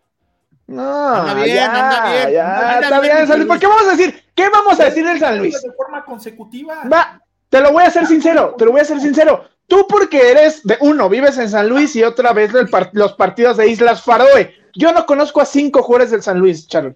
No, 0.67 1.15
Anda 1.15 1.33
bien, 1.43 1.55
ya, 1.57 1.65
anda 1.65 2.11
bien, 2.11 2.31
ya, 2.33 2.55
anda 2.75 2.79
está 2.81 2.99
bien, 3.01 3.15
bien, 3.15 3.27
San 3.27 3.37
Luis. 3.39 3.47
¿Por 3.49 3.59
qué 3.59 3.67
vamos 3.67 3.87
a 3.87 3.91
decir? 3.91 4.23
¿Qué 4.33 4.49
vamos 4.49 4.79
a 4.79 4.85
decir 4.85 5.05
del 5.05 5.19
San 5.19 5.37
Luis? 5.39 5.61
De 5.61 5.71
forma 5.73 6.05
consecutiva. 6.05 6.83
Va, 6.91 7.19
te 7.49 7.59
lo 7.59 7.73
voy 7.73 7.83
a 7.83 7.87
hacer 7.87 8.05
sincero, 8.07 8.55
te 8.57 8.63
lo 8.63 8.71
voy 8.71 8.79
a 8.79 8.83
hacer 8.83 9.01
sincero. 9.01 9.49
Tú 9.71 9.87
porque 9.87 10.31
eres 10.31 10.63
de 10.63 10.75
uno, 10.81 11.07
vives 11.07 11.37
en 11.37 11.49
San 11.49 11.69
Luis 11.69 11.95
y 11.95 12.03
otra 12.03 12.33
vez 12.33 12.51
los 12.91 13.13
partidos 13.13 13.55
de 13.55 13.69
Islas 13.69 14.03
Faroe. 14.03 14.53
Yo 14.75 14.91
no 14.91 15.05
conozco 15.05 15.39
a 15.39 15.45
cinco 15.45 15.81
jugadores 15.81 16.11
del 16.11 16.21
San 16.21 16.39
Luis, 16.39 16.67
Charlie. 16.67 16.93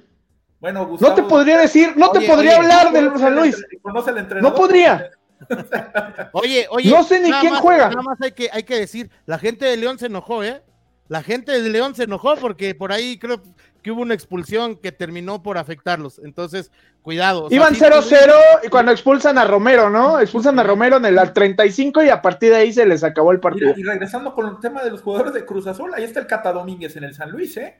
Bueno, 0.60 0.82
No 0.82 0.88
Gustavo, 0.90 1.16
te 1.16 1.24
podría 1.24 1.58
decir, 1.58 1.94
no 1.96 2.12
te 2.12 2.20
podría 2.28 2.52
oye, 2.60 2.60
hablar 2.60 2.88
¿conoce 2.88 3.02
del 3.12 3.20
San 3.20 3.36
Luis. 3.38 3.56
entre- 3.56 3.80
¿Conoce 3.80 4.10
el 4.12 4.18
entrenador? 4.18 4.52
No 4.52 4.58
podría. 4.58 5.10
Oye, 6.34 6.68
oye. 6.70 6.90
No 6.90 7.04
sé 7.06 7.22
ni 7.22 7.32
quién 7.32 7.54
más- 7.54 7.62
juega. 7.62 7.90
Nada 7.90 8.02
más 8.02 8.22
hay 8.22 8.34
que, 8.34 8.50
hay 8.52 8.64
que 8.64 8.76
decir, 8.78 9.10
la 9.26 9.38
gente 9.40 9.64
de 9.66 9.78
León 9.78 9.98
se 9.98 10.08
enojó, 10.08 10.44
¿eh? 10.44 10.62
La 11.08 11.24
gente 11.24 11.62
de 11.62 11.70
León 11.70 11.96
se 11.96 12.04
enojó 12.04 12.36
porque 12.36 12.76
por 12.76 12.92
ahí 12.92 13.18
creo 13.18 13.42
que 13.86 13.92
hubo 13.92 14.02
una 14.02 14.16
expulsión 14.16 14.78
que 14.78 14.92
terminó 14.92 15.44
por 15.44 15.60
afectarlos. 15.60 16.20
Entonces, 16.24 16.72
cuidado. 17.04 17.44
o 17.44 17.50
sea, 17.50 17.56
Iban 17.56 17.76
sí, 17.76 17.84
0-0 17.84 18.34
y 18.64 18.68
cuando 18.70 18.92
expulsan 18.92 19.38
a 19.38 19.46
Romero, 19.46 19.92
¿no? 19.92 20.20
Expulsan 20.20 20.58
a 20.58 20.64
Romero 20.64 20.98
en 20.98 21.06
el 21.06 21.20
al 21.20 21.34
35 21.34 22.02
y 22.02 22.10
a 22.10 22.20
partir 22.20 22.50
de 22.50 22.56
ahí 22.56 22.74
se 22.74 22.84
les 22.88 23.04
acabó 23.04 23.32
el 23.32 23.40
partido. 23.40 23.76
Y 23.78 23.84
regresando 23.84 24.34
con 24.34 24.48
el 24.50 24.60
tema 24.60 24.84
de 24.84 24.90
los 24.90 25.04
jugadores 25.04 25.36
de 25.36 25.46
Cruz 25.46 25.68
Azul, 25.68 25.94
ahí 25.94 26.04
está 26.04 26.20
el 26.20 26.26
Cata 26.26 26.52
Domínguez 26.52 26.96
en 26.96 27.04
el 27.04 27.14
San 27.14 27.30
Luis, 27.30 27.56
¿eh? 27.58 27.80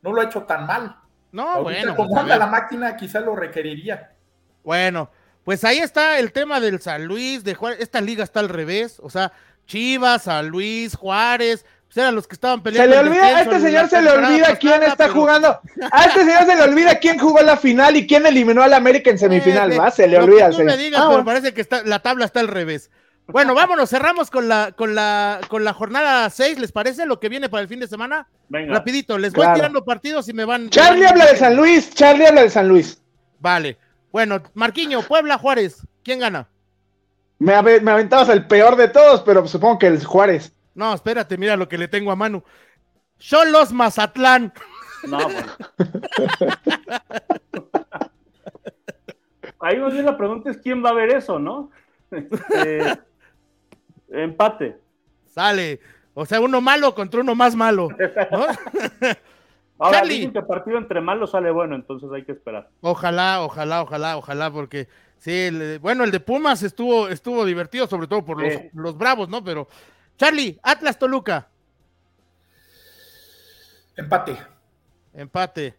No 0.00 0.14
lo 0.14 0.22
ha 0.22 0.24
hecho 0.24 0.44
tan 0.44 0.66
mal. 0.66 0.96
No, 1.32 1.46
Ahorita, 1.46 1.80
bueno. 1.82 1.96
pues, 1.96 2.08
como 2.08 2.18
a 2.18 2.22
anda 2.22 2.38
la 2.38 2.46
máquina, 2.46 2.96
quizás 2.96 3.22
lo 3.22 3.36
requeriría. 3.36 4.12
Bueno, 4.64 5.10
pues 5.44 5.64
ahí 5.64 5.80
está 5.80 6.18
el 6.18 6.32
tema 6.32 6.60
del 6.60 6.80
San 6.80 7.04
Luis, 7.04 7.44
de 7.44 7.54
Juárez. 7.54 7.80
Esta 7.80 8.00
liga 8.00 8.24
está 8.24 8.40
al 8.40 8.48
revés, 8.48 8.98
o 9.02 9.10
sea, 9.10 9.32
Chivas, 9.66 10.22
San 10.22 10.48
Luis, 10.48 10.94
Juárez, 10.94 11.66
pues 11.66 11.74
eran 11.96 12.14
los 12.14 12.26
que 12.26 12.34
estaban 12.34 12.58
Se 12.58 12.62
peleando. 12.64 12.94
le 12.94 13.00
el 13.00 13.06
olvida, 13.08 13.26
a 13.26 13.42
este 13.42 13.60
señor 13.60 13.88
se 13.88 14.02
le 14.02 14.10
olvida 14.10 14.56
quién 14.56 14.72
pasada, 14.74 14.86
está 14.92 15.04
pero- 15.08 15.14
jugando. 15.14 15.60
A 15.92 16.04
este 16.04 16.20
señor 16.20 16.46
se 16.46 16.56
le 16.56 16.62
olvida 16.62 16.98
quién 16.98 17.18
jugó 17.18 17.40
la 17.42 17.56
final 17.56 17.96
y 17.96 18.06
quién 18.06 18.26
eliminó 18.26 18.62
al 18.62 18.74
América 18.74 19.10
en 19.10 19.18
semifinal, 19.18 19.72
Eh, 19.72 19.78
¿va? 19.78 19.90
Se 19.90 20.06
le 20.06 20.18
lo 20.18 20.24
que 20.26 20.30
olvida 20.32 20.46
al 20.46 20.52
tú 20.56 20.62
me 20.64 20.76
digas, 20.76 21.00
Ah, 21.00 21.04
pero 21.04 21.08
bueno. 21.10 21.24
parece 21.24 21.54
que 21.54 21.60
está, 21.60 21.82
la 21.84 21.98
tabla 22.00 22.24
está 22.24 22.40
al 22.40 22.48
revés. 22.48 22.90
Bueno, 23.28 23.54
vámonos, 23.54 23.90
cerramos 23.90 24.30
con 24.30 24.48
la, 24.48 24.70
con 24.72 24.94
la, 24.94 25.40
con 25.48 25.64
la 25.64 25.72
jornada 25.72 26.30
6, 26.30 26.60
¿les 26.60 26.70
parece 26.70 27.06
lo 27.06 27.18
que 27.18 27.28
viene 27.28 27.48
para 27.48 27.60
el 27.62 27.68
fin 27.68 27.80
de 27.80 27.88
semana? 27.88 28.28
Venga. 28.48 28.72
Rapidito, 28.74 29.18
les 29.18 29.32
voy 29.32 29.42
Claro. 29.42 29.56
tirando 29.56 29.84
partidos 29.84 30.28
y 30.28 30.32
me 30.32 30.44
van. 30.44 30.70
Charlie 30.70 31.02
van- 31.02 31.10
habla 31.12 31.26
de 31.26 31.36
San 31.36 31.56
Luis, 31.56 31.92
Charlie 31.92 32.26
habla 32.26 32.42
de 32.42 32.50
San 32.50 32.68
Luis. 32.68 33.02
Vale. 33.40 33.78
Bueno, 34.12 34.40
Marquiño, 34.54 35.02
Puebla, 35.02 35.38
Juárez, 35.38 35.78
¿quién 36.04 36.20
gana? 36.20 36.48
Me, 37.40 37.52
ave- 37.54 37.80
me 37.80 37.90
aventabas 37.90 38.28
el 38.28 38.46
peor 38.46 38.76
de 38.76 38.88
todos, 38.88 39.22
pero 39.22 39.46
supongo 39.48 39.78
que 39.80 39.88
el 39.88 40.02
Juárez. 40.04 40.52
No, 40.76 40.92
espérate, 40.94 41.36
mira 41.38 41.56
lo 41.56 41.68
que 41.68 41.78
le 41.78 41.88
tengo 41.88 42.12
a 42.12 42.16
Manu. 42.16 42.44
Cholos 43.18 43.72
Mazatlán. 43.72 44.52
No. 45.08 45.18
Ahí 49.60 49.78
más 49.78 49.92
bien 49.92 50.04
la 50.04 50.16
pregunta 50.16 50.50
es 50.50 50.58
quién 50.58 50.84
va 50.84 50.90
a 50.90 50.94
ver 50.94 51.10
eso, 51.10 51.38
¿no? 51.38 51.70
Este, 52.10 52.98
empate. 54.10 54.76
Sale. 55.26 55.80
O 56.14 56.24
sea, 56.26 56.40
uno 56.40 56.60
malo 56.60 56.94
contra 56.94 57.20
uno 57.20 57.34
más 57.34 57.56
malo. 57.56 57.88
¿no? 58.30 58.46
Ahora 59.78 59.98
Charlie. 59.98 60.14
dicen 60.16 60.32
que 60.32 60.42
partido 60.42 60.78
entre 60.78 61.00
malos 61.00 61.32
sale 61.32 61.50
bueno, 61.50 61.74
entonces 61.74 62.08
hay 62.12 62.24
que 62.24 62.32
esperar. 62.32 62.68
Ojalá, 62.80 63.42
ojalá, 63.42 63.82
ojalá, 63.82 64.16
ojalá, 64.16 64.50
porque 64.50 64.88
sí, 65.18 65.32
el- 65.32 65.78
bueno, 65.80 66.04
el 66.04 66.10
de 66.10 66.20
Pumas 66.20 66.62
estuvo, 66.62 67.08
estuvo 67.08 67.44
divertido, 67.44 67.86
sobre 67.86 68.06
todo 68.06 68.24
por 68.24 68.40
los, 68.42 68.52
los 68.72 68.96
bravos, 68.96 69.28
¿no? 69.28 69.42
Pero, 69.44 69.68
Charlie, 70.16 70.58
Atlas 70.62 70.98
Toluca, 70.98 71.48
Empate. 73.96 74.36
empate. 75.14 75.74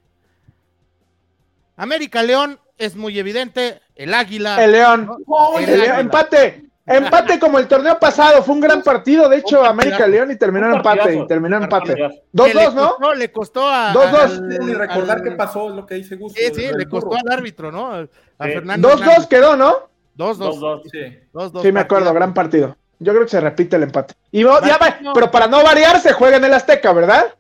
América 1.76 2.23
León 2.23 2.60
es 2.78 2.95
muy 2.95 3.17
evidente, 3.19 3.82
el 3.95 4.13
Águila. 4.13 4.63
El 4.63 4.71
León. 4.71 5.10
¡Oye! 5.28 5.71
El 5.73 5.80
León, 5.82 6.00
empate. 6.00 6.63
Empate 6.89 7.38
como 7.38 7.60
el 7.60 7.67
torneo 7.67 8.00
pasado. 8.00 8.41
Fue 8.41 8.56
un 8.56 8.62
gran 8.62 8.82
partido, 8.82 9.28
de 9.28 9.38
hecho, 9.38 9.63
América. 9.63 10.08
León 10.08 10.32
y 10.32 10.38
terminó 10.38 10.67
en 10.69 10.76
empate. 10.78 11.15
Y 11.15 11.28
terminó 11.28 11.58
en 11.58 11.63
empate. 11.63 11.95
Partidazo. 11.97 12.15
que 12.45 12.54
le 12.54 12.62
2-2, 12.65 12.73
¿no? 12.73 12.89
costó- 12.95 13.13
le 13.13 13.32
costó 13.32 13.67
a. 13.67 13.93
2-2. 13.93 14.13
al- 14.23 14.47
Ni 14.65 14.73
recordar 14.73 15.17
al- 15.17 15.23
qué 15.23 15.32
pasó, 15.32 15.69
es 15.69 15.76
lo 15.76 15.86
que 15.86 15.95
dice 15.95 16.15
Gusto. 16.15 16.39
Sí, 16.39 16.50
sí, 16.56 16.67
le 16.76 16.88
costó 16.88 17.13
al 17.15 17.30
árbitro, 17.32 17.71
¿no? 17.71 17.91
A 17.93 18.04
Sí. 18.06 18.08
Fernando. 18.39 18.89
2-2 18.89 19.28
quedó, 19.28 19.56
¿no? 19.58 19.89
2-2. 20.15 20.56
2-2. 20.60 20.82
Sí. 20.91 21.19
2-2. 21.34 21.62
Sí, 21.62 21.71
me 21.73 21.82
acuerdo, 21.82 22.13
gran 22.13 22.34
partido. 22.34 22.76
Yo 23.00 23.14
creo 23.14 23.24
que 23.26 23.30
se 23.32 23.42
repite 23.42 23.76
el 23.76 23.84
empate. 23.84 24.16
Y 24.32 24.44
va- 24.44 24.60
ya 24.66 24.78
va, 24.78 24.98
pero 25.14 25.30
para 25.30 25.48
no 25.48 25.64
variar, 25.64 26.00
se 26.00 26.14
juega 26.14 26.38
en 26.38 26.46
el 26.46 26.54
Azteca, 26.54 26.92
¿verdad? 26.94 27.34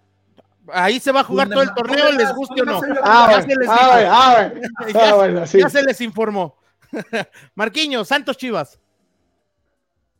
Ahí 0.71 0.99
se 0.99 1.11
va 1.11 1.21
a 1.21 1.23
jugar 1.23 1.47
¿Dónde 1.47 1.55
todo 1.55 1.63
el 1.63 1.75
torneo, 1.75 2.05
¿Dónde 2.05 2.23
les 2.23 2.33
guste 2.35 2.61
o 2.61 2.65
¿Dónde 2.65 2.89
no. 2.93 3.01
Ah, 3.03 3.41
Ya 4.93 5.15
bueno, 5.15 5.45
se 5.47 5.83
les 5.83 6.01
informó. 6.01 6.57
Marquiño, 7.55 8.03
Santos 8.05 8.37
Chivas. 8.37 8.79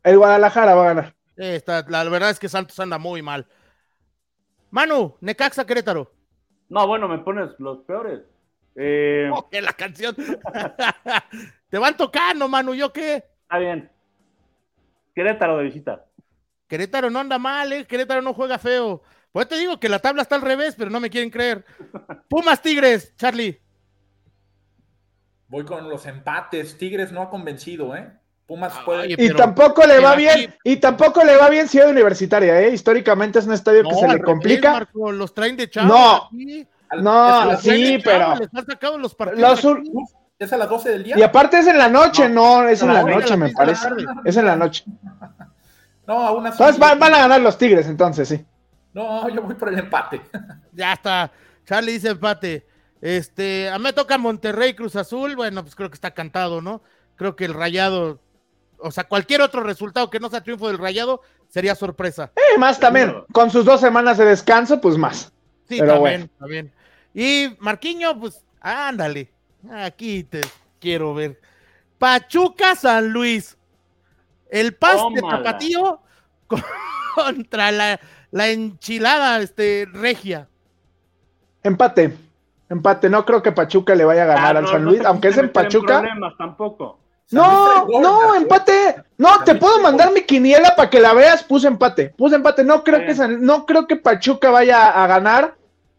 El 0.02 0.18
Guadalajara 0.18 0.74
va 0.74 0.82
a 0.82 0.86
ganar. 0.94 1.14
Está- 1.36 1.84
la 1.88 2.04
verdad 2.04 2.30
es 2.30 2.38
que 2.38 2.48
Santos 2.48 2.78
anda 2.80 2.98
muy 2.98 3.22
mal. 3.22 3.46
Manu, 4.70 5.16
Necaxa 5.20 5.64
Querétaro. 5.66 6.12
No, 6.68 6.86
bueno, 6.86 7.08
me 7.08 7.18
pones 7.18 7.50
los 7.58 7.78
peores. 7.84 8.20
Eh, 8.74 9.30
Oh, 9.34 9.48
que 9.48 9.60
la 9.60 9.72
canción. 9.72 10.16
Te 11.70 11.78
van 11.78 11.96
tocando, 11.96 12.48
Manu, 12.48 12.74
¿yo 12.74 12.92
qué? 12.92 13.24
Está 13.42 13.58
bien. 13.58 13.90
Querétaro 15.18 15.56
de 15.56 15.64
visita. 15.64 16.04
Querétaro 16.68 17.10
no 17.10 17.18
anda 17.18 17.40
mal, 17.40 17.72
¿eh? 17.72 17.84
Querétaro 17.86 18.22
no 18.22 18.34
juega 18.34 18.56
feo. 18.56 19.02
Pues 19.32 19.48
te 19.48 19.58
digo 19.58 19.80
que 19.80 19.88
la 19.88 19.98
tabla 19.98 20.22
está 20.22 20.36
al 20.36 20.42
revés, 20.42 20.76
pero 20.78 20.90
no 20.90 21.00
me 21.00 21.10
quieren 21.10 21.28
creer. 21.30 21.64
Pumas 22.28 22.62
Tigres, 22.62 23.16
Charlie. 23.16 23.60
Voy 25.48 25.64
con 25.64 25.88
los 25.88 26.06
empates. 26.06 26.78
Tigres 26.78 27.10
no 27.10 27.20
ha 27.22 27.30
convencido, 27.30 27.96
¿eh? 27.96 28.12
Pumas 28.46 28.72
Ay, 28.78 28.84
puede. 28.84 29.14
Y 29.18 29.30
tampoco 29.34 29.84
le 29.88 29.98
va 29.98 30.12
aquí- 30.12 30.22
bien, 30.22 30.54
y 30.62 30.76
tampoco 30.76 31.24
le 31.24 31.36
va 31.36 31.50
bien 31.50 31.66
Ciudad 31.66 31.90
Universitaria, 31.90 32.60
¿eh? 32.62 32.72
Históricamente 32.72 33.40
es 33.40 33.46
un 33.46 33.54
estadio 33.54 33.82
que 33.82 33.94
se 33.96 34.02
le 34.02 34.06
revés, 34.12 34.24
complica. 34.24 34.72
Marco, 34.72 35.10
los 35.10 35.34
traen 35.34 35.56
de 35.56 35.68
chavo. 35.68 35.88
No. 35.88 36.14
aquí. 36.26 36.64
No, 37.02 37.56
sí, 37.58 37.98
pero- 38.04 38.36
los 38.98 39.14
partidos. 39.16 39.64
Los. 39.64 39.78
¿Es 40.38 40.52
a 40.52 40.56
las 40.56 40.68
12 40.68 40.90
del 40.90 41.04
día? 41.04 41.18
Y 41.18 41.22
aparte 41.22 41.58
es 41.58 41.66
en 41.66 41.78
la 41.78 41.88
noche, 41.88 42.28
no, 42.28 42.66
es 42.68 42.80
en 42.82 42.94
la 42.94 43.02
noche, 43.02 43.36
me 43.36 43.50
parece. 43.52 43.88
tarde. 43.88 44.04
Es 44.24 44.36
en 44.36 44.46
la 44.46 44.56
noche. 44.56 44.84
No, 46.06 46.26
aún 46.26 46.46
así. 46.46 46.54
Entonces 46.54 46.78
van, 46.80 46.98
van 46.98 47.12
a 47.12 47.18
ganar 47.18 47.42
los 47.42 47.58
Tigres, 47.58 47.86
entonces, 47.86 48.26
sí. 48.28 48.42
No, 48.94 49.28
yo 49.28 49.42
voy 49.42 49.54
por 49.56 49.68
el 49.68 49.78
empate. 49.78 50.22
Ya 50.72 50.94
está. 50.94 51.30
Charlie 51.66 51.92
dice 51.92 52.08
empate. 52.08 52.66
Este, 53.02 53.68
a 53.68 53.76
mí 53.76 53.84
me 53.84 53.92
toca 53.92 54.16
Monterrey 54.16 54.72
Cruz 54.72 54.96
Azul. 54.96 55.36
Bueno, 55.36 55.62
pues 55.62 55.74
creo 55.76 55.90
que 55.90 55.96
está 55.96 56.12
cantado, 56.12 56.62
¿no? 56.62 56.80
Creo 57.16 57.36
que 57.36 57.44
el 57.44 57.52
rayado, 57.52 58.20
o 58.78 58.90
sea, 58.90 59.04
cualquier 59.04 59.42
otro 59.42 59.62
resultado 59.62 60.08
que 60.08 60.18
no 60.18 60.30
sea 60.30 60.40
triunfo 60.42 60.68
del 60.68 60.78
rayado 60.78 61.20
sería 61.48 61.74
sorpresa. 61.74 62.32
Eh, 62.34 62.58
más 62.58 62.80
también, 62.80 63.12
con 63.32 63.50
sus 63.50 63.66
dos 63.66 63.78
semanas 63.82 64.16
de 64.16 64.24
descanso, 64.24 64.80
pues 64.80 64.96
más. 64.96 65.30
Sí, 65.68 65.76
Pero 65.78 65.92
también, 65.96 66.20
bueno. 66.20 66.28
también. 66.38 66.72
Y 67.12 67.54
Marquiño, 67.58 68.18
pues, 68.18 68.42
ándale. 68.62 69.30
Aquí 69.72 70.24
te 70.24 70.40
quiero 70.80 71.14
ver. 71.14 71.40
Pachuca 71.98 72.74
San 72.76 73.08
Luis. 73.10 73.56
El 74.50 74.74
pas 74.74 75.00
de. 75.14 75.20
Tapatío 75.20 76.00
contra 77.14 77.70
la, 77.70 78.00
la 78.30 78.48
enchilada 78.48 79.40
este, 79.40 79.86
regia. 79.92 80.48
Empate. 81.62 82.16
Empate. 82.70 83.10
No 83.10 83.24
creo 83.24 83.42
que 83.42 83.52
Pachuca 83.52 83.94
le 83.94 84.04
vaya 84.04 84.22
a 84.22 84.26
ganar 84.26 84.56
Ah, 84.56 84.58
al 84.60 84.64
no, 84.64 84.70
San 84.70 84.84
Luis, 84.84 85.04
aunque 85.04 85.28
es 85.28 85.38
en 85.38 85.50
Pachuca. 85.52 86.00
problemas 86.00 86.34
tampoco. 86.38 86.98
San 87.26 87.40
No, 87.40 87.86
gol, 87.86 88.02
no, 88.02 88.34
empate. 88.36 89.02
No, 89.18 89.42
te 89.44 89.54
puedo 89.56 89.80
mandar 89.80 90.12
mi 90.12 90.22
quiniela 90.22 90.74
para 90.76 90.88
que 90.88 91.00
la 91.00 91.12
veas. 91.12 91.42
Puse 91.42 91.66
empate. 91.68 92.10
Puse 92.16 92.36
empate. 92.36 92.64
No 92.64 92.82
creo 92.84 93.00
Sí. 93.00 93.06
que 93.06 93.14
San- 93.14 93.42
no 93.44 93.66
creo 93.66 93.86
que 93.86 93.96
Pachuca 93.96 94.50
vaya 94.50 94.88
a 95.02 95.06
ganar. 95.06 95.56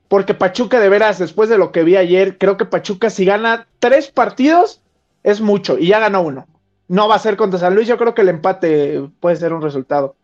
Porque 0.09 0.33
Pachuca, 0.33 0.79
de 0.81 0.89
veras, 0.89 1.19
después 1.19 1.47
de 1.49 1.57
lo 1.57 1.71
que 1.71 1.83
vi 1.83 1.95
ayer, 1.95 2.37
creo 2.37 2.57
que 2.57 2.65
Pachuca, 2.65 3.09
si 3.09 3.23
gana 3.23 3.67
tres 3.79 4.09
partidos, 4.11 4.81
es 5.23 5.39
mucho. 5.39 5.77
Y 5.77 5.87
ya 5.87 5.99
ganó 5.99 6.21
uno. 6.21 6.47
No 6.87 7.07
va 7.07 7.15
a 7.15 7.19
ser 7.19 7.37
contra 7.37 7.59
San 7.59 7.75
Luis. 7.75 7.87
Yo 7.87 7.97
creo 7.97 8.13
que 8.15 8.23
el 8.23 8.29
empate 8.29 9.07
puede 9.21 9.35
ser 9.37 9.53
un 9.53 9.61
resultado. 9.61 10.15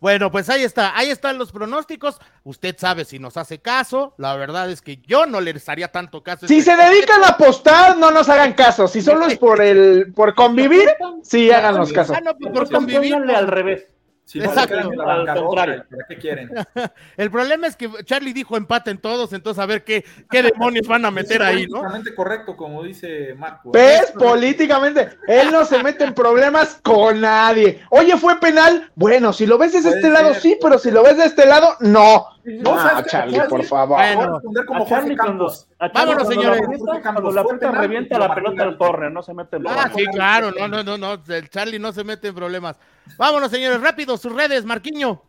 Bueno, 0.00 0.30
pues 0.30 0.50
ahí 0.50 0.62
está, 0.64 0.94
ahí 0.98 1.08
están 1.08 1.38
los 1.38 1.50
pronósticos. 1.50 2.20
Usted 2.42 2.76
sabe 2.76 3.06
si 3.06 3.18
nos 3.18 3.38
hace 3.38 3.60
caso. 3.60 4.12
La 4.18 4.36
verdad 4.36 4.68
es 4.68 4.82
que 4.82 4.98
yo 5.06 5.24
no 5.24 5.40
le 5.40 5.54
haría 5.66 5.90
tanto 5.92 6.22
caso. 6.22 6.46
Si 6.46 6.58
este- 6.58 6.72
se 6.72 6.76
dedican 6.76 7.24
a 7.24 7.28
apostar, 7.28 7.96
no 7.96 8.10
nos 8.10 8.28
hagan 8.28 8.52
caso. 8.52 8.86
Si 8.86 9.00
solo 9.00 9.24
es 9.26 9.38
por 9.38 9.62
el 9.62 10.12
por 10.12 10.34
convivir, 10.34 10.90
sí 11.22 11.50
háganos 11.50 11.90
caso. 11.92 12.12
Ah, 12.14 12.20
no, 12.22 12.36
pues 12.36 12.52
por 12.52 12.70
convivir. 12.70 13.14
al 13.14 13.46
revés. 13.46 13.86
Si 14.24 14.38
no 14.38 14.46
se 14.46 14.50
Exacto. 14.52 14.74
la 14.76 14.82
Al 14.82 15.18
bancarrota, 15.18 15.46
contrario. 15.46 15.84
¿para 15.90 16.04
qué 16.08 16.16
quieren? 16.16 16.50
El 17.16 17.30
problema 17.30 17.66
es 17.66 17.76
que 17.76 17.90
Charlie 18.04 18.32
dijo 18.32 18.56
empate 18.56 18.90
en 18.90 18.98
todos, 18.98 19.32
entonces 19.34 19.62
a 19.62 19.66
ver 19.66 19.84
qué, 19.84 20.04
qué 20.30 20.42
demonios 20.42 20.86
van 20.86 21.04
a 21.04 21.10
meter 21.10 21.42
Es 21.42 21.46
ahí, 21.48 21.66
¿no? 21.66 21.72
políticamente 21.80 22.14
correcto, 22.14 22.56
como 22.56 22.82
dice 22.82 23.34
Marco. 23.34 23.70
¿Ves? 23.72 24.12
Políticamente, 24.18 25.10
él 25.28 25.50
no 25.52 25.64
se 25.64 25.82
mete 25.82 26.04
en 26.04 26.14
problemas 26.14 26.80
con 26.82 27.20
nadie. 27.20 27.82
Oye, 27.90 28.16
¿fue 28.16 28.40
penal? 28.40 28.90
Bueno, 28.94 29.32
si 29.32 29.46
lo 29.46 29.58
ves 29.58 29.72
desde 29.72 29.90
Puede 29.90 30.00
este 30.00 30.10
lado, 30.10 30.34
sí, 30.34 30.58
pero 30.60 30.78
si 30.78 30.90
lo 30.90 31.02
ves 31.02 31.18
de 31.18 31.26
este 31.26 31.46
lado, 31.46 31.76
no. 31.80 32.26
No, 32.44 32.74
No, 32.74 32.82
¿sabes 32.82 33.04
qué? 33.04 33.10
Charlie, 33.10 33.40
por 33.48 33.64
favor. 33.64 33.96
Bueno, 33.98 34.16
Voy 34.16 34.24
a 34.24 34.32
responder 34.34 34.64
como 34.66 34.84
A 34.84 34.86
Charlie 34.88 35.16
Jorge 35.16 35.16
cuando, 35.16 35.44
Campos. 35.46 35.68
a 35.78 35.92
Charlie 35.92 35.94
Vámonos, 35.94 36.24
cuando 36.24 36.42
señores. 36.42 36.60
Cuando 37.02 37.30
la 37.32 37.44
penal, 37.44 37.76
revienta 37.76 38.18
la 38.18 38.28
lo 38.28 38.34
pelota 38.34 38.62
al 38.64 38.78
córner, 38.78 39.12
no 39.12 39.22
se 39.22 39.34
mete 39.34 39.56
en 39.56 39.66
Ah, 39.66 39.70
problemas. 39.70 39.92
sí, 39.96 40.06
claro, 40.06 40.50
no, 40.58 40.68
no, 40.68 40.82
no, 40.82 40.98
no, 40.98 41.34
el 41.34 41.48
Charlie 41.50 41.78
no 41.78 41.92
se 41.92 42.04
mete 42.04 42.28
en 42.28 42.34
problemas. 42.34 42.76
Vámonos, 43.16 43.50
señores, 43.50 43.80
rápido, 43.80 44.16
sus 44.16 44.32
redes, 44.34 44.64
Marquiño. 44.64 45.22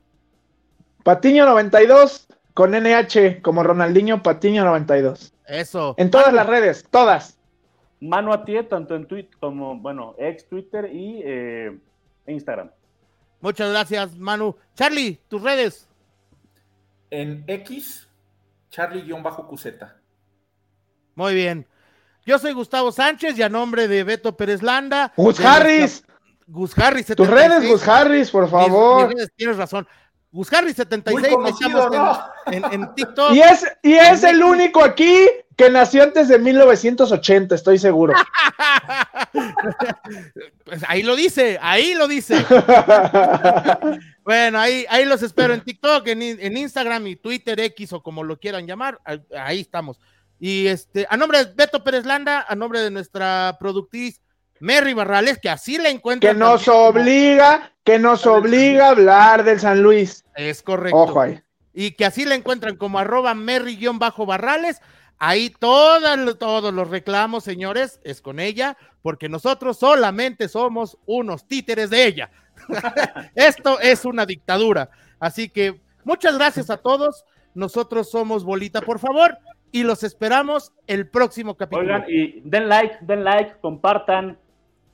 Patiño 1.04 1.46
92 1.46 2.28
con 2.54 2.72
NH 2.74 3.42
como 3.42 3.64
Ronaldinho 3.64 4.24
Patiño 4.24 4.66
92. 4.66 5.34
Eso. 5.48 5.94
En 5.98 6.10
todas 6.10 6.34
las 6.34 6.48
redes, 6.48 6.86
todas. 6.90 7.38
Mano 8.02 8.34
a 8.34 8.44
ti, 8.44 8.56
tanto 8.70 8.96
en 8.96 9.08
Twitter 9.08 9.38
como, 9.40 9.78
bueno, 9.78 10.16
ex 10.18 10.48
Twitter 10.50 10.90
y 10.92 11.22
eh, 11.24 11.78
Instagram. 12.28 12.72
Muchas 13.42 13.70
gracias, 13.70 14.18
Manu. 14.18 14.56
Charlie, 14.76 15.20
tus 15.28 15.42
redes. 15.42 15.88
En 17.16 17.46
X, 17.48 18.10
Charlie-QZ. 18.72 19.66
Muy 21.16 21.34
bien. 21.34 21.66
Yo 22.26 22.38
soy 22.40 22.52
Gustavo 22.52 22.92
Sánchez 22.92 23.38
y 23.38 23.42
a 23.42 23.48
nombre 23.48 23.88
de 23.88 24.04
Beto 24.04 24.36
Pérez 24.36 24.62
Landa. 24.62 25.14
Gus 25.16 25.40
Harris, 25.40 26.04
Gus 26.46 26.78
Harris. 26.78 27.06
tus 27.16 27.26
76. 27.26 27.50
redes, 27.50 27.72
Gus 27.72 27.88
Harris, 27.88 28.32
por 28.32 28.50
favor. 28.50 29.08
mis 29.08 29.16
redes, 29.16 29.30
tienes 29.38 29.56
razón. 29.56 29.88
Gus 30.30 30.52
Harris 30.52 30.76
Muy 30.78 30.86
76. 30.86 31.34
conocido, 31.34 31.90
¿no? 31.90 32.20
en, 32.48 32.66
en, 32.66 32.74
en 32.74 32.96
TikTok. 32.96 33.32
Y 33.32 33.40
es, 33.40 33.66
y 33.82 33.94
es 33.94 34.24
el 34.26 34.44
único 34.44 34.84
aquí 34.84 35.26
que 35.56 35.70
nació 35.70 36.04
antes 36.04 36.28
de 36.28 36.38
1980, 36.40 37.56
estoy 37.56 37.78
seguro. 37.80 38.14
Pues 40.64 40.84
ahí 40.88 41.04
lo 41.04 41.16
dice, 41.16 41.60
ahí 41.62 41.94
lo 41.94 42.08
dice. 42.08 42.36
Bueno, 44.24 44.60
ahí, 44.60 44.88
ahí 44.90 45.06
los 45.06 45.22
espero 45.22 45.54
en 45.54 45.62
TikTok, 45.62 46.08
en, 46.08 46.24
en 46.24 46.58
Instagram 46.58 47.06
y 47.06 47.16
Twitter, 47.16 47.60
X 47.60 47.94
o 47.94 48.02
como 48.02 48.24
lo 48.24 48.40
quieran 48.40 48.66
llamar. 48.66 49.00
Ahí, 49.38 49.60
estamos. 49.60 50.00
Y 50.40 50.66
este, 50.66 51.06
a 51.08 51.16
nombre 51.16 51.46
de 51.46 51.54
Beto 51.54 51.84
Pérez 51.84 52.06
Landa, 52.06 52.44
a 52.48 52.56
nombre 52.56 52.80
de 52.80 52.90
nuestra 52.90 53.56
productriz 53.60 54.22
Mary 54.60 54.94
Barrales, 54.94 55.38
que 55.38 55.48
así 55.48 55.78
la 55.78 55.90
encuentran. 55.90 56.34
que 56.34 56.40
nos 56.40 56.68
obliga, 56.68 57.72
que 57.84 58.00
nos 58.00 58.26
obliga 58.26 58.88
a 58.88 58.90
hablar 58.90 59.44
del 59.44 59.60
San 59.60 59.84
Luis. 59.84 60.26
Es 60.36 60.64
correcto. 60.64 60.98
Ojo 60.98 61.22
ahí. 61.22 61.40
y 61.72 61.92
que 61.92 62.06
así 62.06 62.26
la 62.26 62.34
encuentran 62.34 62.78
como 62.78 62.98
arroba 62.98 63.36
Merry-Barrales. 63.36 64.82
Ahí 65.18 65.50
todas- 65.50 66.38
todos 66.38 66.74
los 66.74 66.90
reclamos, 66.90 67.44
señores, 67.44 68.00
es 68.04 68.22
con 68.22 68.40
ella, 68.40 68.78
porque 69.02 69.30
nosotros 69.30 69.78
solamente 69.78 70.48
somos 70.50 70.98
unos 71.06 71.48
títeres 71.48 71.90
de 71.90 72.06
ella. 72.06 72.32
Esto 73.36 73.80
es 73.80 74.06
una 74.06 74.26
dictadura. 74.26 74.90
Así 75.20 75.50
que 75.50 75.82
muchas 76.04 76.36
gracias 76.38 76.70
a 76.70 76.78
todos. 76.78 77.24
Nosotros 77.54 78.10
somos 78.12 78.44
Bolita, 78.44 78.82
por 78.82 79.00
favor, 79.00 79.38
y 79.72 79.84
los 79.84 80.04
esperamos 80.04 80.74
el 80.88 81.08
próximo 81.10 81.56
capítulo. 81.56 81.84
Oigan, 81.96 82.06
y 82.10 82.42
den 82.44 82.68
like, 82.68 82.98
den 83.02 83.24
like, 83.24 83.54
compartan. 83.62 84.38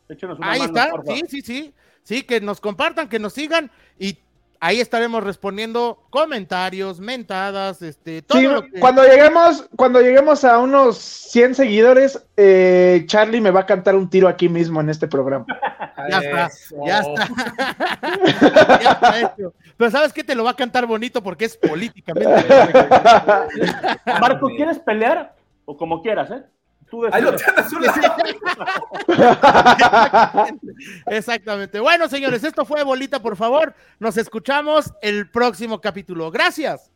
Échenos 0.10 0.38
una 0.38 0.52
Ahí 0.52 0.60
mano, 0.60 0.74
está, 0.78 0.92
porfa. 0.92 1.14
sí, 1.16 1.22
sí, 1.28 1.42
sí. 1.42 1.74
Sí, 2.04 2.24
que 2.24 2.42
nos 2.42 2.60
compartan, 2.60 3.08
que 3.10 3.20
nos 3.20 3.34
sigan 3.34 3.72
y 3.98 4.18
ahí 4.62 4.80
estaremos 4.80 5.24
respondiendo 5.24 6.02
comentarios, 6.10 7.00
mentadas, 7.02 7.82
este, 7.82 8.22
todo 8.22 8.38
Sí, 8.40 8.46
lo 8.48 8.62
que- 8.62 8.80
cuando 8.80 9.04
lleguemos, 9.04 9.68
cuando 9.76 10.00
lleguemos 10.00 10.46
a 10.46 10.60
unos 10.60 10.98
100 10.98 11.56
seguidores, 11.56 12.24
eh, 12.38 13.04
Charlie 13.08 13.42
me 13.42 13.52
va 13.52 13.62
a 13.62 13.66
cantar 13.66 13.96
un 13.96 14.10
tiro 14.10 14.28
aquí 14.30 14.48
mismo 14.48 14.80
en 14.80 14.90
este 14.90 15.08
programa. 15.08 15.46
Ya 16.10 16.18
está, 16.20 16.50
ya 16.88 17.00
está. 17.00 17.30
Ya 18.82 18.92
está 18.92 19.20
hecho. 19.20 19.54
Pero 19.78 19.92
sabes 19.92 20.12
que 20.14 20.24
te 20.24 20.34
lo 20.34 20.44
va 20.44 20.52
a 20.52 20.56
cantar 20.56 20.88
bonito 20.88 21.22
porque 21.22 21.46
es 21.46 21.56
políticamente. 21.58 22.32
Marco, 24.20 24.48
¿quieres 24.48 24.80
pelear? 24.80 25.36
O 25.66 25.78
como 25.78 26.02
quieras, 26.02 26.32
¿eh? 26.32 26.44
Tú 26.92 27.06
Ahí 27.10 27.22
lo 27.22 27.32
decides. 27.32 27.54
tienes, 27.56 27.74
un 27.74 27.84
lado. 27.84 28.16
Exactamente. 31.08 31.80
Bueno, 31.80 32.10
señores, 32.10 32.44
esto 32.44 32.66
fue 32.66 32.84
Bolita, 32.84 33.22
por 33.22 33.38
favor. 33.38 33.74
Nos 33.98 34.18
escuchamos 34.18 34.92
el 35.02 35.32
próximo 35.32 35.80
capítulo. 35.80 36.30
Gracias. 36.32 36.91